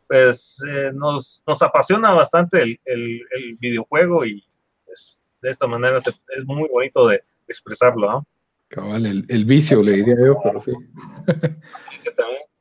pues 0.07 0.63
eh, 0.67 0.91
nos, 0.93 1.43
nos 1.45 1.61
apasiona 1.61 2.13
bastante 2.13 2.61
el, 2.61 2.79
el, 2.85 3.21
el 3.31 3.57
videojuego 3.59 4.25
y 4.25 4.43
pues, 4.85 5.19
de 5.41 5.49
esta 5.49 5.67
manera 5.67 5.97
es 5.97 6.45
muy 6.45 6.69
bonito 6.69 7.07
de 7.07 7.23
expresarlo, 7.47 8.09
¿no? 8.09 8.27
Cabal, 8.69 9.05
el, 9.05 9.25
el, 9.29 9.45
vicio 9.45 9.81
le 9.81 9.93
diría 9.93 10.15
yo, 10.25 10.37
pero 10.43 10.59
sí. 10.59 10.73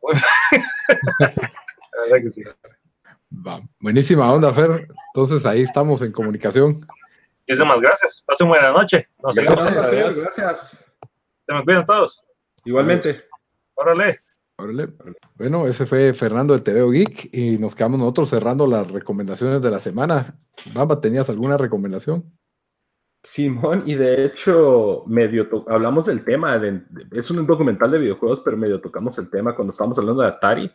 La 0.07 2.03
verdad 2.03 2.22
que 2.22 2.30
sí. 2.30 2.42
Va. 3.47 3.61
Buenísima 3.80 4.32
onda, 4.32 4.53
Fer. 4.53 4.86
Entonces 5.14 5.44
ahí 5.44 5.62
estamos 5.62 6.01
en 6.03 6.12
comunicación. 6.12 6.86
Muchísimas 7.49 7.80
gracias. 7.80 8.22
Pasen 8.26 8.49
buena 8.49 8.70
noche. 8.70 9.09
Nos 9.22 9.34
gracias, 9.34 9.74
gracias. 9.74 10.18
gracias. 10.18 10.84
Se 11.47 11.55
me 11.55 11.64
cuidan 11.64 11.84
todos. 11.84 12.24
Igualmente. 12.64 13.24
Órale. 13.74 14.26
Órale. 14.59 14.88
Bueno, 15.34 15.66
ese 15.66 15.84
fue 15.84 16.14
Fernando 16.14 16.54
del 16.54 16.62
TVO 16.62 16.90
Geek 16.90 17.28
y 17.34 17.59
nos 17.59 17.74
quedamos 17.74 17.98
nosotros 17.98 18.30
cerrando 18.30 18.66
las 18.66 18.90
recomendaciones 18.90 19.61
de 19.62 19.70
la 19.70 19.80
semana. 19.80 20.38
Bamba, 20.72 21.00
¿tenías 21.00 21.28
alguna 21.28 21.59
recomendación? 21.59 22.24
Simón, 23.22 23.82
y 23.86 23.94
de 23.96 24.24
hecho, 24.24 25.04
medio 25.07 25.48
hablamos 25.68 26.07
del 26.07 26.24
tema, 26.24 26.59
de, 26.59 26.80
es 27.11 27.30
un 27.30 27.44
documental 27.44 27.90
de 27.90 27.98
videojuegos, 27.98 28.40
pero 28.44 28.57
medio 28.57 28.80
tocamos 28.80 29.18
el 29.18 29.28
tema 29.28 29.54
cuando 29.54 29.72
estábamos 29.72 29.98
hablando 29.98 30.22
de 30.22 30.28
Atari. 30.28 30.72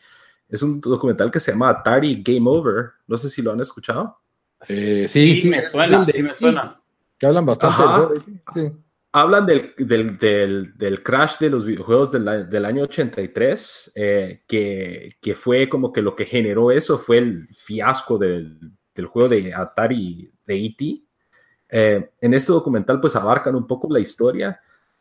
Es 0.48 0.62
un 0.62 0.80
documental 0.82 1.32
que 1.32 1.40
se 1.40 1.52
llama 1.52 1.70
Atari 1.70 2.22
Game 2.22 2.48
Over. 2.50 2.92
No 3.08 3.18
sé 3.18 3.30
si 3.30 3.42
lo 3.42 3.52
han 3.52 3.62
escuchado. 3.62 4.20
Eh, 4.68 5.08
sí, 5.10 5.42
sí, 5.42 5.50
me 5.50 5.64
suena, 5.64 6.06
sí 6.06 6.22
me 6.22 6.34
suena. 6.34 6.80
Que 7.18 7.26
hablan 7.26 7.46
bastante. 7.46 8.20
Sí 8.54 8.72
hablan 9.12 9.46
del, 9.46 9.74
del, 9.78 10.18
del, 10.18 10.78
del, 10.78 11.04
crash 11.04 11.38
de 11.40 11.50
los 11.50 11.66
videojuegos 11.66 12.12
del, 12.12 12.50
del 12.50 12.66
año 12.66 12.84
83, 12.84 13.92
eh, 13.96 14.44
que, 14.48 15.18
que, 15.22 15.36
fue 15.36 15.68
como 15.68 15.92
que 15.92 16.02
lo 16.02 16.16
que 16.16 16.26
generó 16.26 16.72
eso 16.72 16.98
fue 16.98 17.18
el 17.18 17.48
fiasco 17.54 18.18
del, 18.18 18.58
juego 19.08 19.30
de 19.30 19.54
Atari 19.54 20.30
de 20.46 20.66
E.T. 20.66 21.04
Eh, 21.70 22.10
en 22.22 22.34
este 22.34 22.52
documental 22.52 23.00
pues 23.00 23.16
abarcan 23.16 23.56
un 23.56 23.66
poco 23.66 23.88
la 23.90 24.00
historia 24.00 24.60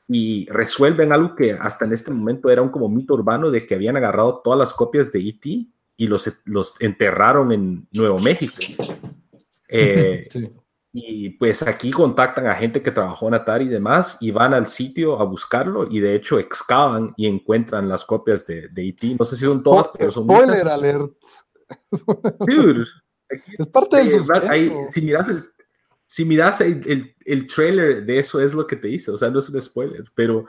y 0.08 0.46
resuelven 0.48 1.12
algo 1.12 1.34
que 1.34 1.52
hasta 1.52 1.84
en 1.84 1.92
este 1.92 2.10
momento 2.10 2.50
era 2.50 2.62
un 2.62 2.70
como 2.70 2.88
mito 2.88 3.14
urbano 3.14 3.50
de 3.50 3.66
que 3.66 3.74
habían 3.74 3.96
agarrado 3.96 4.40
todas 4.42 4.58
las 4.58 4.74
copias 4.74 5.12
de 5.12 5.20
E.T. 5.20 5.66
y 5.96 6.06
los, 6.06 6.32
los 6.44 6.74
enterraron 6.80 7.52
en 7.52 7.86
Nuevo 7.92 8.18
México. 8.18 8.56
Eh, 9.68 10.26
sí. 10.32 10.50
Y 10.92 11.30
pues 11.30 11.62
aquí 11.62 11.92
contactan 11.92 12.48
a 12.48 12.54
gente 12.54 12.82
que 12.82 12.90
trabajó 12.90 13.28
en 13.28 13.34
Atari 13.34 13.66
y 13.66 13.68
demás 13.68 14.16
y 14.20 14.32
van 14.32 14.54
al 14.54 14.66
sitio 14.66 15.20
a 15.20 15.24
buscarlo 15.24 15.86
y 15.88 16.00
de 16.00 16.16
hecho 16.16 16.38
excavan 16.38 17.14
y 17.16 17.28
encuentran 17.28 17.88
las 17.88 18.04
copias 18.04 18.44
de, 18.46 18.68
de 18.68 18.88
E.T. 18.88 19.16
No 19.18 19.24
sé 19.24 19.36
si 19.36 19.44
son 19.44 19.62
todas, 19.62 19.88
pero 19.96 20.10
son 20.10 20.24
Spoiler 20.24 20.66
alert. 20.66 21.12
Dude, 22.40 22.86
es 23.58 23.66
parte 23.68 24.04
del 24.04 24.24
ahí, 24.48 24.72
Si 24.88 25.00
miras 25.02 25.28
el, 25.28 25.44
si 26.06 26.24
miras 26.24 26.60
el, 26.60 26.82
el, 26.86 27.14
el, 27.24 27.46
trailer 27.46 28.04
de 28.04 28.18
eso 28.18 28.40
es 28.40 28.52
lo 28.52 28.66
que 28.66 28.74
te 28.74 28.88
dice, 28.88 29.12
o 29.12 29.16
sea, 29.16 29.30
no 29.30 29.38
es 29.38 29.48
un 29.48 29.60
spoiler, 29.60 30.04
pero 30.12 30.46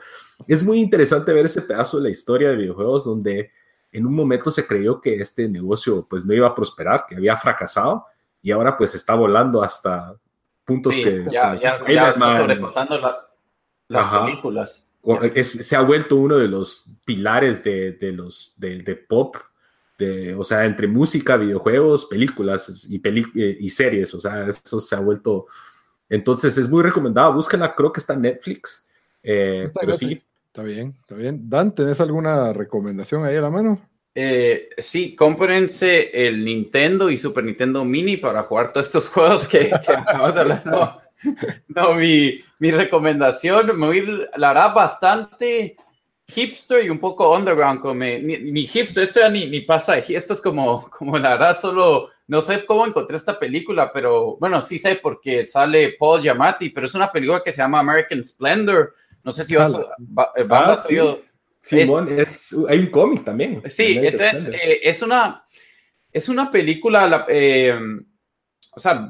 es 0.48 0.64
muy 0.64 0.80
interesante 0.80 1.32
ver 1.32 1.46
ese 1.46 1.62
pedazo 1.62 1.98
de 1.98 2.04
la 2.04 2.10
historia 2.10 2.50
de 2.50 2.56
videojuegos 2.56 3.04
donde 3.04 3.52
en 3.92 4.06
un 4.06 4.14
momento 4.14 4.50
se 4.50 4.66
creyó 4.66 5.00
que 5.00 5.20
este 5.20 5.48
negocio 5.48 6.04
pues 6.10 6.24
no 6.24 6.34
iba 6.34 6.48
a 6.48 6.54
prosperar, 6.54 7.04
que 7.06 7.14
había 7.14 7.36
fracasado 7.36 8.06
y 8.40 8.50
ahora 8.50 8.76
pues 8.76 8.96
está 8.96 9.14
volando 9.14 9.62
hasta 9.62 10.16
puntos 10.64 10.94
que 10.94 11.24
ya, 11.30 11.54
ya, 11.56 11.78
ya 11.86 12.10
está 12.10 12.38
sobrepasando 12.38 12.98
la, 12.98 13.28
las 13.88 14.06
películas. 14.06 14.88
Es, 15.34 15.50
se 15.50 15.74
ha 15.74 15.80
vuelto 15.80 16.16
uno 16.16 16.38
de 16.38 16.48
los 16.48 16.92
pilares 17.04 17.64
de, 17.64 17.92
de 17.92 18.12
los 18.12 18.54
de, 18.56 18.82
de, 18.82 18.94
pop, 18.94 19.36
de, 19.98 20.34
o 20.34 20.44
sea, 20.44 20.64
entre 20.64 20.86
música, 20.86 21.36
videojuegos, 21.36 22.06
películas 22.06 22.86
y, 22.88 22.98
peli 23.00 23.26
eh, 23.34 23.56
y 23.58 23.68
series, 23.70 24.14
o 24.14 24.20
sea, 24.20 24.48
eso 24.48 24.80
se 24.80 24.94
ha 24.94 25.00
vuelto. 25.00 25.46
Entonces 26.08 26.56
es 26.56 26.68
muy 26.68 26.82
recomendado, 26.82 27.32
búsquenla, 27.32 27.74
creo 27.74 27.90
que 27.90 28.00
está 28.00 28.14
en 28.14 28.22
Netflix. 28.22 28.88
Eh, 29.22 29.70
pero 29.78 29.94
sí. 29.94 30.22
Está 30.46 30.62
bien, 30.62 30.94
está 31.00 31.14
bien. 31.14 31.48
Dan, 31.48 31.74
¿tenés 31.74 32.00
alguna 32.00 32.52
recomendación 32.52 33.24
ahí 33.24 33.36
a 33.36 33.40
la 33.40 33.50
mano? 33.50 33.78
Eh, 34.14 34.68
sí, 34.76 35.16
cómprense 35.16 36.10
el 36.26 36.44
Nintendo 36.44 37.08
y 37.08 37.16
Super 37.16 37.44
Nintendo 37.44 37.84
Mini 37.84 38.18
para 38.18 38.42
jugar 38.42 38.72
todos 38.72 38.86
estos 38.86 39.08
juegos 39.10 39.48
que, 39.48 39.70
que 39.70 39.92
acabo 39.92 40.32
de 40.32 40.40
hablar. 40.40 40.62
No, 40.66 41.00
no 41.68 41.94
mi, 41.94 42.40
mi, 42.58 42.70
recomendación 42.70 43.78
me 43.78 44.02
la 44.36 44.50
hará 44.50 44.68
bastante 44.68 45.76
hipster 46.26 46.84
y 46.84 46.90
un 46.90 46.98
poco 46.98 47.34
underground. 47.34 47.80
Como 47.80 47.94
mi, 47.94 48.66
hipster, 48.66 49.04
esto 49.04 49.20
ya 49.20 49.30
ni, 49.30 49.48
ni 49.48 49.60
pasa, 49.62 49.96
esto 49.98 50.34
es 50.34 50.40
como, 50.40 50.88
como 50.90 51.18
la 51.18 51.32
hará 51.32 51.54
solo, 51.54 52.10
no 52.26 52.40
sé 52.40 52.66
cómo 52.66 52.86
encontré 52.86 53.16
esta 53.16 53.38
película, 53.38 53.90
pero 53.92 54.36
bueno, 54.38 54.60
sí 54.60 54.78
sé 54.78 54.96
porque 54.96 55.46
sale 55.46 55.96
Paul 55.98 56.20
Giamatti, 56.20 56.70
pero 56.70 56.86
es 56.86 56.94
una 56.94 57.10
película 57.10 57.42
que 57.42 57.52
se 57.52 57.62
llama 57.62 57.80
American 57.80 58.22
Splendor. 58.22 58.94
No 59.24 59.30
sé 59.30 59.44
si 59.44 59.54
vas, 59.54 59.74
va, 59.74 60.32
va, 60.50 60.72
ah, 60.72 61.16
Simón, 61.62 62.18
es, 62.18 62.54
hay 62.68 62.80
un 62.80 62.86
cómic 62.86 63.24
también. 63.24 63.62
Sí, 63.70 63.96
entonces 64.02 64.48
eh, 64.52 64.80
es, 64.82 65.00
una, 65.00 65.44
es 66.12 66.28
una 66.28 66.50
película, 66.50 67.24
eh, 67.28 67.78
o 68.72 68.80
sea, 68.80 69.08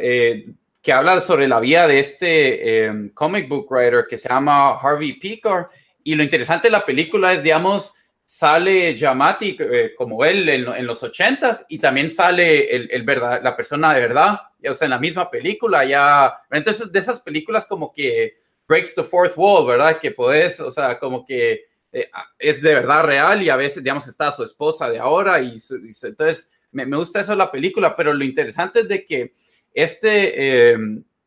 eh, 0.00 0.46
que 0.82 0.92
habla 0.92 1.20
sobre 1.20 1.46
la 1.46 1.60
vida 1.60 1.86
de 1.86 2.00
este 2.00 3.10
comic 3.14 3.48
book 3.48 3.70
writer 3.70 4.06
que 4.10 4.16
se 4.16 4.28
llama 4.28 4.76
Harvey 4.80 5.20
Pekar. 5.20 5.70
Y 6.02 6.16
lo 6.16 6.24
interesante 6.24 6.66
de 6.66 6.72
la 6.72 6.84
película 6.84 7.32
es, 7.32 7.44
digamos, 7.44 7.94
sale 8.24 8.96
Yamati 8.96 9.56
como 9.96 10.24
él 10.24 10.48
en, 10.48 10.84
los 10.84 11.00
ochentas 11.04 11.64
y 11.68 11.78
también 11.78 12.10
sale 12.10 12.74
el, 12.74 12.90
el, 12.90 13.02
verdad, 13.04 13.40
la 13.40 13.54
persona 13.54 13.94
de 13.94 14.00
verdad, 14.00 14.40
o 14.68 14.74
sea, 14.74 14.86
en 14.86 14.90
la 14.90 14.98
misma 14.98 15.30
película 15.30 15.84
ya. 15.84 16.40
Entonces, 16.50 16.90
de 16.90 16.98
esas 16.98 17.20
películas 17.20 17.66
como 17.66 17.92
que 17.92 18.41
breaks 18.72 18.94
the 18.94 19.04
fourth 19.04 19.36
wall, 19.36 19.66
¿verdad? 19.66 20.00
Que 20.00 20.12
puedes, 20.12 20.58
o 20.58 20.70
sea, 20.70 20.98
como 20.98 21.26
que 21.26 21.66
eh, 21.92 22.10
es 22.38 22.62
de 22.62 22.72
verdad 22.72 23.04
real 23.04 23.42
y 23.42 23.50
a 23.50 23.56
veces, 23.56 23.82
digamos, 23.82 24.08
está 24.08 24.32
su 24.32 24.42
esposa 24.42 24.88
de 24.88 24.98
ahora 24.98 25.42
y, 25.42 25.56
entonces 26.02 26.50
me, 26.70 26.86
me, 26.86 26.96
gusta 26.96 27.20
eso 27.20 27.34
la 27.34 27.50
película, 27.50 27.94
pero 27.94 28.14
lo 28.14 28.24
interesante 28.24 28.80
es 28.80 28.88
de 28.88 29.04
que 29.04 29.34
este, 29.74 30.70
eh, 30.72 30.78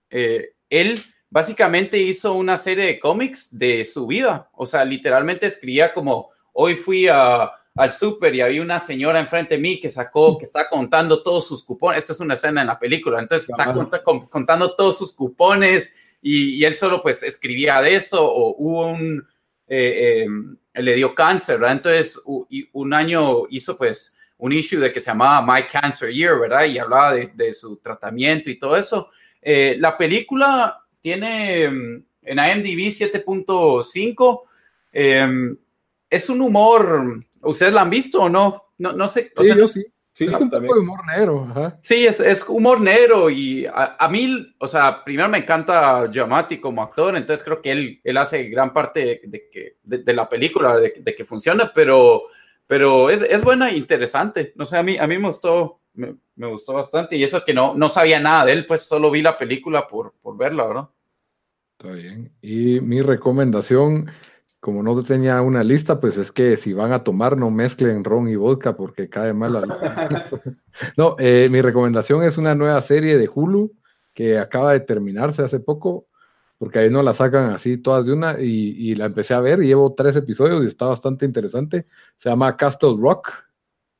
eh, 0.09 0.53
él 0.71 0.99
básicamente 1.29 1.99
hizo 1.99 2.33
una 2.33 2.57
serie 2.57 2.85
de 2.85 2.99
cómics 2.99 3.55
de 3.55 3.83
su 3.83 4.07
vida, 4.07 4.49
o 4.53 4.65
sea, 4.65 4.83
literalmente 4.83 5.45
escribía 5.45 5.93
como, 5.93 6.31
hoy 6.53 6.73
fui 6.73 7.07
a, 7.07 7.51
al 7.75 7.91
súper 7.91 8.33
y 8.33 8.41
había 8.41 8.63
una 8.63 8.79
señora 8.79 9.19
enfrente 9.19 9.53
de 9.53 9.61
mí 9.61 9.79
que 9.79 9.89
sacó, 9.89 10.35
que 10.39 10.45
está 10.45 10.67
contando 10.67 11.21
todos 11.21 11.47
sus 11.47 11.63
cupones, 11.63 11.99
esto 11.99 12.13
es 12.13 12.19
una 12.21 12.33
escena 12.33 12.61
en 12.61 12.67
la 12.67 12.79
película, 12.79 13.19
entonces 13.19 13.49
está 13.49 13.71
contando 14.31 14.75
todos 14.75 14.97
sus 14.97 15.11
cupones 15.13 15.93
y, 16.27 16.65
él 16.65 16.73
solo 16.73 17.03
pues 17.03 17.21
escribía 17.21 17.79
de 17.83 17.93
eso 17.93 18.25
o 18.25 18.55
hubo 18.57 18.87
un, 18.87 19.23
eh, 19.67 20.25
eh, 20.73 20.81
le 20.81 20.95
dio 20.95 21.13
cáncer, 21.13 21.59
¿verdad? 21.59 21.75
Entonces 21.75 22.19
un 22.73 22.93
año 22.95 23.43
hizo 23.51 23.77
pues 23.77 24.17
un 24.39 24.51
issue 24.51 24.79
de 24.79 24.91
que 24.91 24.99
se 24.99 25.11
llamaba 25.11 25.45
My 25.45 25.67
Cancer 25.67 26.11
Year, 26.11 26.39
¿verdad? 26.39 26.65
Y 26.65 26.79
hablaba 26.79 27.13
de, 27.13 27.53
su 27.53 27.77
tratamiento 27.77 28.49
y 28.49 28.57
todo 28.57 28.75
eso. 28.75 29.11
Eh, 29.39 29.75
la 29.77 29.95
película 29.95 30.83
tiene 30.99 31.69
mm, 31.69 32.03
en 32.23 32.39
IMDb 32.39 32.89
7.5. 32.89 34.41
es 36.09 36.29
un 36.29 36.41
humor, 36.41 37.19
¿ustedes 37.41 37.71
la 37.71 37.81
han 37.81 37.91
visto 37.91 38.23
o 38.23 38.29
no? 38.29 38.63
No, 38.79 38.93
no 38.93 39.07
sé. 39.07 39.31
sí, 39.39 39.53
yo 39.55 39.67
sí. 39.67 39.85
Sí, 40.15 40.23
es 40.27 40.39
un 40.39 40.49
poco 40.49 40.73
de 40.73 40.79
humor 40.79 41.05
negro. 41.05 41.45
Ajá. 41.49 41.77
Sí, 41.81 42.07
es, 42.07 42.21
es, 42.21 42.47
humor 42.47 42.79
negro 42.79 43.29
y 43.29 43.65
a, 43.65 43.97
a, 43.99 44.07
mí, 44.07 44.55
o 44.59 44.65
sea, 44.65 45.03
primero 45.03 45.27
me 45.27 45.39
encanta 45.39 46.09
Giamatti 46.09 46.61
como 46.61 46.81
actor, 46.81 47.17
entonces 47.17 47.43
creo 47.43 47.61
que 47.61 47.71
él, 47.73 47.99
él 48.01 48.15
hace 48.15 48.45
gran 48.45 48.71
parte 48.71 49.19
de, 49.25 49.49
que, 49.49 49.75
de, 49.83 50.13
la 50.13 50.29
película, 50.29 50.77
de, 50.77 51.15
que 51.17 51.25
funciona, 51.25 51.69
pero, 51.75 52.27
pero 52.65 53.09
es, 53.09 53.23
es, 53.23 53.43
buena 53.43 53.71
e 53.71 53.77
interesante. 53.77 54.53
No 54.55 54.63
sé, 54.63 54.77
a 54.77 54.83
mí, 54.83 54.97
a 54.97 55.05
mí 55.05 55.17
me 55.17 55.27
gustó, 55.27 55.81
me, 55.95 56.15
me, 56.37 56.47
gustó 56.47 56.71
bastante 56.71 57.17
y 57.17 57.23
eso 57.25 57.43
que 57.43 57.53
no, 57.53 57.73
no 57.75 57.89
sabía 57.89 58.17
nada 58.17 58.45
de 58.45 58.53
él, 58.53 58.65
pues 58.65 58.83
solo 58.83 59.11
vi 59.11 59.21
la 59.21 59.37
película 59.37 59.85
por, 59.85 60.13
por 60.21 60.37
verla, 60.37 60.65
¿verdad? 60.65 60.87
Está 61.77 61.91
bien. 61.91 62.31
Y 62.41 62.79
mi 62.79 63.01
recomendación 63.01 64.09
como 64.65 64.81
no 64.81 64.99
tenía 65.03 65.43
una 65.43 65.63
lista, 65.63 65.99
pues 65.99 66.17
es 66.17 66.31
que 66.31 66.57
si 66.57 66.73
van 66.73 66.91
a 66.91 67.03
tomar, 67.03 67.37
no 67.37 67.51
mezclen 67.51 68.03
ron 68.03 68.27
y 68.29 68.35
vodka 68.35 68.75
porque 68.75 69.07
cae 69.07 69.31
mal. 69.31 69.53
no, 70.97 71.15
eh, 71.19 71.49
mi 71.51 71.61
recomendación 71.61 72.23
es 72.23 72.39
una 72.39 72.55
nueva 72.55 72.81
serie 72.81 73.19
de 73.19 73.29
Hulu 73.31 73.71
que 74.11 74.39
acaba 74.39 74.73
de 74.73 74.79
terminarse 74.79 75.43
hace 75.43 75.59
poco, 75.59 76.07
porque 76.57 76.79
ahí 76.79 76.89
no 76.89 77.03
la 77.03 77.13
sacan 77.13 77.51
así 77.51 77.77
todas 77.77 78.07
de 78.07 78.13
una, 78.13 78.41
y, 78.41 78.95
la 78.95 79.05
empecé 79.05 79.35
a 79.35 79.39
ver, 79.39 79.59
llevo 79.59 79.93
tres 79.93 80.15
episodios 80.15 80.63
y 80.63 80.67
está 80.67 80.87
bastante 80.87 81.27
interesante. 81.27 81.85
Se 82.15 82.29
llama 82.29 82.57
Castle 82.57 82.95
Rock, 82.99 83.33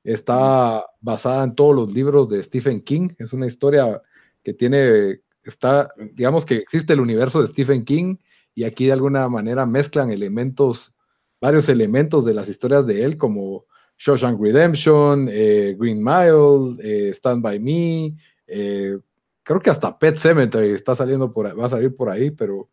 está 0.03 0.83
basada 0.99 1.43
en 1.43 1.53
todos 1.53 1.75
los 1.75 1.93
libros 1.93 2.27
de 2.27 2.41
Stephen 2.41 2.81
King, 2.81 3.09
es 3.19 3.33
una 3.33 3.45
historia 3.45 4.01
que 4.41 4.55
tiene, 4.55 5.21
está, 5.43 5.91
digamos 6.13 6.43
que 6.43 6.55
existe 6.55 6.93
el 6.93 7.01
universo 7.01 7.39
de 7.39 7.49
Stephen 7.49 7.85
King 7.85 8.17
y 8.55 8.63
aquí 8.63 8.85
de 8.85 8.93
alguna 8.93 9.27
manera 9.27 9.65
mezclan 9.65 10.09
elementos, 10.09 10.95
varios 11.41 11.67
elementos 11.67 12.23
de 12.23 12.33
las 12.33 12.47
historias 12.47 12.87
de 12.87 13.03
él, 13.03 13.17
como 13.17 13.65
Shawshank 13.97 14.41
Redemption, 14.41 15.27
eh, 15.29 15.75
Green 15.77 16.01
Mile, 16.01 16.77
eh, 16.81 17.09
Stand 17.13 17.43
By 17.43 17.59
Me, 17.59 18.15
eh, 18.47 18.97
creo 19.43 19.59
que 19.59 19.69
hasta 19.69 19.99
Pet 19.99 20.15
Cemetery 20.15 20.71
está 20.71 20.95
saliendo 20.95 21.31
por, 21.31 21.47
va 21.59 21.65
a 21.65 21.69
salir 21.69 21.93
por 21.95 22.09
ahí, 22.09 22.31
pero 22.31 22.69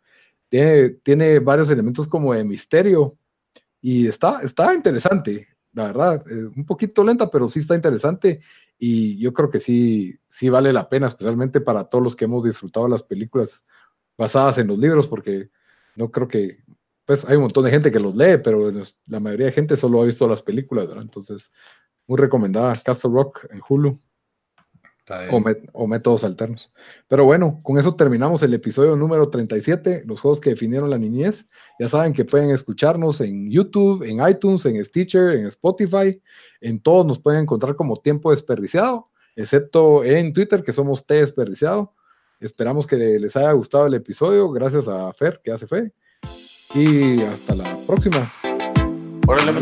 tiene, 0.49 0.91
tiene 1.03 1.41
varios 1.41 1.69
elementos 1.69 2.07
como 2.07 2.33
de 2.33 2.45
misterio 2.45 3.19
y 3.81 4.07
está, 4.07 4.41
está 4.43 4.73
interesante, 4.75 5.49
la 5.73 5.87
verdad, 5.87 6.25
un 6.55 6.65
poquito 6.65 7.03
lenta, 7.03 7.29
pero 7.29 7.49
sí 7.49 7.59
está 7.59 7.75
interesante 7.75 8.41
y 8.79 9.19
yo 9.19 9.33
creo 9.33 9.51
que 9.51 9.59
sí, 9.59 10.15
sí 10.29 10.49
vale 10.49 10.73
la 10.73 10.89
pena, 10.89 11.09
especialmente 11.09 11.61
para 11.61 11.85
todos 11.85 12.05
los 12.05 12.15
que 12.15 12.27
hemos 12.27 12.45
disfrutado 12.45 12.87
las 12.89 13.03
películas 13.03 13.65
basadas 14.17 14.59
en 14.59 14.69
los 14.69 14.79
libros, 14.79 15.09
porque 15.09 15.51
no 15.97 16.11
creo 16.11 16.29
que, 16.29 16.59
pues 17.05 17.25
hay 17.25 17.37
un 17.37 17.43
montón 17.43 17.65
de 17.65 17.71
gente 17.71 17.91
que 17.91 18.01
los 18.01 18.15
lee, 18.15 18.39
pero 18.43 18.71
la 19.07 19.21
mayoría 19.21 19.47
de 19.47 19.53
gente 19.53 19.77
solo 19.77 20.03
ha 20.03 20.05
visto 20.05 20.29
las 20.29 20.43
películas, 20.43 20.89
¿verdad? 20.89 21.03
Entonces, 21.03 21.53
muy 22.07 22.19
recomendada 22.19 22.75
Castle 22.77 23.11
Rock 23.13 23.47
en 23.51 23.61
Hulu. 23.69 24.01
O, 25.73 25.87
métodos 25.87 26.23
alternos. 26.25 26.73
Pero 27.09 27.25
bueno, 27.25 27.61
con 27.63 27.77
eso 27.77 27.95
terminamos 27.95 28.43
el 28.43 28.55
episodio 28.55 28.95
número 28.95 29.29
37, 29.29 30.05
los 30.07 30.21
juegos 30.21 30.41
que 30.41 30.51
definieron 30.51 30.91
la 30.91 30.99
niñez. 30.99 31.49
Ya 31.79 31.89
saben 31.89 32.13
que 32.13 32.25
pueden 32.25 32.51
escucharnos 32.51 33.21
en 33.21 33.51
YouTube, 33.51 34.05
en 34.05 34.27
iTunes, 34.27 34.65
en 34.65 34.83
Stitcher, 34.83 35.33
en 35.33 35.47
Spotify. 35.47 36.23
En 36.61 36.81
todos 36.81 37.05
nos 37.05 37.19
pueden 37.19 37.41
encontrar 37.41 37.75
como 37.75 37.97
tiempo 37.97 38.31
desperdiciado, 38.31 39.05
excepto 39.35 40.05
en 40.05 40.33
Twitter, 40.33 40.63
que 40.63 40.73
somos 40.73 41.05
T 41.05 41.15
desperdiciado. 41.15 41.95
Esperamos 42.43 42.89
que 42.89 42.97
les 42.97 43.37
haya 43.37 43.53
gustado 43.53 43.87
el 43.87 43.95
episodio. 43.95 44.51
Gracias 44.51 44.89
a 44.89 45.13
Fer, 45.13 45.41
que 45.45 45.53
hace 45.53 45.69
fe. 45.69 45.93
Y 46.75 47.23
hasta 47.23 47.55
la 47.55 47.77
próxima. 47.87 48.33
Órale, 49.29 49.53